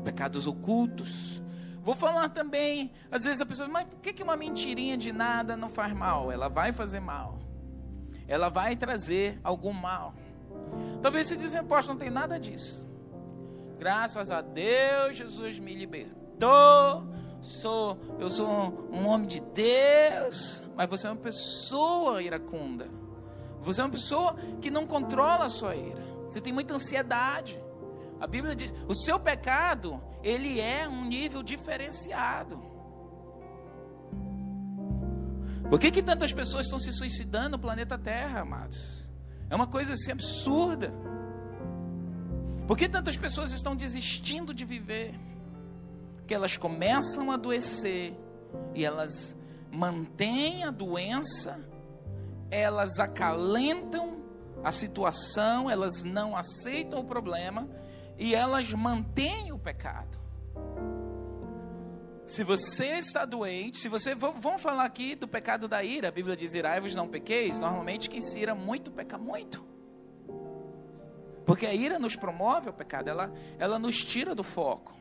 Pecados 0.05 0.47
ocultos. 0.47 1.43
Vou 1.83 1.97
falar 1.97 2.29
também, 2.29 2.93
às 3.11 3.25
vezes 3.25 3.41
a 3.41 3.47
pessoa, 3.47 3.69
mas 3.69 3.89
por 3.89 3.99
que, 3.99 4.13
que 4.13 4.23
uma 4.23 4.37
mentirinha 4.37 4.97
de 4.97 5.11
nada 5.11 5.57
não 5.57 5.69
faz 5.69 5.93
mal? 5.93 6.31
Ela 6.31 6.49
vai 6.49 6.71
fazer 6.71 7.01
mal. 7.01 7.41
Ela 8.29 8.49
vai 8.49 8.77
trazer 8.77 9.41
algum 9.43 9.73
mal. 9.73 10.15
Talvez 11.01 11.27
você 11.27 11.37
diz, 11.37 11.55
apóstolo, 11.55 11.99
não 11.99 12.05
tem 12.05 12.11
nada 12.11 12.39
disso. 12.39 12.87
Graças 13.79 14.31
a 14.31 14.41
Deus, 14.41 15.17
Jesus 15.17 15.59
me 15.59 15.75
libertou 15.75 17.03
sou, 17.43 17.99
eu 18.21 18.31
sou 18.31 18.47
um 18.91 19.07
homem 19.09 19.27
de 19.27 19.41
Deus, 19.41 20.63
mas 20.77 20.89
você 20.89 21.09
é 21.09 21.11
uma 21.11 21.17
pessoa 21.17 22.23
iracunda. 22.23 22.89
Você 23.63 23.81
é 23.81 23.85
uma 23.85 23.91
pessoa 23.91 24.35
que 24.61 24.71
não 24.71 24.87
controla 24.87 25.45
a 25.45 25.49
sua 25.49 25.75
ira. 25.77 26.03
Você 26.25 26.41
tem 26.41 26.53
muita 26.53 26.75
ansiedade. 26.75 27.61
A 28.21 28.27
Bíblia 28.27 28.55
diz: 28.55 28.73
o 28.89 28.95
seu 28.95 29.19
pecado, 29.19 30.01
ele 30.23 30.61
é 30.61 30.89
um 30.89 31.05
nível 31.05 31.43
diferenciado. 31.43 32.71
Por 35.69 35.79
que, 35.79 35.91
que 35.91 36.03
tantas 36.03 36.33
pessoas 36.33 36.67
estão 36.67 36.79
se 36.79 36.93
suicidando 36.93 37.51
no 37.51 37.59
planeta 37.59 37.99
Terra, 37.99 38.41
amados? 38.41 39.02
É 39.53 39.55
uma 39.55 39.69
coisa 39.69 39.93
assim 39.93 40.11
absurda. 40.11 40.93
Por 42.67 42.77
que 42.77 42.89
tantas 42.89 43.17
pessoas 43.17 43.53
estão 43.53 43.77
desistindo 43.77 44.53
de 44.53 44.65
viver? 44.65 45.15
que 46.33 46.35
elas 46.35 46.57
começam 46.57 47.31
a 47.31 47.35
adoecer 47.35 48.17
e 48.75 48.87
elas 48.87 49.37
mantêm 49.71 50.65
a 50.65 50.71
doença, 50.71 51.61
elas 52.51 52.99
acalentam 52.99 54.17
a 54.65 54.73
situação, 54.73 55.69
elas 55.69 56.05
não 56.05 56.35
aceitam 56.35 57.01
o 57.01 57.05
problema 57.05 57.69
e 58.19 58.35
elas 58.35 58.73
mantêm 58.73 59.53
o 59.53 59.59
pecado. 59.59 60.22
Se 62.27 62.45
você 62.45 62.99
está 62.99 63.25
doente, 63.25 63.79
se 63.79 63.89
você 63.89 64.15
vamos 64.15 64.63
falar 64.63 64.85
aqui 64.85 65.15
do 65.15 65.29
pecado 65.29 65.67
da 65.69 65.83
ira, 65.83 66.09
a 66.09 66.11
Bíblia 66.11 66.37
diz: 66.37 66.55
"Irai-vos 66.55 66.95
não 66.95 67.09
pequeis". 67.09 67.61
Normalmente 67.61 68.09
quem 68.09 68.21
se 68.21 68.39
ira 68.39 68.55
muito 68.55 68.91
peca 68.91 69.19
muito. 69.19 69.65
Porque 71.45 71.67
a 71.67 71.75
ira 71.75 71.99
nos 71.99 72.15
promove 72.15 72.71
o 72.71 72.73
pecado, 72.73 73.09
ela 73.09 73.33
ela 73.59 73.79
nos 73.79 74.05
tira 74.05 74.35
do 74.35 74.45
foco. 74.45 74.97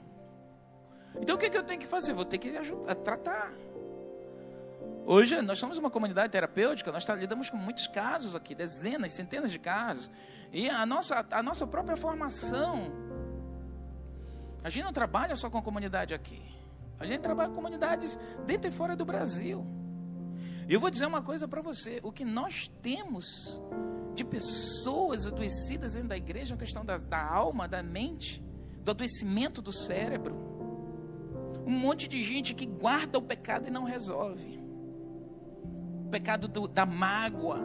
Então 1.19 1.36
o 1.36 1.39
que, 1.39 1.45
é 1.45 1.49
que 1.49 1.57
eu 1.57 1.63
tenho 1.63 1.80
que 1.80 1.88
fazer? 1.88 2.13
Vou 2.13 2.26
ter 2.26 2.38
que 2.38 2.55
ajudar, 2.57 2.95
tratar. 2.95 3.51
Hoje 5.05 5.41
nós 5.41 5.59
somos 5.59 5.78
uma 5.78 5.89
comunidade 5.89 6.32
terapêutica, 6.32 6.91
nós 6.91 7.05
lidamos 7.05 7.49
com 7.49 7.57
muitos 7.57 7.88
casos 7.88 8.36
aqui, 8.36 8.53
dezenas, 8.53 9.11
centenas 9.11 9.51
de 9.51 9.59
casos. 9.59 10.09
E 10.51 10.69
a 10.69 10.86
nossa, 10.86 11.26
a 11.32 11.41
nossa 11.41 11.65
própria 11.65 11.97
formação, 11.97 12.91
a 14.63 14.69
gente 14.69 14.84
não 14.84 14.93
trabalha 14.93 15.36
só 15.36 15.49
com 15.49 15.57
a 15.57 15.61
comunidade 15.61 16.13
aqui. 16.13 16.61
A 17.01 17.05
gente 17.05 17.19
trabalha 17.19 17.49
com 17.49 17.55
comunidades 17.55 18.17
dentro 18.45 18.69
e 18.69 18.71
fora 18.71 18.95
do 18.95 19.03
Brasil. 19.03 19.65
Eu 20.69 20.79
vou 20.79 20.89
dizer 20.89 21.05
uma 21.05 21.21
coisa 21.21 21.47
para 21.47 21.61
você: 21.61 21.99
o 22.03 22.11
que 22.11 22.23
nós 22.23 22.71
temos 22.81 23.61
de 24.13 24.23
pessoas 24.23 25.27
adoecidas 25.27 25.93
dentro 25.93 26.09
da 26.09 26.17
igreja, 26.17 26.55
a 26.55 26.57
questão 26.57 26.85
da, 26.85 26.97
da 26.97 27.21
alma, 27.23 27.67
da 27.67 27.81
mente, 27.81 28.43
do 28.83 28.91
adoecimento 28.91 29.61
do 29.61 29.71
cérebro 29.71 30.51
um 31.65 31.71
monte 31.71 32.07
de 32.07 32.21
gente 32.23 32.53
que 32.53 32.65
guarda 32.65 33.17
o 33.17 33.21
pecado 33.21 33.67
e 33.67 33.71
não 33.71 33.83
resolve. 33.83 34.59
O 36.05 36.09
pecado 36.09 36.47
do, 36.47 36.67
da 36.67 36.85
mágoa. 36.85 37.59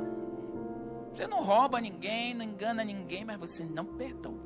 Você 1.12 1.26
não 1.26 1.42
rouba 1.42 1.80
ninguém, 1.80 2.34
não 2.34 2.44
engana 2.44 2.84
ninguém, 2.84 3.24
mas 3.24 3.38
você 3.38 3.64
não 3.64 3.84
perdoa. 3.84 4.45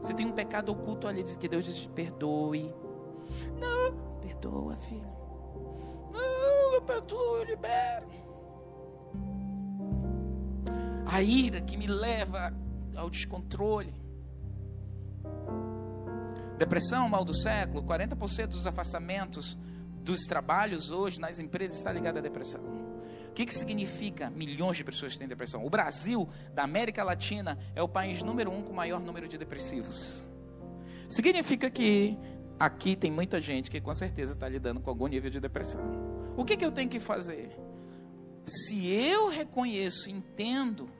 Você 0.00 0.14
tem 0.14 0.26
um 0.26 0.32
pecado 0.32 0.70
oculto 0.70 1.06
ali, 1.08 1.22
diz 1.22 1.36
que 1.36 1.48
Deus 1.48 1.64
diz: 1.64 1.86
perdoe. 1.86 2.74
Não, 3.58 4.18
perdoa, 4.20 4.76
filho. 4.76 5.18
Não, 6.12 6.74
eu 6.74 6.82
perdoo, 6.82 7.38
eu 7.38 7.44
libero. 7.44 8.08
A 11.06 11.22
ira 11.22 11.60
que 11.60 11.76
me 11.76 11.86
leva 11.86 12.52
ao 12.94 13.08
descontrole. 13.08 13.94
Depressão, 16.58 17.08
mal 17.08 17.24
do 17.24 17.34
século, 17.34 17.82
40% 17.82 18.48
dos 18.48 18.66
afastamentos 18.66 19.56
dos 20.02 20.20
trabalhos 20.22 20.90
hoje 20.90 21.20
nas 21.20 21.38
empresas 21.38 21.78
está 21.78 21.92
ligado 21.92 22.18
à 22.18 22.20
depressão. 22.20 22.87
Que, 23.38 23.46
que 23.46 23.54
significa 23.54 24.30
milhões 24.30 24.78
de 24.78 24.82
pessoas 24.82 25.16
têm 25.16 25.28
depressão? 25.28 25.64
O 25.64 25.70
Brasil, 25.70 26.28
da 26.52 26.64
América 26.64 27.04
Latina, 27.04 27.56
é 27.72 27.80
o 27.80 27.86
país 27.86 28.20
número 28.20 28.50
um 28.50 28.62
com 28.62 28.72
maior 28.72 28.98
número 28.98 29.28
de 29.28 29.38
depressivos. 29.38 30.28
Significa 31.08 31.70
que 31.70 32.18
aqui 32.58 32.96
tem 32.96 33.12
muita 33.12 33.40
gente 33.40 33.70
que 33.70 33.80
com 33.80 33.94
certeza 33.94 34.32
está 34.32 34.48
lidando 34.48 34.80
com 34.80 34.90
algum 34.90 35.06
nível 35.06 35.30
de 35.30 35.38
depressão. 35.38 35.80
O 36.36 36.44
que, 36.44 36.56
que 36.56 36.64
eu 36.64 36.72
tenho 36.72 36.90
que 36.90 36.98
fazer? 36.98 37.56
Se 38.44 38.88
eu 38.88 39.28
reconheço, 39.28 40.10
entendo 40.10 40.90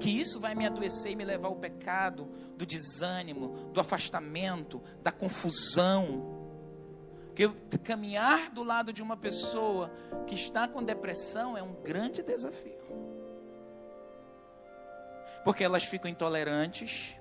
que 0.00 0.08
isso 0.08 0.40
vai 0.40 0.54
me 0.54 0.66
adoecer 0.66 1.12
e 1.12 1.16
me 1.16 1.26
levar 1.26 1.48
ao 1.48 1.56
pecado, 1.56 2.26
do 2.56 2.64
desânimo, 2.64 3.48
do 3.70 3.80
afastamento, 3.80 4.80
da 5.02 5.12
confusão, 5.12 6.43
porque 7.34 7.78
caminhar 7.78 8.50
do 8.50 8.62
lado 8.62 8.92
de 8.92 9.02
uma 9.02 9.16
pessoa 9.16 9.90
que 10.24 10.36
está 10.36 10.68
com 10.68 10.80
depressão 10.80 11.58
é 11.58 11.62
um 11.62 11.74
grande 11.82 12.22
desafio. 12.22 12.78
Porque 15.44 15.64
elas 15.64 15.82
ficam 15.82 16.08
intolerantes, 16.08 17.16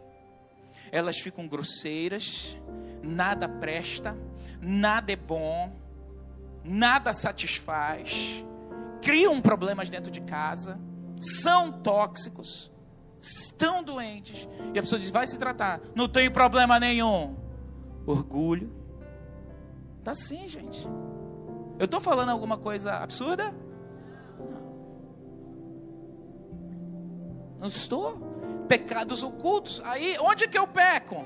elas 0.92 1.18
ficam 1.18 1.48
grosseiras, 1.48 2.56
nada 3.02 3.50
presta, 3.50 4.16
nada 4.62 5.12
é 5.12 5.16
bom, 5.16 5.76
nada 6.64 7.12
satisfaz, 7.12 8.46
criam 9.02 9.42
problemas 9.42 9.90
dentro 9.90 10.12
de 10.12 10.22
casa, 10.22 10.80
são 11.20 11.72
tóxicos, 11.72 12.72
estão 13.20 13.84
doentes, 13.84 14.48
e 14.76 14.78
a 14.78 14.82
pessoa 14.84 15.00
diz: 15.00 15.10
vai 15.10 15.26
se 15.26 15.40
tratar, 15.40 15.82
não 15.96 16.08
tem 16.08 16.30
problema 16.30 16.80
nenhum. 16.80 17.36
Orgulho, 18.06 18.83
Tá 20.04 20.12
assim, 20.12 20.48
gente. 20.48 20.88
Eu 21.80 21.86
estou 21.86 22.02
falando 22.02 22.30
alguma 22.30 22.58
coisa 22.58 22.96
absurda? 22.96 23.54
Não 27.60 27.68
estou. 27.68 28.18
Pecados 28.68 29.24
ocultos. 29.24 29.82
Aí, 29.86 30.18
onde 30.20 30.48
que 30.48 30.58
eu 30.58 30.68
peco? 30.68 31.26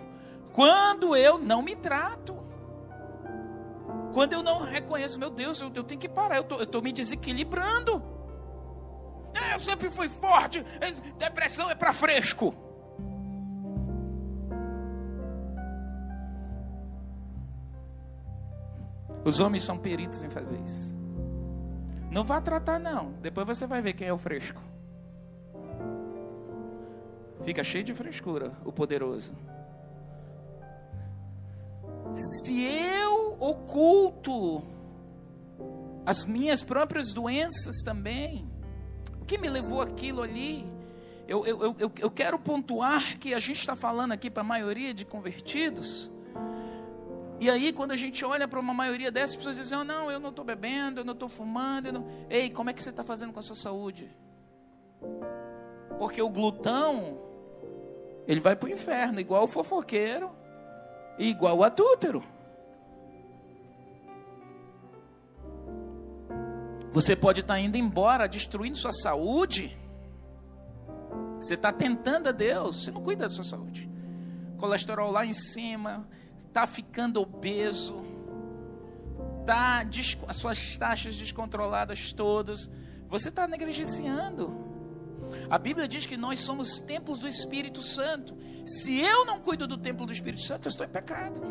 Quando 0.54 1.16
eu 1.16 1.38
não 1.40 1.62
me 1.62 1.76
trato. 1.76 2.36
Quando 4.14 4.34
eu 4.34 4.44
não 4.44 4.60
reconheço, 4.60 5.20
meu 5.20 5.30
Deus, 5.30 5.62
eu, 5.62 5.72
eu 5.74 5.84
tenho 5.84 6.00
que 6.00 6.10
parar, 6.10 6.38
eu 6.38 6.64
estou 6.64 6.82
me 6.82 6.92
desequilibrando. 6.92 8.02
Eu 9.54 9.60
sempre 9.60 9.90
fui 9.90 10.10
forte. 10.10 10.64
Depressão 11.18 11.70
é 11.70 11.76
para 11.76 11.94
fresco. 11.94 12.56
Os 19.28 19.42
homens 19.42 19.66
são 19.66 19.78
peritos 19.78 20.24
em 20.24 20.30
fazer 20.30 20.58
isso. 20.62 20.96
Não 22.10 22.24
vá 22.24 22.40
tratar, 22.40 22.80
não. 22.80 23.12
Depois 23.22 23.46
você 23.46 23.68
vai 23.68 23.82
ver 23.82 23.92
quem 23.92 24.08
é 24.08 24.14
o 24.14 24.18
fresco. 24.18 24.62
Fica 27.44 27.62
cheio 27.62 27.84
de 27.84 27.94
frescura, 27.94 28.54
o 28.64 28.72
poderoso. 28.72 29.34
Se 32.16 32.64
eu 32.64 33.36
oculto 33.38 34.64
as 36.06 36.24
minhas 36.24 36.64
próprias 36.64 37.12
doenças 37.12 37.84
também, 37.84 38.50
o 39.20 39.26
que 39.26 39.38
me 39.38 39.50
levou 39.50 39.82
aquilo 39.82 40.22
ali? 40.22 40.66
Eu, 41.28 41.46
eu, 41.46 41.76
eu, 41.78 41.92
eu 42.00 42.10
quero 42.10 42.40
pontuar 42.40 43.20
que 43.20 43.34
a 43.34 43.40
gente 43.40 43.60
está 43.60 43.76
falando 43.76 44.14
aqui 44.14 44.30
para 44.30 44.40
a 44.40 44.46
maioria 44.46 44.94
de 44.94 45.04
convertidos 45.04 46.14
e 47.40 47.50
aí, 47.50 47.72
quando 47.72 47.92
a 47.92 47.96
gente 47.96 48.26
olha 48.26 48.48
para 48.48 48.60
uma 48.60 48.74
maioria 48.74 49.12
dessas 49.12 49.36
pessoas, 49.36 49.58
dizem: 49.58 49.78
oh, 49.78 49.84
Não, 49.84 50.10
eu 50.10 50.20
não 50.20 50.30
estou 50.30 50.44
bebendo, 50.44 51.02
eu 51.02 51.06
não 51.06 51.14
estou 51.14 51.30
fumando. 51.30 51.92
Não... 51.92 52.06
Ei, 52.30 52.50
como 52.50 52.70
é 52.70 52.74
que 52.74 52.82
você 52.82 52.90
está 52.90 53.04
fazendo 53.04 53.32
com 53.32 53.40
a 53.40 53.44
sua 53.44 53.56
saúde? 53.56 54.10
Porque 56.00 56.22
o 56.22 56.30
glutão, 56.30 57.20
ele 58.28 58.40
vai 58.40 58.56
para 58.56 58.68
o 58.68 58.72
inferno, 58.72 59.20
igual 59.20 59.44
o 59.44 59.48
fofoqueiro 59.48 60.32
e 61.20 61.30
igual 61.30 61.58
o 61.58 61.64
adúltero. 61.64 62.24
Você 66.92 67.16
pode 67.16 67.42
estar 67.42 67.56
tá 67.56 67.60
indo 67.60 67.78
embora, 67.78 68.28
destruindo 68.28 68.78
sua 68.78 68.92
saúde. 68.92 69.78
Você 71.40 71.54
está 71.54 71.72
tentando 71.72 72.30
a 72.30 72.32
Deus, 72.32 72.84
você 72.84 72.92
não 72.92 73.02
cuida 73.04 73.26
da 73.26 73.30
sua 73.30 73.44
saúde. 73.44 73.88
Colesterol 74.58 75.12
lá 75.12 75.24
em 75.24 75.34
cima, 75.34 76.08
está 76.48 76.66
ficando 76.66 77.22
obeso, 77.22 77.96
tá 79.46 79.86
as 80.28 80.36
suas 80.36 80.78
taxas 80.78 81.16
descontroladas 81.16 82.12
todas, 82.14 82.70
você 83.08 83.30
está 83.30 83.48
negligenciando. 83.48 84.66
A 85.50 85.58
Bíblia 85.58 85.88
diz 85.88 86.06
que 86.06 86.18
nós 86.18 86.42
somos 86.42 86.80
templos 86.80 87.20
do 87.20 87.28
Espírito 87.28 87.82
Santo. 87.82 88.36
Se 88.66 89.00
eu 89.00 89.26
não 89.26 89.40
cuido 89.40 89.68
do 89.68 89.78
templo 89.78 90.06
do 90.06 90.12
Espírito 90.12 90.42
Santo, 90.42 90.68
eu 90.68 90.70
estou 90.70 90.86
em 90.86 90.90
pecado. 90.90 91.42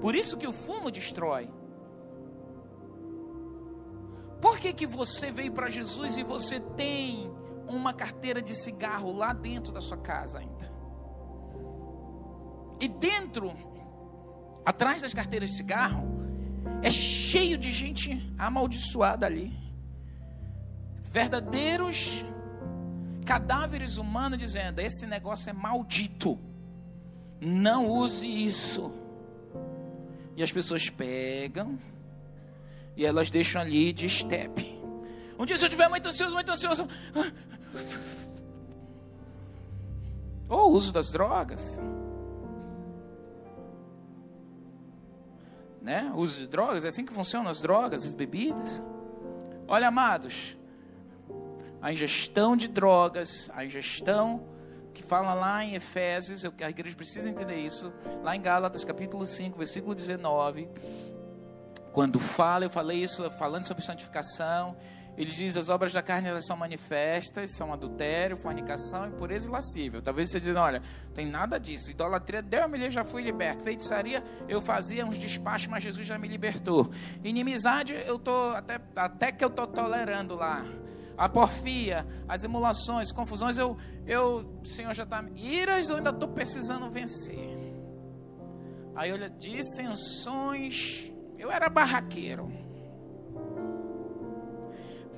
Por 0.00 0.14
isso 0.14 0.36
que 0.36 0.46
o 0.46 0.52
fumo 0.52 0.90
destrói. 0.90 1.50
Por 4.40 4.58
que, 4.58 4.72
que 4.72 4.86
você 4.86 5.30
veio 5.30 5.52
para 5.52 5.68
Jesus 5.68 6.18
e 6.18 6.22
você 6.22 6.60
tem 6.60 7.30
uma 7.66 7.92
carteira 7.92 8.40
de 8.40 8.54
cigarro 8.54 9.12
lá 9.12 9.32
dentro 9.32 9.72
da 9.72 9.80
sua 9.80 9.96
casa 9.96 10.38
ainda? 10.38 10.70
E 12.80 12.88
dentro 12.88 13.52
atrás 14.66 15.00
das 15.00 15.14
carteiras 15.14 15.50
de 15.50 15.56
cigarro, 15.56 16.04
é 16.82 16.90
cheio 16.90 17.56
de 17.56 17.70
gente 17.70 18.34
amaldiçoada 18.36 19.24
ali. 19.24 19.56
Verdadeiros 21.00 22.24
cadáveres 23.24 23.96
humanos 23.96 24.38
dizendo: 24.38 24.80
esse 24.80 25.06
negócio 25.06 25.48
é 25.48 25.52
maldito. 25.52 26.36
Não 27.40 27.88
use 27.88 28.26
isso. 28.26 28.92
E 30.36 30.42
as 30.42 30.50
pessoas 30.50 30.90
pegam 30.90 31.78
e 32.96 33.06
elas 33.06 33.30
deixam 33.30 33.60
ali 33.60 33.92
de 33.92 34.06
estepe. 34.06 34.74
Um 35.38 35.46
dia, 35.46 35.56
se 35.56 35.64
eu 35.64 35.68
estiver 35.68 35.88
muito 35.88 36.08
ansioso, 36.08 36.34
muito 36.34 36.50
ansioso. 36.50 36.88
Ou 40.48 40.70
o 40.70 40.74
uso 40.74 40.92
das 40.92 41.10
drogas. 41.10 41.80
Né? 45.86 46.12
Uso 46.16 46.40
de 46.40 46.48
drogas, 46.48 46.84
é 46.84 46.88
assim 46.88 47.04
que 47.04 47.12
funcionam 47.12 47.48
as 47.48 47.62
drogas, 47.62 48.04
as 48.04 48.12
bebidas. 48.12 48.82
Olha, 49.68 49.86
amados, 49.86 50.56
a 51.80 51.92
ingestão 51.92 52.56
de 52.56 52.66
drogas, 52.66 53.48
a 53.54 53.64
ingestão 53.64 54.48
que 54.92 55.04
fala 55.04 55.32
lá 55.32 55.64
em 55.64 55.76
Efésios, 55.76 56.44
a 56.44 56.68
igreja 56.68 56.96
precisa 56.96 57.30
entender 57.30 57.60
isso, 57.60 57.92
lá 58.24 58.34
em 58.34 58.42
Gálatas 58.42 58.84
capítulo 58.84 59.24
5, 59.24 59.56
versículo 59.56 59.94
19, 59.94 60.68
quando 61.92 62.18
fala, 62.18 62.64
eu 62.64 62.70
falei 62.70 63.00
isso 63.00 63.30
falando 63.32 63.64
sobre 63.64 63.84
santificação, 63.84 64.76
ele 65.16 65.30
diz: 65.30 65.56
as 65.56 65.68
obras 65.68 65.92
da 65.92 66.02
carne 66.02 66.28
elas 66.28 66.46
são 66.46 66.56
manifestas, 66.56 67.56
são 67.56 67.72
adultério, 67.72 68.36
fornicação, 68.36 69.06
impureza 69.06 69.48
e 69.48 69.50
lascível. 69.50 70.02
Talvez 70.02 70.30
você 70.30 70.38
diga: 70.38 70.60
olha, 70.60 70.82
tem 71.14 71.26
nada 71.26 71.58
disso. 71.58 71.90
Idolatria, 71.90 72.42
Deus 72.42 72.70
me 72.70 72.90
já 72.90 73.04
fui 73.04 73.22
liberto. 73.22 73.64
Feitiçaria, 73.64 74.22
eu 74.46 74.60
fazia 74.60 75.06
uns 75.06 75.16
despachos, 75.16 75.68
mas 75.68 75.82
Jesus 75.82 76.06
já 76.06 76.18
me 76.18 76.28
libertou. 76.28 76.90
Inimizade, 77.24 77.94
eu 78.06 78.18
tô 78.18 78.50
até, 78.50 78.78
até 78.94 79.32
que 79.32 79.44
eu 79.44 79.50
tô 79.50 79.66
tolerando 79.66 80.34
lá. 80.34 80.62
A 81.16 81.30
porfia, 81.30 82.06
as 82.28 82.44
emulações, 82.44 83.10
confusões, 83.10 83.56
eu, 83.56 83.78
eu, 84.06 84.60
o 84.62 84.66
Senhor 84.66 84.92
já 84.92 85.04
está. 85.04 85.24
Iras, 85.34 85.88
eu 85.88 85.96
ainda 85.96 86.10
estou 86.10 86.28
precisando 86.28 86.90
vencer. 86.90 87.56
Aí 88.94 89.10
olha, 89.10 89.30
dissensões, 89.30 91.10
eu 91.38 91.50
era 91.50 91.70
barraqueiro. 91.70 92.65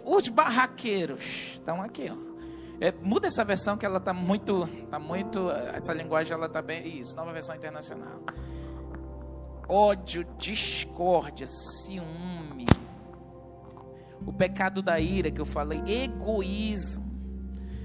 Os 0.09 0.26
barraqueiros 0.28 1.52
estão 1.52 1.82
aqui, 1.82 2.11
ó. 2.11 2.16
É, 2.80 2.90
muda 3.02 3.26
essa 3.26 3.44
versão 3.44 3.76
que 3.76 3.84
ela 3.84 3.98
está 3.98 4.14
muito, 4.14 4.66
tá 4.90 4.98
muito, 4.98 5.50
essa 5.50 5.92
linguagem 5.92 6.32
ela 6.32 6.46
está 6.46 6.62
bem, 6.62 6.98
isso, 6.98 7.14
nova 7.14 7.30
versão 7.30 7.54
internacional. 7.54 8.22
Ódio, 9.68 10.24
discórdia, 10.38 11.46
ciúme, 11.46 12.64
o 14.26 14.32
pecado 14.32 14.80
da 14.80 14.98
ira 14.98 15.30
que 15.30 15.42
eu 15.42 15.44
falei, 15.44 15.82
egoísmo. 15.86 17.06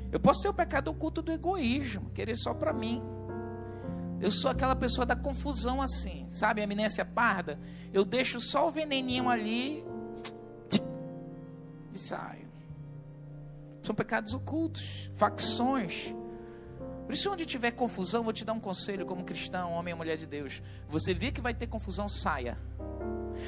Eu 0.09 0.19
posso 0.19 0.43
ter 0.43 0.47
o 0.47 0.53
pecado 0.53 0.89
oculto 0.91 1.21
do 1.21 1.31
egoísmo, 1.31 2.09
querer 2.11 2.37
só 2.37 2.53
para 2.53 2.71
mim. 2.71 3.03
Eu 4.21 4.31
sou 4.31 4.49
aquela 4.49 4.77
pessoa 4.77 5.05
da 5.05 5.15
confusão 5.15 5.81
assim, 5.81 6.25
sabe? 6.29 6.61
A 6.61 6.63
eminência 6.63 7.03
parda. 7.03 7.59
Eu 7.91 8.05
deixo 8.05 8.39
só 8.39 8.69
o 8.69 8.71
veneninho 8.71 9.27
ali 9.27 9.83
e 11.93 11.99
saio. 11.99 12.47
São 13.81 13.93
pecados 13.93 14.33
ocultos, 14.33 15.09
facções. 15.15 16.13
Por 17.05 17.13
isso, 17.13 17.31
onde 17.31 17.45
tiver 17.45 17.71
confusão, 17.71 18.23
vou 18.23 18.31
te 18.31 18.45
dar 18.45 18.53
um 18.53 18.59
conselho 18.59 19.05
como 19.05 19.23
cristão, 19.23 19.73
homem 19.73 19.93
ou 19.93 19.97
mulher 19.97 20.15
de 20.15 20.25
Deus. 20.25 20.61
Você 20.87 21.13
vê 21.13 21.31
que 21.31 21.41
vai 21.41 21.53
ter 21.53 21.67
confusão, 21.67 22.07
saia. 22.07 22.57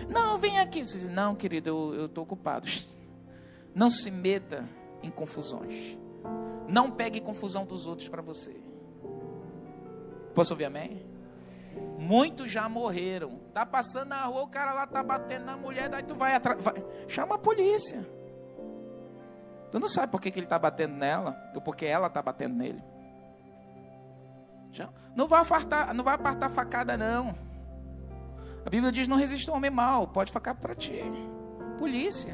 Não, 0.10 0.38
vem 0.38 0.60
aqui. 0.60 0.86
Você 0.86 0.98
diz, 0.98 1.08
não, 1.08 1.36
querido, 1.36 1.94
eu 1.94 2.06
estou 2.08 2.24
ocupado. 2.24 2.68
Não 3.74 3.90
se 3.90 4.10
meta 4.10 4.64
em 5.04 5.12
confusões. 5.12 5.98
Não 6.68 6.90
pegue 6.90 7.20
confusão 7.20 7.66
dos 7.66 7.88
outros 7.88 8.08
para 8.08 8.22
você. 8.22 8.56
Posso 10.34 10.54
ouvir 10.54 10.66
amém? 10.66 11.06
Muitos 11.98 12.52
já 12.52 12.68
morreram. 12.68 13.40
Tá 13.54 13.66
passando 13.66 14.10
na 14.10 14.24
rua, 14.26 14.44
o 14.44 14.48
cara 14.48 14.74
lá 14.74 14.88
tá 14.88 15.04
batendo 15.04 15.46
na 15.46 15.58
mulher, 15.58 15.90
daí 15.90 16.04
tu 16.04 16.16
vai 16.16 16.36
atrás. 16.36 16.62
Chama 17.08 17.36
a 17.36 17.38
polícia. 17.38 18.06
Tu 19.76 19.80
não 19.80 19.90
sabe 19.90 20.10
por 20.10 20.22
que, 20.22 20.32
que 20.32 20.40
ele 20.40 20.46
está 20.46 20.58
batendo 20.58 20.96
nela, 20.96 21.38
ou 21.54 21.60
porque 21.60 21.86
ela 21.86 22.08
está 22.08 22.22
batendo 22.22 22.56
nele. 22.56 22.82
Não 25.14 25.28
vai 25.28 25.42
apartar, 25.42 25.94
não 25.94 26.02
vai 26.02 26.16
apartar 26.16 26.50
facada, 26.50 26.96
não. 26.96 27.36
A 28.66 28.70
Bíblia 28.70 28.90
diz: 28.90 29.06
não 29.06 29.18
resista 29.18 29.52
ao 29.52 29.58
homem 29.58 29.70
mal, 29.70 30.08
pode 30.08 30.32
facar 30.32 30.56
para 30.56 30.74
ti. 30.74 31.02
Polícia. 31.78 32.34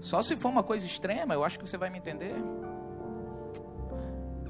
Só 0.00 0.22
se 0.22 0.34
for 0.34 0.48
uma 0.48 0.64
coisa 0.64 0.84
extrema, 0.84 1.34
eu 1.34 1.44
acho 1.44 1.56
que 1.56 1.64
você 1.64 1.78
vai 1.78 1.88
me 1.88 1.98
entender. 1.98 2.34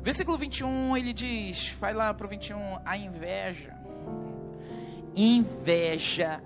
Versículo 0.01 0.39
21, 0.39 0.97
ele 0.97 1.13
diz, 1.13 1.77
vai 1.79 1.93
lá 1.93 2.15
para 2.15 2.27
o 2.27 2.31
21, 2.31 2.79
a 2.83 2.97
inveja. 2.97 3.77
Inveja, 5.15 6.43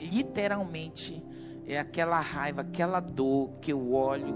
literalmente, 0.00 1.24
é 1.66 1.78
aquela 1.78 2.20
raiva, 2.20 2.60
aquela 2.60 3.00
dor 3.00 3.50
que 3.60 3.72
eu 3.72 3.92
olho, 3.92 4.34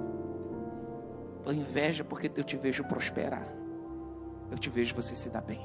a 1.46 1.52
inveja 1.52 2.04
porque 2.04 2.30
eu 2.34 2.44
te 2.44 2.56
vejo 2.56 2.84
prosperar, 2.84 3.46
eu 4.50 4.58
te 4.58 4.68
vejo 4.68 4.94
você 4.94 5.14
se 5.14 5.30
dar 5.30 5.40
bem. 5.40 5.60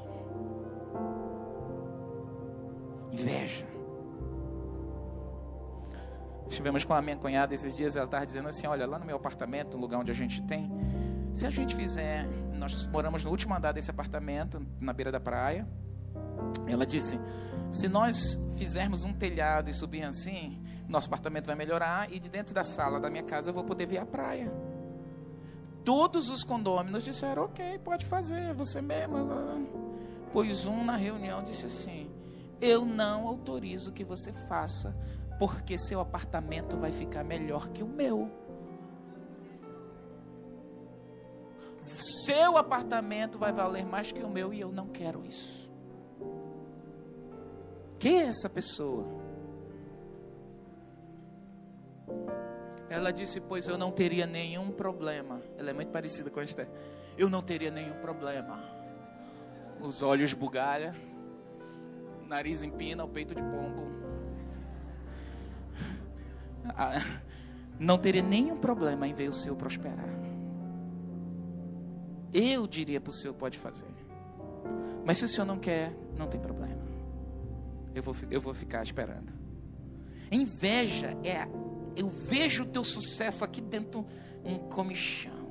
Inveja. 3.10 3.66
Estivemos 6.48 6.84
com 6.84 6.94
a 6.94 7.02
minha 7.02 7.16
cunhada 7.16 7.54
esses 7.54 7.76
dias, 7.76 7.96
ela 7.96 8.04
estava 8.04 8.24
dizendo 8.24 8.48
assim: 8.48 8.66
Olha, 8.66 8.86
lá 8.86 8.98
no 8.98 9.04
meu 9.04 9.16
apartamento, 9.16 9.76
no 9.76 9.82
lugar 9.82 9.98
onde 9.98 10.10
a 10.10 10.14
gente 10.14 10.40
tem, 10.42 10.70
se 11.32 11.44
a 11.46 11.50
gente 11.50 11.74
fizer, 11.74 12.24
nós 12.54 12.86
moramos 12.86 13.24
no 13.24 13.30
último 13.30 13.54
andar 13.54 13.72
desse 13.72 13.90
apartamento, 13.90 14.64
na 14.80 14.92
beira 14.92 15.10
da 15.10 15.20
praia. 15.20 15.66
Ela 16.66 16.86
disse: 16.86 17.18
Se 17.70 17.88
nós 17.88 18.38
fizermos 18.56 19.04
um 19.04 19.12
telhado 19.12 19.68
e 19.68 19.74
subir 19.74 20.04
assim, 20.04 20.62
nosso 20.88 21.08
apartamento 21.08 21.46
vai 21.46 21.56
melhorar 21.56 22.12
e 22.12 22.18
de 22.18 22.28
dentro 22.28 22.54
da 22.54 22.64
sala 22.64 23.00
da 23.00 23.10
minha 23.10 23.24
casa 23.24 23.50
eu 23.50 23.54
vou 23.54 23.64
poder 23.64 23.86
ver 23.86 23.98
a 23.98 24.06
praia. 24.06 24.52
Todos 25.84 26.30
os 26.30 26.42
condôminos 26.44 27.04
disseram: 27.04 27.44
Ok, 27.44 27.78
pode 27.84 28.06
fazer, 28.06 28.54
você 28.54 28.80
mesmo. 28.80 29.16
Pois 30.32 30.66
um 30.66 30.84
na 30.84 30.96
reunião 30.96 31.42
disse 31.42 31.66
assim: 31.66 32.10
Eu 32.60 32.84
não 32.84 33.26
autorizo 33.26 33.92
que 33.92 34.04
você 34.04 34.32
faça 34.32 34.96
porque 35.38 35.76
seu 35.78 36.00
apartamento 36.00 36.76
vai 36.76 36.90
ficar 36.90 37.24
melhor 37.24 37.68
que 37.68 37.82
o 37.82 37.86
meu. 37.86 38.30
Seu 41.98 42.56
apartamento 42.56 43.38
vai 43.38 43.52
valer 43.52 43.84
mais 43.84 44.10
que 44.10 44.22
o 44.22 44.28
meu 44.28 44.52
e 44.52 44.60
eu 44.60 44.72
não 44.72 44.88
quero 44.88 45.24
isso. 45.24 45.70
Quem 47.98 48.22
é 48.22 48.26
essa 48.26 48.48
pessoa? 48.50 49.25
Ela 52.88 53.12
disse: 53.12 53.40
Pois 53.40 53.66
eu 53.68 53.76
não 53.76 53.90
teria 53.90 54.26
nenhum 54.26 54.70
problema. 54.70 55.40
Ela 55.56 55.70
é 55.70 55.72
muito 55.72 55.90
parecida 55.90 56.30
com 56.30 56.40
a 56.40 56.44
Esther. 56.44 56.68
Eu 57.16 57.28
não 57.28 57.42
teria 57.42 57.70
nenhum 57.70 57.94
problema. 58.00 58.62
Os 59.80 60.02
olhos 60.02 60.32
bugalha, 60.32 60.94
nariz 62.26 62.62
empina, 62.62 63.04
o 63.04 63.08
peito 63.08 63.34
de 63.34 63.42
pombo. 63.42 63.86
Ah, 66.76 66.94
não 67.78 67.96
teria 67.96 68.22
nenhum 68.22 68.56
problema 68.56 69.06
em 69.06 69.12
ver 69.12 69.28
o 69.28 69.32
seu 69.32 69.54
prosperar. 69.54 70.08
Eu 72.32 72.66
diria 72.66 73.00
para 73.00 73.10
o 73.10 73.12
senhor: 73.12 73.34
pode 73.34 73.58
fazer. 73.58 73.86
Mas 75.04 75.18
se 75.18 75.24
o 75.24 75.28
senhor 75.28 75.46
não 75.46 75.58
quer, 75.58 75.94
não 76.18 76.26
tem 76.26 76.40
problema. 76.40 76.84
Eu 77.94 78.02
vou, 78.02 78.16
eu 78.30 78.40
vou 78.40 78.52
ficar 78.52 78.82
esperando. 78.82 79.32
Inveja 80.30 81.16
é. 81.24 81.46
Eu 81.96 82.08
vejo 82.08 82.64
o 82.64 82.66
teu 82.66 82.84
sucesso 82.84 83.44
aqui 83.44 83.60
dentro 83.60 84.06
um 84.44 84.58
comichão. 84.58 85.46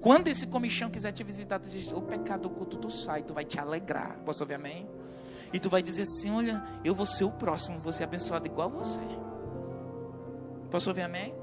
Quando 0.00 0.28
esse 0.28 0.46
comichão 0.46 0.90
quiser 0.90 1.12
te 1.12 1.24
visitar, 1.24 1.58
tu 1.58 1.68
diz: 1.68 1.90
O 1.90 2.02
pecado 2.02 2.46
oculto, 2.46 2.76
tu 2.76 2.90
sai, 2.90 3.22
tu 3.22 3.34
vai 3.34 3.44
te 3.44 3.58
alegrar. 3.58 4.18
Posso 4.24 4.42
ouvir 4.42 4.54
amém? 4.54 4.88
E 5.52 5.58
tu 5.58 5.70
vai 5.70 5.82
dizer 5.82 6.02
assim: 6.02 6.30
Olha, 6.30 6.62
eu 6.84 6.94
vou 6.94 7.06
ser 7.06 7.24
o 7.24 7.30
próximo, 7.30 7.78
vou 7.78 7.92
ser 7.92 8.04
abençoado 8.04 8.46
igual 8.46 8.70
você. 8.70 9.00
Posso 10.70 10.90
ouvir 10.90 11.02
amém? 11.02 11.34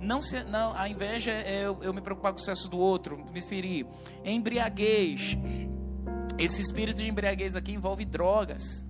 Não, 0.00 0.22
se, 0.22 0.42
não 0.44 0.72
a 0.74 0.88
inveja 0.88 1.30
é 1.30 1.66
eu, 1.66 1.78
eu 1.82 1.92
me 1.92 2.00
preocupar 2.00 2.32
com 2.32 2.36
o 2.36 2.40
sucesso 2.40 2.68
do 2.68 2.78
outro, 2.78 3.22
me 3.32 3.40
ferir. 3.40 3.86
Embriaguez. 4.24 5.36
Esse 6.38 6.62
espírito 6.62 6.98
de 6.98 7.08
embriaguez 7.08 7.54
aqui 7.54 7.72
envolve 7.72 8.04
drogas. 8.04 8.86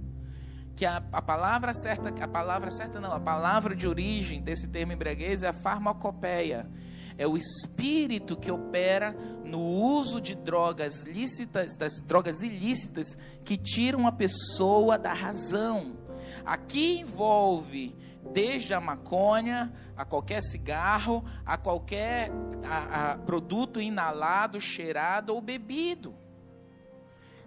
Que 0.81 0.87
a, 0.87 1.03
a 1.12 1.20
palavra 1.20 1.74
certa, 1.74 2.09
a 2.09 2.26
palavra 2.26 2.70
certa 2.70 2.99
não, 2.99 3.12
a 3.12 3.20
palavra 3.20 3.76
de 3.76 3.87
origem 3.87 4.41
desse 4.41 4.66
termo 4.66 4.95
embriaguez 4.95 5.43
é 5.43 5.49
a 5.49 5.53
farmacopeia. 5.53 6.70
É 7.18 7.26
o 7.26 7.37
espírito 7.37 8.35
que 8.35 8.51
opera 8.51 9.14
no 9.45 9.61
uso 9.61 10.22
de 10.22 10.35
drogas 10.35 11.03
lícitas, 11.03 11.76
das 11.76 12.01
drogas 12.01 12.41
ilícitas 12.41 13.18
que 13.45 13.59
tiram 13.59 14.07
a 14.07 14.12
pessoa 14.12 14.97
da 14.97 15.12
razão. 15.12 15.99
Aqui 16.47 17.01
envolve 17.01 17.95
desde 18.33 18.72
a 18.72 18.81
maconha, 18.81 19.70
a 19.95 20.07
qualquer 20.07 20.41
cigarro, 20.41 21.22
a 21.45 21.59
qualquer 21.59 22.31
a, 22.64 23.12
a 23.12 23.18
produto 23.18 23.83
inalado, 23.83 24.59
cheirado 24.59 25.35
ou 25.35 25.43
bebido. 25.43 26.14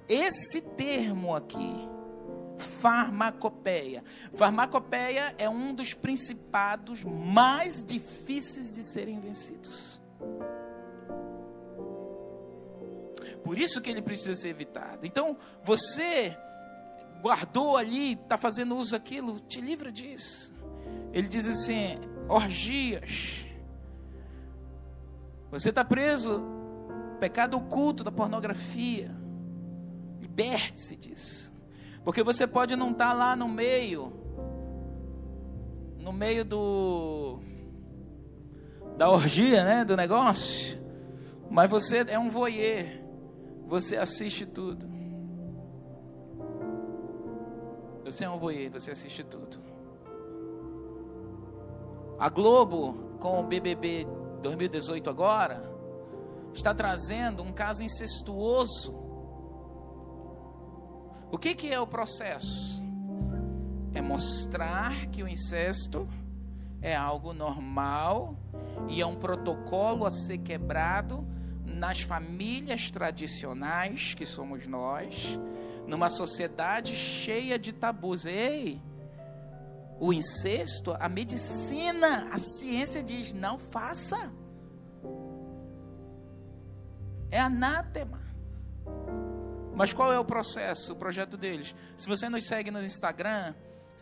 Esse 0.08 0.62
termo 0.62 1.36
aqui, 1.36 1.90
farmacopeia. 2.64 4.04
Farmacopeia 4.34 5.36
é 5.38 5.48
um 5.48 5.74
dos 5.74 5.94
principados 5.94 7.04
mais 7.04 7.84
difíceis 7.84 8.74
de 8.74 8.82
serem 8.82 9.20
vencidos. 9.20 10.02
Por 13.44 13.60
isso 13.60 13.82
que 13.82 13.90
ele 13.90 14.02
precisa 14.02 14.36
ser 14.36 14.50
evitado. 14.50 15.06
Então, 15.06 15.38
você 15.62 16.36
guardou 17.22 17.78
ali, 17.78 18.14
está 18.14 18.38
fazendo 18.38 18.76
uso 18.76 18.92
daquilo, 18.92 19.40
te 19.40 19.62
livra 19.62 19.92
disso. 19.92 20.54
Ele 21.12 21.28
diz 21.28 21.48
assim: 21.48 22.00
orgias. 22.28 23.46
Você 25.52 25.70
está 25.70 25.86
preso, 25.86 26.44
pecado 27.20 27.56
oculto 27.56 28.04
da 28.04 28.12
pornografia. 28.12 29.16
Liberte-se 30.20 30.96
disso. 30.96 31.53
Porque 32.04 32.24
você 32.24 32.46
pode 32.46 32.76
não 32.76 32.92
estar 32.92 33.10
tá 33.10 33.14
lá 33.14 33.36
no 33.36 33.48
meio, 33.48 34.12
no 36.00 36.12
meio 36.12 36.44
do 36.44 37.40
da 38.98 39.10
orgia, 39.10 39.64
né, 39.64 39.84
do 39.84 39.96
negócio, 39.96 40.80
mas 41.50 41.70
você 41.70 42.06
é 42.08 42.20
um 42.20 42.30
voyeur. 42.30 42.86
Você 43.68 43.98
assiste 43.98 44.46
tudo. 44.46 44.88
Você 48.04 48.26
é 48.26 48.30
um 48.30 48.38
voyeur, 48.38 48.72
você 48.72 48.92
assiste 48.92 49.24
tudo. 49.24 49.60
A 52.20 52.30
Globo, 52.30 53.18
com 53.20 53.40
o 53.40 53.44
BBB 53.44 54.06
2018 54.42 55.10
agora, 55.10 55.64
está 56.54 56.74
trazendo 56.74 57.42
um 57.42 57.52
caso 57.52 57.84
incestuoso. 57.84 59.03
O 61.34 61.38
que, 61.40 61.56
que 61.56 61.74
é 61.74 61.80
o 61.80 61.88
processo? 61.88 62.84
É 63.92 64.04
mostrar 64.04 65.08
que 65.08 65.24
o 65.24 65.28
incesto 65.28 66.08
é 66.80 66.96
algo 66.96 67.34
normal 67.34 68.38
e 68.88 69.02
é 69.02 69.06
um 69.08 69.16
protocolo 69.16 70.06
a 70.06 70.12
ser 70.12 70.38
quebrado 70.38 71.28
nas 71.66 72.02
famílias 72.02 72.92
tradicionais, 72.92 74.14
que 74.14 74.28
somos 74.28 74.68
nós, 74.68 75.40
numa 75.88 76.08
sociedade 76.08 76.96
cheia 76.96 77.58
de 77.58 77.74
tabus. 77.74 78.28
Ei, 78.28 78.80
o 80.00 80.14
incesto, 80.14 80.96
a 81.00 81.10
medicina, 81.10 82.28
a 82.32 82.38
ciência 82.38 83.02
diz: 83.02 83.34
não 83.34 83.58
faça. 83.58 84.32
É 87.32 87.40
anátema. 87.40 88.22
Mas 89.76 89.92
qual 89.92 90.14
é 90.14 90.20
o 90.20 90.26
processo, 90.26 90.94
o 90.94 90.96
projeto 90.96 91.36
deles? 91.36 91.76
Se 91.98 92.08
você 92.08 92.30
nos 92.30 92.46
segue 92.46 92.70
no 92.70 92.84
Instagram, 92.84 93.54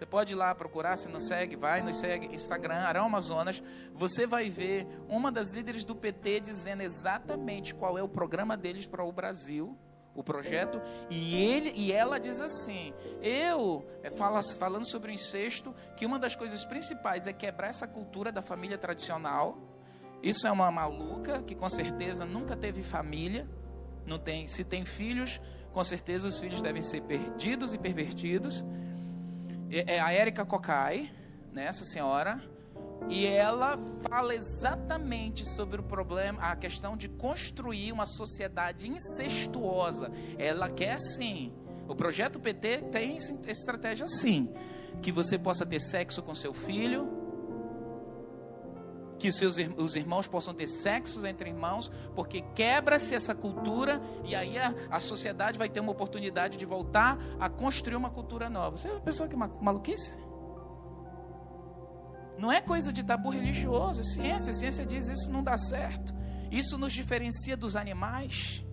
você 0.01 0.05
pode 0.05 0.34
ir 0.34 0.36
lá 0.36 0.55
procurar, 0.55 0.97
se 0.97 1.07
não 1.07 1.19
segue, 1.19 1.55
vai, 1.55 1.82
nos 1.82 1.97
segue, 1.97 2.34
Instagram, 2.34 2.74
Arão 2.74 3.05
Amazonas. 3.05 3.61
Você 3.93 4.26
vai 4.26 4.49
ver 4.49 4.88
uma 5.07 5.32
das 5.32 5.51
líderes 5.51 5.86
do 5.86 5.95
PT 5.95 6.39
dizendo 6.39 6.82
exatamente 6.82 7.76
qual 7.76 7.97
é 7.99 8.01
o 8.01 8.09
programa 8.09 8.57
deles 8.57 8.88
para 8.88 9.03
o 9.03 9.11
Brasil, 9.11 9.78
o 10.15 10.24
projeto 10.24 10.82
e 11.09 11.36
ele 11.36 11.72
e 11.76 11.91
ela 11.91 12.19
diz 12.19 12.41
assim: 12.41 12.93
eu 13.22 13.86
é, 14.01 14.09
fala, 14.09 14.41
falando 14.57 14.89
sobre 14.89 15.11
o 15.11 15.13
incesto 15.13 15.74
que 15.95 16.05
uma 16.05 16.17
das 16.17 16.36
coisas 16.36 16.65
principais 16.65 17.28
é 17.28 17.34
quebrar 17.34 17.67
essa 17.67 17.88
cultura 17.88 18.32
da 18.32 18.41
família 18.41 18.78
tradicional. 18.78 19.57
Isso 20.24 20.47
é 20.47 20.51
uma 20.51 20.72
maluca 20.72 21.41
que 21.43 21.55
com 21.55 21.69
certeza 21.69 22.26
nunca 22.26 22.55
teve 22.55 22.84
família, 22.84 23.47
não 24.05 24.17
tem, 24.19 24.47
se 24.47 24.63
tem 24.63 24.84
filhos, 24.84 25.39
com 25.72 25.84
certeza 25.84 26.28
os 26.28 26.39
filhos 26.39 26.61
devem 26.61 26.82
ser 26.82 27.01
perdidos 27.01 27.74
e 27.74 27.78
pervertidos. 27.78 28.63
É, 29.69 29.99
a 29.99 30.11
Érica 30.11 30.45
Cocai, 30.45 31.09
né, 31.53 31.65
essa 31.65 31.86
senhora, 31.86 32.41
e 33.09 33.26
ela 33.26 33.80
fala 34.07 34.36
exatamente 34.36 35.45
sobre 35.45 35.80
o 35.80 35.84
problema, 35.84 36.41
a 36.41 36.55
questão 36.55 36.95
de 36.95 37.07
construir 37.07 37.91
uma 37.91 38.05
sociedade 38.05 38.89
incestuosa. 38.89 40.11
Ela 40.38 40.69
quer 40.69 40.99
sim. 40.99 41.53
O 41.88 41.95
projeto 41.95 42.39
PT 42.39 42.84
tem 42.91 43.17
estratégia 43.47 44.07
sim, 44.07 44.49
que 45.01 45.11
você 45.11 45.38
possa 45.38 45.65
ter 45.65 45.80
sexo 45.80 46.22
com 46.22 46.34
seu 46.36 46.53
filho, 46.53 47.20
que 49.22 49.32
seus, 49.32 49.55
os 49.78 49.95
irmãos 49.95 50.28
possam 50.28 50.51
ter 50.51 50.65
sexos 50.65 51.24
entre 51.24 51.47
irmãos, 51.47 51.91
porque 52.15 52.41
quebra-se 52.55 53.13
essa 53.13 53.36
cultura 53.36 54.01
e 54.26 54.34
aí 54.34 54.57
a, 54.57 54.74
a 54.89 54.99
sociedade 54.99 55.59
vai 55.59 55.69
ter 55.69 55.80
uma 55.80 55.91
oportunidade 55.91 56.57
de 56.57 56.65
voltar 56.65 57.19
a 57.39 57.47
construir 57.47 57.95
uma 57.95 58.09
cultura 58.09 58.49
nova. 58.49 58.78
Você 58.78 58.89
pensou 59.01 59.28
que 59.28 59.36
maluquice? 59.36 60.19
Não 62.36 62.51
é 62.51 62.59
coisa 62.59 62.91
de 62.91 63.03
tabu 63.03 63.30
religioso, 63.30 64.01
é 64.01 64.03
ciência. 64.03 64.49
A 64.49 64.53
ciência 64.53 64.84
diz 64.84 65.07
isso 65.07 65.32
não 65.32 65.43
dá 65.43 65.55
certo. 65.55 66.15
Isso 66.51 66.76
nos 66.76 66.91
diferencia 66.91 67.55
dos 67.55 67.76
animais, 67.76 68.65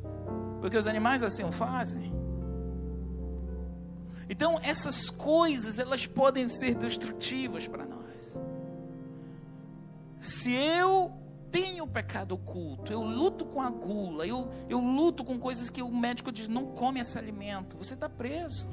porque 0.62 0.78
os 0.78 0.86
animais 0.86 1.22
assim 1.22 1.44
o 1.44 1.52
fazem. 1.52 2.10
Então, 4.30 4.58
essas 4.62 5.10
coisas, 5.10 5.78
elas 5.78 6.06
podem 6.06 6.48
ser 6.48 6.74
destrutivas 6.74 7.68
para 7.68 7.84
nós. 7.84 8.40
Se 10.20 10.52
eu 10.52 11.12
tenho 11.50 11.86
pecado 11.86 12.32
oculto, 12.32 12.92
eu 12.92 13.02
luto 13.02 13.44
com 13.44 13.60
a 13.60 13.70
gula, 13.70 14.26
eu, 14.26 14.48
eu 14.68 14.78
luto 14.78 15.24
com 15.24 15.38
coisas 15.38 15.70
que 15.70 15.82
o 15.82 15.90
médico 15.90 16.30
diz, 16.30 16.48
não 16.48 16.66
come 16.66 17.00
esse 17.00 17.18
alimento, 17.18 17.76
você 17.76 17.94
está 17.94 18.08
preso. 18.08 18.68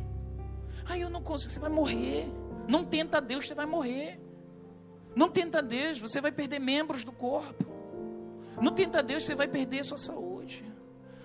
Aí 0.86 1.02
eu 1.02 1.10
não 1.10 1.22
consigo, 1.22 1.52
você 1.52 1.60
vai 1.60 1.70
morrer. 1.70 2.28
Não 2.68 2.84
tenta 2.84 3.22
Deus, 3.22 3.48
você 3.48 3.54
vai 3.54 3.66
morrer. 3.66 4.20
Não 5.16 5.30
tenta 5.30 5.62
Deus, 5.62 6.00
você 6.00 6.20
vai 6.20 6.32
perder 6.32 6.60
membros 6.60 7.04
do 7.04 7.12
corpo. 7.12 7.66
Não 8.62 8.74
tenta 8.74 9.02
Deus, 9.02 9.26
você 9.26 9.36
vai 9.36 9.48
perder 9.48 9.80
a 9.80 9.84
sua 9.84 9.98
saúde. 9.98 10.66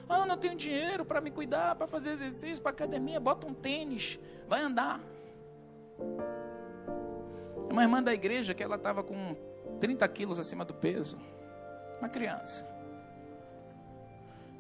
Ah, 0.09 0.27
não 0.27 0.37
tenho 0.37 0.57
dinheiro 0.57 1.05
para 1.05 1.21
me 1.21 1.31
cuidar, 1.31 1.77
para 1.77 1.87
fazer 1.87 2.11
exercício, 2.11 2.63
para 2.63 2.73
academia. 2.73 3.21
Bota 3.21 3.47
um 3.47 3.55
tênis, 3.55 4.19
vai 4.49 4.61
andar. 4.61 5.01
Uma 7.71 7.83
irmã 7.83 8.03
da 8.03 8.13
igreja 8.13 8.53
que 8.55 8.63
ela 8.63 8.77
estava 8.77 9.03
com 9.03 9.37
30 9.81 10.07
quilos 10.09 10.39
acima 10.39 10.65
do 10.65 10.75
peso. 10.75 11.19
Uma 11.99 12.09
criança. 12.09 12.65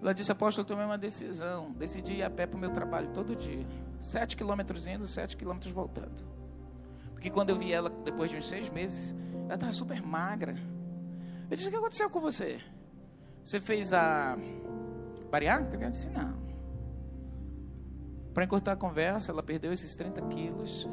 Ela 0.00 0.14
disse, 0.14 0.32
apóstolo, 0.32 0.64
eu 0.64 0.68
tomei 0.68 0.84
uma 0.84 0.96
decisão. 0.98 1.72
Decidi 1.72 2.14
ir 2.14 2.22
a 2.22 2.30
pé 2.30 2.46
para 2.46 2.56
o 2.56 2.60
meu 2.60 2.70
trabalho 2.70 3.12
todo 3.12 3.36
dia. 3.36 3.66
Sete 4.00 4.36
quilômetros 4.36 4.86
indo, 4.86 5.06
sete 5.06 5.36
quilômetros 5.36 5.72
voltando. 5.72 6.24
Porque 7.12 7.28
quando 7.28 7.50
eu 7.50 7.58
vi 7.58 7.70
ela 7.70 7.90
depois 7.90 8.30
de 8.30 8.38
uns 8.38 8.48
seis 8.48 8.70
meses, 8.70 9.14
ela 9.44 9.54
estava 9.54 9.72
super 9.74 10.02
magra. 10.02 10.56
Eu 11.50 11.56
disse: 11.56 11.68
O 11.68 11.70
que 11.70 11.76
aconteceu 11.76 12.08
com 12.08 12.18
você? 12.18 12.60
Você 13.44 13.60
fez 13.60 13.92
a 13.92 14.38
bariátrica? 15.30 15.84
Eu 15.84 15.90
disse: 15.90 16.08
Não. 16.08 16.34
Para 18.32 18.44
encurtar 18.44 18.72
a 18.72 18.76
conversa, 18.76 19.32
ela 19.32 19.42
perdeu 19.42 19.70
esses 19.70 19.94
30 19.96 20.22
quilos. 20.28 20.88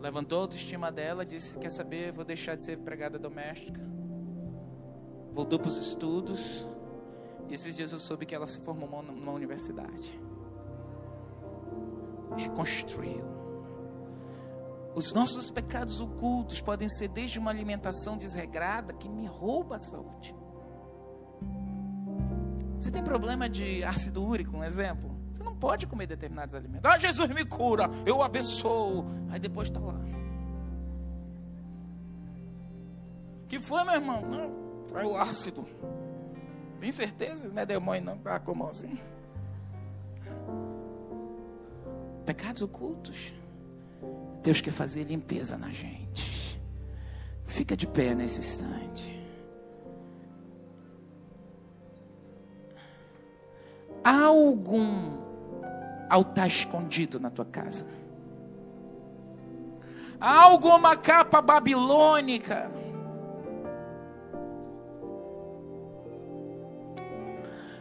Levantou 0.00 0.38
a 0.38 0.42
autoestima 0.42 0.90
dela, 0.90 1.24
disse: 1.24 1.58
Quer 1.58 1.70
saber? 1.70 2.12
Vou 2.12 2.24
deixar 2.24 2.56
de 2.56 2.64
ser 2.64 2.78
empregada 2.78 3.18
doméstica. 3.18 3.80
Voltou 5.32 5.58
para 5.58 5.68
os 5.68 5.76
estudos. 5.76 6.66
E 7.48 7.54
esses 7.54 7.76
dias 7.76 7.92
eu 7.92 7.98
soube 7.98 8.26
que 8.26 8.34
ela 8.34 8.46
se 8.46 8.60
formou 8.60 9.02
numa 9.02 9.32
universidade. 9.32 10.18
Reconstruiu 12.36 13.40
os 14.94 15.12
nossos 15.12 15.50
pecados 15.50 16.00
ocultos 16.00 16.60
podem 16.60 16.88
ser 16.88 17.08
desde 17.08 17.38
uma 17.38 17.50
alimentação 17.50 18.16
desregrada 18.16 18.92
que 18.92 19.08
me 19.08 19.24
rouba 19.24 19.76
a 19.76 19.78
saúde. 19.78 20.34
Você 22.78 22.90
tem 22.90 23.02
problema 23.02 23.48
de 23.48 23.84
ácido 23.84 24.24
úrico, 24.24 24.56
um 24.56 24.64
exemplo? 24.64 25.09
Você 25.40 25.44
não 25.44 25.54
pode 25.54 25.86
comer 25.86 26.06
determinados 26.06 26.54
alimentos. 26.54 26.84
Ah, 26.84 26.98
Jesus 26.98 27.30
me 27.30 27.46
cura, 27.46 27.88
eu 28.04 28.22
abençoo. 28.22 29.06
Aí 29.30 29.40
depois 29.40 29.68
está 29.68 29.80
lá. 29.80 29.98
que 33.48 33.58
foi, 33.58 33.82
meu 33.82 33.94
irmão? 33.94 34.20
Não, 34.20 34.86
foi 34.86 35.04
o 35.04 35.16
ácido. 35.16 35.66
Tem 36.78 36.92
certeza? 36.92 37.48
Não 37.48 37.62
é 37.62 37.64
demônio, 37.64 38.04
não. 38.04 38.20
Ah, 38.26 38.38
como 38.38 38.68
assim? 38.68 38.98
Pecados 42.26 42.60
ocultos. 42.60 43.34
Deus 44.42 44.60
quer 44.60 44.72
fazer 44.72 45.04
limpeza 45.04 45.56
na 45.56 45.70
gente. 45.70 46.60
Fica 47.46 47.74
de 47.74 47.86
pé 47.86 48.14
nesse 48.14 48.40
instante. 48.40 49.18
Algum 54.04 55.29
altar 56.10 56.48
escondido 56.48 57.18
na 57.18 57.30
tua 57.30 57.44
casa? 57.44 57.86
Há 60.20 60.42
alguma 60.42 60.96
capa 60.96 61.40
babilônica? 61.40 62.70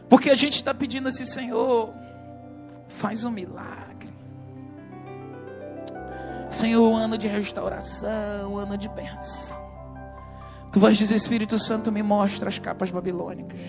Porque 0.08 0.30
a 0.30 0.36
gente 0.36 0.54
está 0.54 0.74
pedindo 0.74 1.08
assim, 1.08 1.26
Senhor, 1.26 1.94
faz 2.88 3.26
um 3.26 3.32
milagre. 3.32 4.10
Senhor, 6.50 6.90
um 6.90 6.96
ano 6.96 7.18
de 7.18 7.28
restauração, 7.28 8.54
um 8.54 8.58
ano 8.58 8.78
de 8.78 8.90
bênção. 8.90 9.60
Tu 10.72 10.80
vais 10.80 10.98
dizer, 10.98 11.16
Espírito 11.16 11.60
Santo, 11.60 11.92
me 11.92 12.02
mostra 12.02 12.50
as 12.50 12.58
capas 12.58 12.90
babilônicas. 12.90 13.60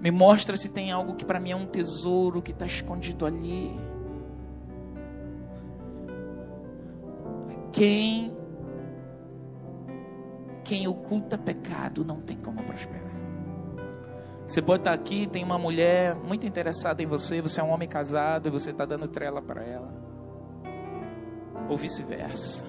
Me 0.00 0.10
mostra 0.10 0.56
se 0.56 0.68
tem 0.68 0.92
algo 0.92 1.16
que 1.16 1.24
para 1.24 1.40
mim 1.40 1.50
é 1.50 1.56
um 1.56 1.66
tesouro 1.66 2.40
que 2.40 2.52
está 2.52 2.64
escondido 2.66 3.26
ali. 3.26 3.78
Quem 7.72 8.36
quem 10.64 10.86
oculta 10.86 11.38
pecado 11.38 12.04
não 12.04 12.20
tem 12.20 12.36
como 12.36 12.62
prosperar. 12.62 13.08
Você 14.46 14.62
pode 14.62 14.82
estar 14.82 14.92
aqui, 14.92 15.26
tem 15.26 15.42
uma 15.42 15.58
mulher 15.58 16.14
muito 16.14 16.46
interessada 16.46 17.02
em 17.02 17.06
você, 17.06 17.40
você 17.40 17.60
é 17.60 17.64
um 17.64 17.70
homem 17.70 17.88
casado 17.88 18.48
e 18.48 18.50
você 18.50 18.70
está 18.70 18.84
dando 18.84 19.08
trela 19.08 19.42
para 19.42 19.62
ela. 19.62 19.92
Ou 21.68 21.76
vice-versa. 21.76 22.64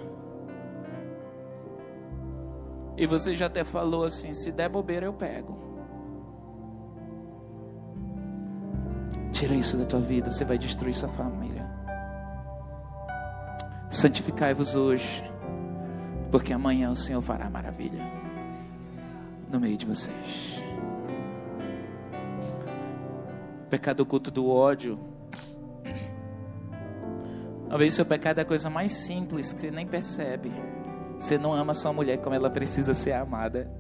E 2.98 3.06
você 3.06 3.34
já 3.34 3.46
até 3.46 3.64
falou 3.64 4.04
assim: 4.04 4.34
se 4.34 4.52
der 4.52 4.68
bobeira, 4.68 5.06
eu 5.06 5.14
pego. 5.14 5.69
Tira 9.40 9.56
isso 9.56 9.78
da 9.78 9.86
tua 9.86 10.02
vida, 10.02 10.30
você 10.30 10.44
vai 10.44 10.58
destruir 10.58 10.94
sua 10.94 11.08
família. 11.08 11.66
Santificai-vos 13.90 14.76
hoje, 14.76 15.24
porque 16.30 16.52
amanhã 16.52 16.92
o 16.92 16.96
Senhor 16.96 17.22
fará 17.22 17.50
maravilha 17.50 18.04
no 19.50 19.58
meio 19.58 19.78
de 19.78 19.86
vocês. 19.86 20.62
Pecado 23.70 24.02
oculto 24.02 24.30
do 24.30 24.50
ódio. 24.50 25.00
Talvez 27.70 27.94
seu 27.94 28.06
pecado 28.06 28.40
é 28.40 28.42
a 28.42 28.46
coisa 28.46 28.70
mais 28.70 28.92
simples 28.92 29.54
que 29.54 29.62
você 29.62 29.72
nem 29.72 29.88
percebe. 29.88 30.52
Você 31.18 31.38
não 31.38 31.54
ama 31.54 31.74
sua 31.74 31.94
mulher 31.94 32.18
como 32.18 32.36
ela 32.36 32.50
precisa 32.50 32.94
ser 32.94 33.14
amada. 33.14 33.72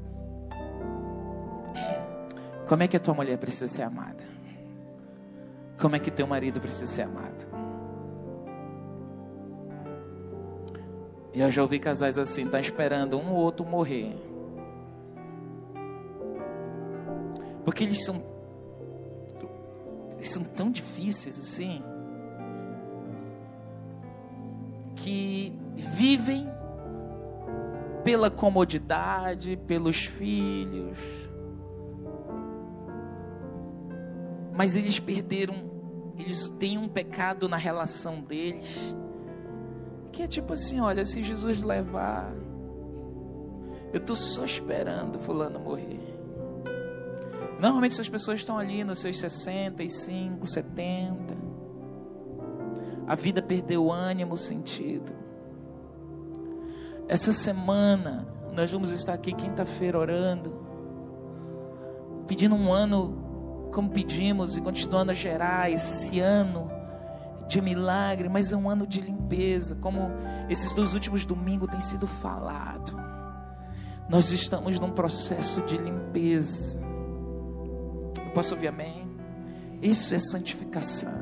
Como 2.66 2.82
é 2.82 2.88
que 2.88 2.95
a 2.95 2.99
tua 3.01 3.14
mulher 3.14 3.38
precisa 3.38 3.68
ser 3.68 3.82
amada? 3.82 4.38
Como 5.80 5.95
é 5.95 5.99
que 5.99 6.11
teu 6.11 6.27
marido 6.27 6.59
precisa 6.59 6.88
ser 6.88 7.01
amado? 7.03 7.47
E 11.34 11.41
eu 11.41 11.49
já 11.49 11.61
ouvi 11.61 11.80
casais 11.80 12.17
assim, 12.17 12.47
tá 12.47 12.59
esperando 12.59 13.17
um 13.17 13.32
ou 13.32 13.38
outro 13.38 13.65
morrer. 13.65 14.15
Porque 17.63 17.84
eles 17.84 18.03
são 18.03 18.27
são 20.21 20.43
tão 20.43 20.69
difíceis 20.69 21.39
assim 21.39 21.82
que 24.95 25.57
vivem 25.75 26.47
pela 28.03 28.30
comodidade, 28.30 29.57
pelos 29.65 30.05
filhos. 30.05 30.97
Mas 34.60 34.76
eles 34.76 34.99
perderam, 34.99 35.55
eles 36.18 36.49
têm 36.60 36.78
um 36.78 36.89
pecado 36.89 37.47
na 37.47 37.55
relação 37.55 38.20
deles, 38.20 38.93
que 40.12 40.22
é 40.22 40.28
tipo 40.28 40.51
assim: 40.51 40.82
olha, 40.82 41.05
se 41.05 41.24
Jesus 41.24 41.64
levar, 41.64 42.30
eu 43.93 44.01
estou 44.01 44.18
só 44.18 44.43
esperando 44.43 45.18
Fulano 45.18 45.62
morrer. 45.62 46.14
Normalmente 47.57 47.93
essas 47.93 48.10
pessoas 48.10 48.39
estão 48.39 48.57
ali 48.57 48.84
nos 48.84 48.99
seus 48.99 49.18
65, 49.18 50.45
70. 50.45 51.38
A 53.07 53.16
vida 53.16 53.41
perdeu 53.41 53.89
ânimo, 53.89 54.36
sentido. 54.36 55.14
Essa 57.07 57.32
semana 57.32 58.28
nós 58.53 58.70
vamos 58.70 58.91
estar 58.91 59.14
aqui 59.14 59.32
quinta-feira 59.32 59.97
orando, 59.97 60.53
pedindo 62.28 62.55
um 62.55 62.74
ano, 62.74 63.28
como 63.72 63.89
pedimos, 63.89 64.57
e 64.57 64.61
continuando 64.61 65.11
a 65.11 65.13
gerar 65.13 65.72
esse 65.72 66.20
ano 66.20 66.70
de 67.47 67.61
milagre, 67.61 68.30
mas 68.30 68.53
é 68.53 68.55
um 68.55 68.70
ano 68.70 68.86
de 68.86 69.01
limpeza, 69.01 69.76
como 69.76 70.11
esses 70.47 70.74
dois 70.74 70.93
últimos 70.93 71.26
domingos 71.26 71.70
tem 71.70 71.82
sido 71.82 72.05
falado. 72.05 72.95
Nós 74.07 74.32
estamos 74.32 74.80
num 74.80 74.91
processo 74.91 75.61
de 75.61 75.78
limpeza. 75.78 76.82
Eu 78.24 78.32
posso 78.34 78.53
ouvir 78.53 78.67
amém? 78.67 79.07
Isso 79.82 80.13
é 80.13 80.20
santificação. 80.20 81.13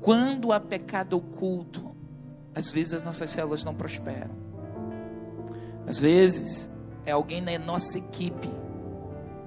Quando 0.00 0.52
há 0.52 0.60
pecado 0.60 1.16
oculto, 1.16 1.94
às 2.54 2.70
vezes 2.70 2.94
as 2.94 3.04
nossas 3.04 3.30
células 3.30 3.64
não 3.64 3.74
prosperam. 3.74 4.34
Às 5.86 6.00
vezes 6.00 6.70
é 7.04 7.12
alguém 7.12 7.40
na 7.40 7.58
nossa 7.58 7.98
equipe 7.98 8.50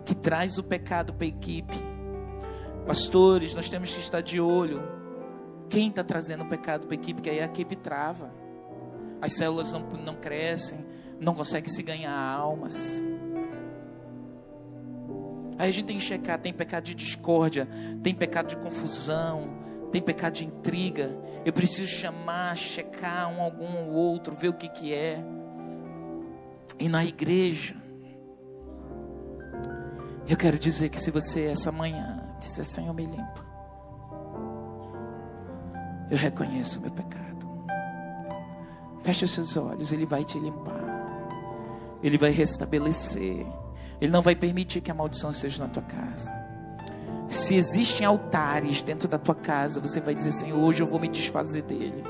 que 0.10 0.16
traz 0.16 0.58
o 0.58 0.64
pecado 0.64 1.14
para 1.14 1.26
a 1.26 1.28
equipe. 1.28 1.76
Pastores, 2.88 3.54
nós 3.54 3.70
temos 3.70 3.94
que 3.94 4.00
estar 4.00 4.22
de 4.22 4.42
olho. 4.42 4.82
Quem 5.70 5.90
está 5.90 6.04
trazendo 6.04 6.44
o 6.44 6.48
pecado 6.50 6.88
para 6.88 6.96
a 6.96 7.00
equipe? 7.00 7.22
Que 7.22 7.30
aí 7.30 7.40
a 7.40 7.46
equipe 7.46 7.76
trava. 7.76 8.34
As 9.22 9.34
células 9.34 9.72
não, 9.72 9.82
não 9.82 10.16
crescem, 10.16 10.84
não 11.20 11.36
conseguem 11.36 11.70
se 11.70 11.84
ganhar 11.84 12.12
almas. 12.12 13.06
Aí 15.60 15.70
a 15.70 15.72
gente 15.72 15.86
tem 15.86 15.98
que 15.98 16.04
checar: 16.04 16.40
tem 16.40 16.52
pecado 16.52 16.86
de 16.86 16.96
discórdia, 16.96 17.68
tem 18.02 18.16
pecado 18.16 18.48
de 18.48 18.58
confusão, 18.58 19.60
tem 19.92 20.02
pecado 20.02 20.34
de 20.34 20.46
intriga. 20.46 21.16
Eu 21.46 21.54
preciso 21.54 21.88
chamar, 21.88 22.58
checar 22.58 23.32
um 23.32 23.44
algum 23.44 23.90
ou 23.90 23.94
outro, 23.94 24.34
ver 24.34 24.48
o 24.48 24.54
que, 24.54 24.70
que 24.70 24.92
é. 24.92 25.24
E 26.80 26.90
na 26.90 27.06
igreja, 27.06 27.79
eu 30.30 30.38
quero 30.38 30.60
dizer 30.60 30.90
que 30.90 31.02
se 31.02 31.12
você 31.12 31.46
essa 31.46 31.72
manhã 31.72 32.24
disser 32.40 32.64
Senhor 32.64 32.94
me 32.94 33.06
limpa, 33.06 33.46
eu 36.10 36.18
reconheço 36.18 36.80
o 36.80 36.82
meu 36.84 36.92
pecado. 36.92 37.48
Feche 39.02 39.26
os 39.26 39.32
seus 39.32 39.56
olhos, 39.58 39.92
Ele 39.92 40.06
vai 40.06 40.24
te 40.24 40.40
limpar, 40.40 41.28
Ele 42.04 42.18
vai 42.18 42.32
restabelecer. 42.32 43.46
Ele 44.02 44.12
não 44.12 44.22
vai 44.22 44.36
permitir 44.36 44.82
que 44.82 44.92
a 44.92 44.94
maldição 44.94 45.32
esteja 45.32 45.64
na 45.64 45.70
tua 45.70 45.84
casa. 45.84 46.34
Se 47.30 47.54
existem 47.56 48.06
altares 48.06 48.82
dentro 48.82 49.08
da 49.08 49.20
tua 49.20 49.36
casa, 49.36 49.80
você 49.80 50.00
vai 50.00 50.16
dizer: 50.16 50.32
Senhor, 50.32 50.58
hoje 50.58 50.82
eu 50.82 50.88
vou 50.88 51.00
me 51.00 51.08
desfazer 51.08 51.62
dele. 51.64 52.04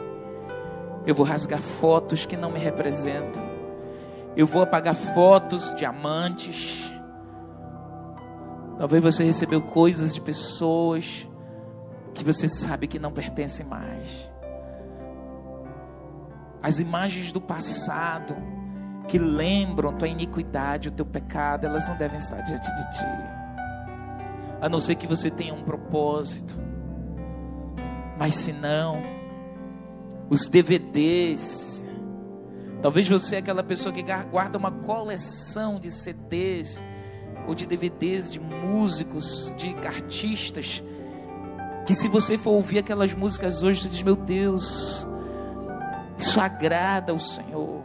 Eu 1.05 1.15
vou 1.15 1.25
rasgar 1.25 1.59
fotos 1.59 2.25
que 2.25 2.37
não 2.37 2.51
me 2.51 2.59
representam. 2.59 3.41
Eu 4.35 4.45
vou 4.45 4.61
apagar 4.61 4.95
fotos 4.95 5.73
de 5.73 5.85
amantes. 5.85 6.93
Talvez 8.79 9.03
você 9.03 9.25
recebeu 9.25 9.61
coisas 9.61 10.15
de 10.15 10.21
pessoas 10.21 11.27
que 12.13 12.23
você 12.23 12.47
sabe 12.47 12.87
que 12.87 12.97
não 12.97 13.11
pertencem 13.11 13.65
mais. 13.65 14.31
As 16.63 16.79
imagens 16.79 17.33
do 17.33 17.41
passado 17.41 18.37
que 19.09 19.19
lembram 19.19 19.97
tua 19.97 20.07
iniquidade, 20.07 20.87
o 20.87 20.91
teu 20.93 21.05
pecado, 21.05 21.65
elas 21.65 21.89
não 21.89 21.97
devem 21.97 22.19
estar 22.19 22.39
diante 22.39 22.73
de 22.73 22.91
ti. 22.91 23.05
A 24.61 24.69
não 24.69 24.79
ser 24.79 24.95
que 24.95 25.07
você 25.07 25.29
tenha 25.29 25.53
um 25.53 25.63
propósito. 25.63 26.57
Mas 28.17 28.35
se 28.35 28.53
não, 28.53 29.01
os 30.29 30.47
DVDs, 30.47 31.85
talvez 32.81 33.09
você 33.09 33.35
é 33.35 33.39
aquela 33.39 33.61
pessoa 33.61 33.93
que 33.93 34.05
guarda 34.31 34.57
uma 34.57 34.71
coleção 34.71 35.81
de 35.81 35.91
CDs 35.91 36.81
ou 37.49 37.55
de 37.55 37.65
DVDs 37.65 38.31
de 38.31 38.39
músicos, 38.39 39.51
de 39.57 39.75
artistas, 39.85 40.83
que 41.87 41.95
se 41.95 42.07
você 42.07 42.37
for 42.37 42.51
ouvir 42.51 42.77
aquelas 42.77 43.11
músicas 43.15 43.63
hoje, 43.63 43.81
você 43.81 43.89
diz: 43.89 44.03
Meu 44.03 44.15
Deus, 44.15 45.07
isso 46.15 46.39
agrada 46.39 47.11
ao 47.11 47.17
Senhor. 47.17 47.81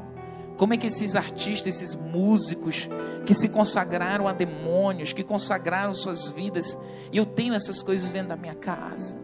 Como 0.58 0.74
é 0.74 0.76
que 0.76 0.86
esses 0.86 1.16
artistas, 1.16 1.76
esses 1.76 1.94
músicos 1.94 2.90
que 3.24 3.32
se 3.32 3.48
consagraram 3.48 4.28
a 4.28 4.32
demônios, 4.32 5.14
que 5.14 5.24
consagraram 5.24 5.94
suas 5.94 6.28
vidas, 6.28 6.78
e 7.10 7.16
eu 7.16 7.24
tenho 7.24 7.54
essas 7.54 7.82
coisas 7.82 8.12
dentro 8.12 8.28
da 8.28 8.36
minha 8.36 8.54
casa. 8.54 9.16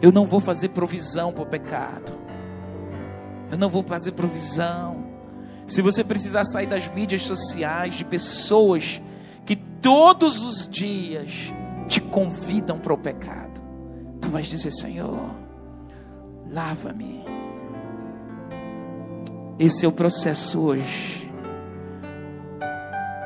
Eu 0.00 0.10
não 0.10 0.24
vou 0.24 0.40
fazer 0.40 0.70
provisão 0.70 1.30
para 1.30 1.42
o 1.42 1.46
pecado. 1.46 2.18
Eu 3.52 3.58
não 3.58 3.68
vou 3.68 3.82
fazer 3.82 4.12
provisão. 4.12 5.13
Se 5.66 5.80
você 5.82 6.04
precisar 6.04 6.44
sair 6.44 6.66
das 6.66 6.88
mídias 6.88 7.22
sociais, 7.22 7.94
de 7.94 8.04
pessoas 8.04 9.00
que 9.44 9.56
todos 9.56 10.42
os 10.42 10.68
dias 10.68 11.52
te 11.88 12.00
convidam 12.00 12.78
para 12.78 12.92
o 12.92 12.98
pecado, 12.98 13.60
tu 14.20 14.28
vais 14.28 14.46
dizer: 14.46 14.70
Senhor, 14.70 15.30
lava-me 16.50 17.24
esse 19.58 19.84
é 19.86 19.88
o 19.88 19.92
processo 19.92 20.60
hoje 20.60 21.30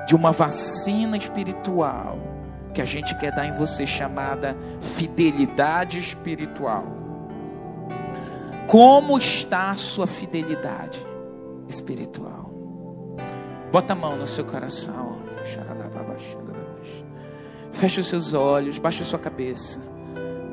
de 0.07 0.15
uma 0.15 0.31
vacina 0.31 1.17
espiritual 1.17 2.19
que 2.75 2.83
a 2.83 2.85
gente 2.85 3.17
quer 3.17 3.35
dar 3.35 3.47
em 3.47 3.55
você 3.55 3.87
chamada 3.87 4.55
fidelidade 4.81 5.99
espiritual. 5.99 6.85
Como 8.67 9.17
está 9.17 9.71
a 9.71 9.75
sua 9.75 10.07
fidelidade 10.07 10.99
espiritual? 11.69 12.51
Bota 13.71 13.93
a 13.93 13.97
mão 13.97 14.17
no 14.17 14.27
seu 14.27 14.45
coração. 14.45 15.19
Feche 17.73 18.01
os 18.01 18.07
seus 18.07 18.35
olhos, 18.35 18.79
baixe 18.79 19.03
a 19.03 19.07
sua 19.07 19.19
cabeça. 19.19 19.81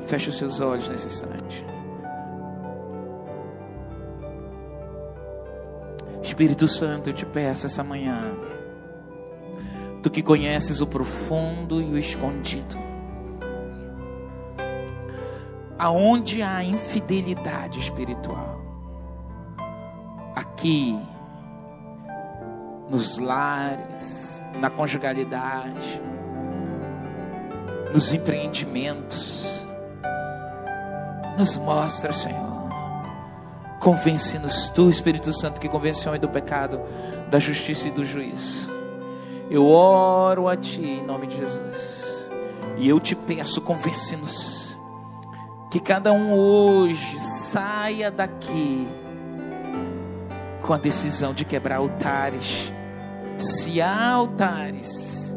Feche 0.06 0.30
os 0.30 0.36
seus 0.36 0.60
olhos 0.60 0.88
nesse 0.88 1.06
instante. 1.06 1.64
Espírito 6.36 6.68
Santo, 6.68 7.08
eu 7.08 7.14
te 7.14 7.24
peço 7.24 7.64
essa 7.64 7.82
manhã, 7.82 8.20
tu 10.02 10.10
que 10.10 10.22
conheces 10.22 10.82
o 10.82 10.86
profundo 10.86 11.80
e 11.80 11.86
o 11.86 11.96
escondido, 11.96 12.76
aonde 15.78 16.42
há 16.42 16.62
infidelidade 16.62 17.78
espiritual, 17.78 18.65
aqui, 20.36 20.96
nos 22.88 23.18
lares, 23.18 24.44
na 24.60 24.70
conjugalidade, 24.70 26.00
nos 27.92 28.14
empreendimentos, 28.14 29.66
nos 31.36 31.56
mostra, 31.56 32.12
Senhor 32.12 32.46
Convence-nos, 33.86 34.68
tu, 34.70 34.90
Espírito 34.90 35.32
Santo, 35.32 35.60
que 35.60 35.68
convence 35.68 36.04
o 36.04 36.08
homem 36.08 36.20
do 36.20 36.28
pecado, 36.28 36.80
da 37.30 37.38
justiça 37.38 37.86
e 37.86 37.90
do 37.92 38.04
juízo. 38.04 38.68
Eu 39.48 39.68
oro 39.68 40.48
a 40.48 40.56
Ti 40.56 40.82
em 40.82 41.06
nome 41.06 41.28
de 41.28 41.36
Jesus. 41.36 42.28
E 42.78 42.88
eu 42.88 42.98
te 42.98 43.14
peço, 43.14 43.60
convence-nos. 43.60 44.76
Que 45.70 45.78
cada 45.78 46.12
um 46.12 46.32
hoje 46.32 47.20
saia 47.20 48.10
daqui 48.10 48.88
com 50.66 50.74
a 50.74 50.78
decisão 50.78 51.32
de 51.32 51.44
quebrar 51.44 51.76
altares. 51.76 52.72
Se 53.38 53.80
há 53.80 54.10
altares, 54.12 55.36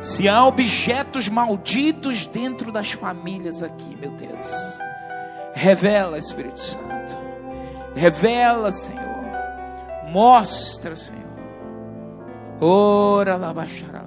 se 0.00 0.28
há 0.28 0.44
objetos 0.46 1.28
malditos 1.28 2.26
dentro 2.26 2.70
das 2.70 2.92
famílias 2.92 3.62
aqui, 3.62 3.96
meu 3.96 4.10
Deus, 4.12 4.50
revela, 5.54 6.18
Espírito 6.18 6.60
Santo 6.60 6.94
Revela, 7.94 8.72
Senhor. 8.72 9.04
Mostra, 10.10 10.96
Senhor. 10.96 11.22
Ora 12.60 13.36
lá, 13.36 13.52
baixará. 13.52 14.03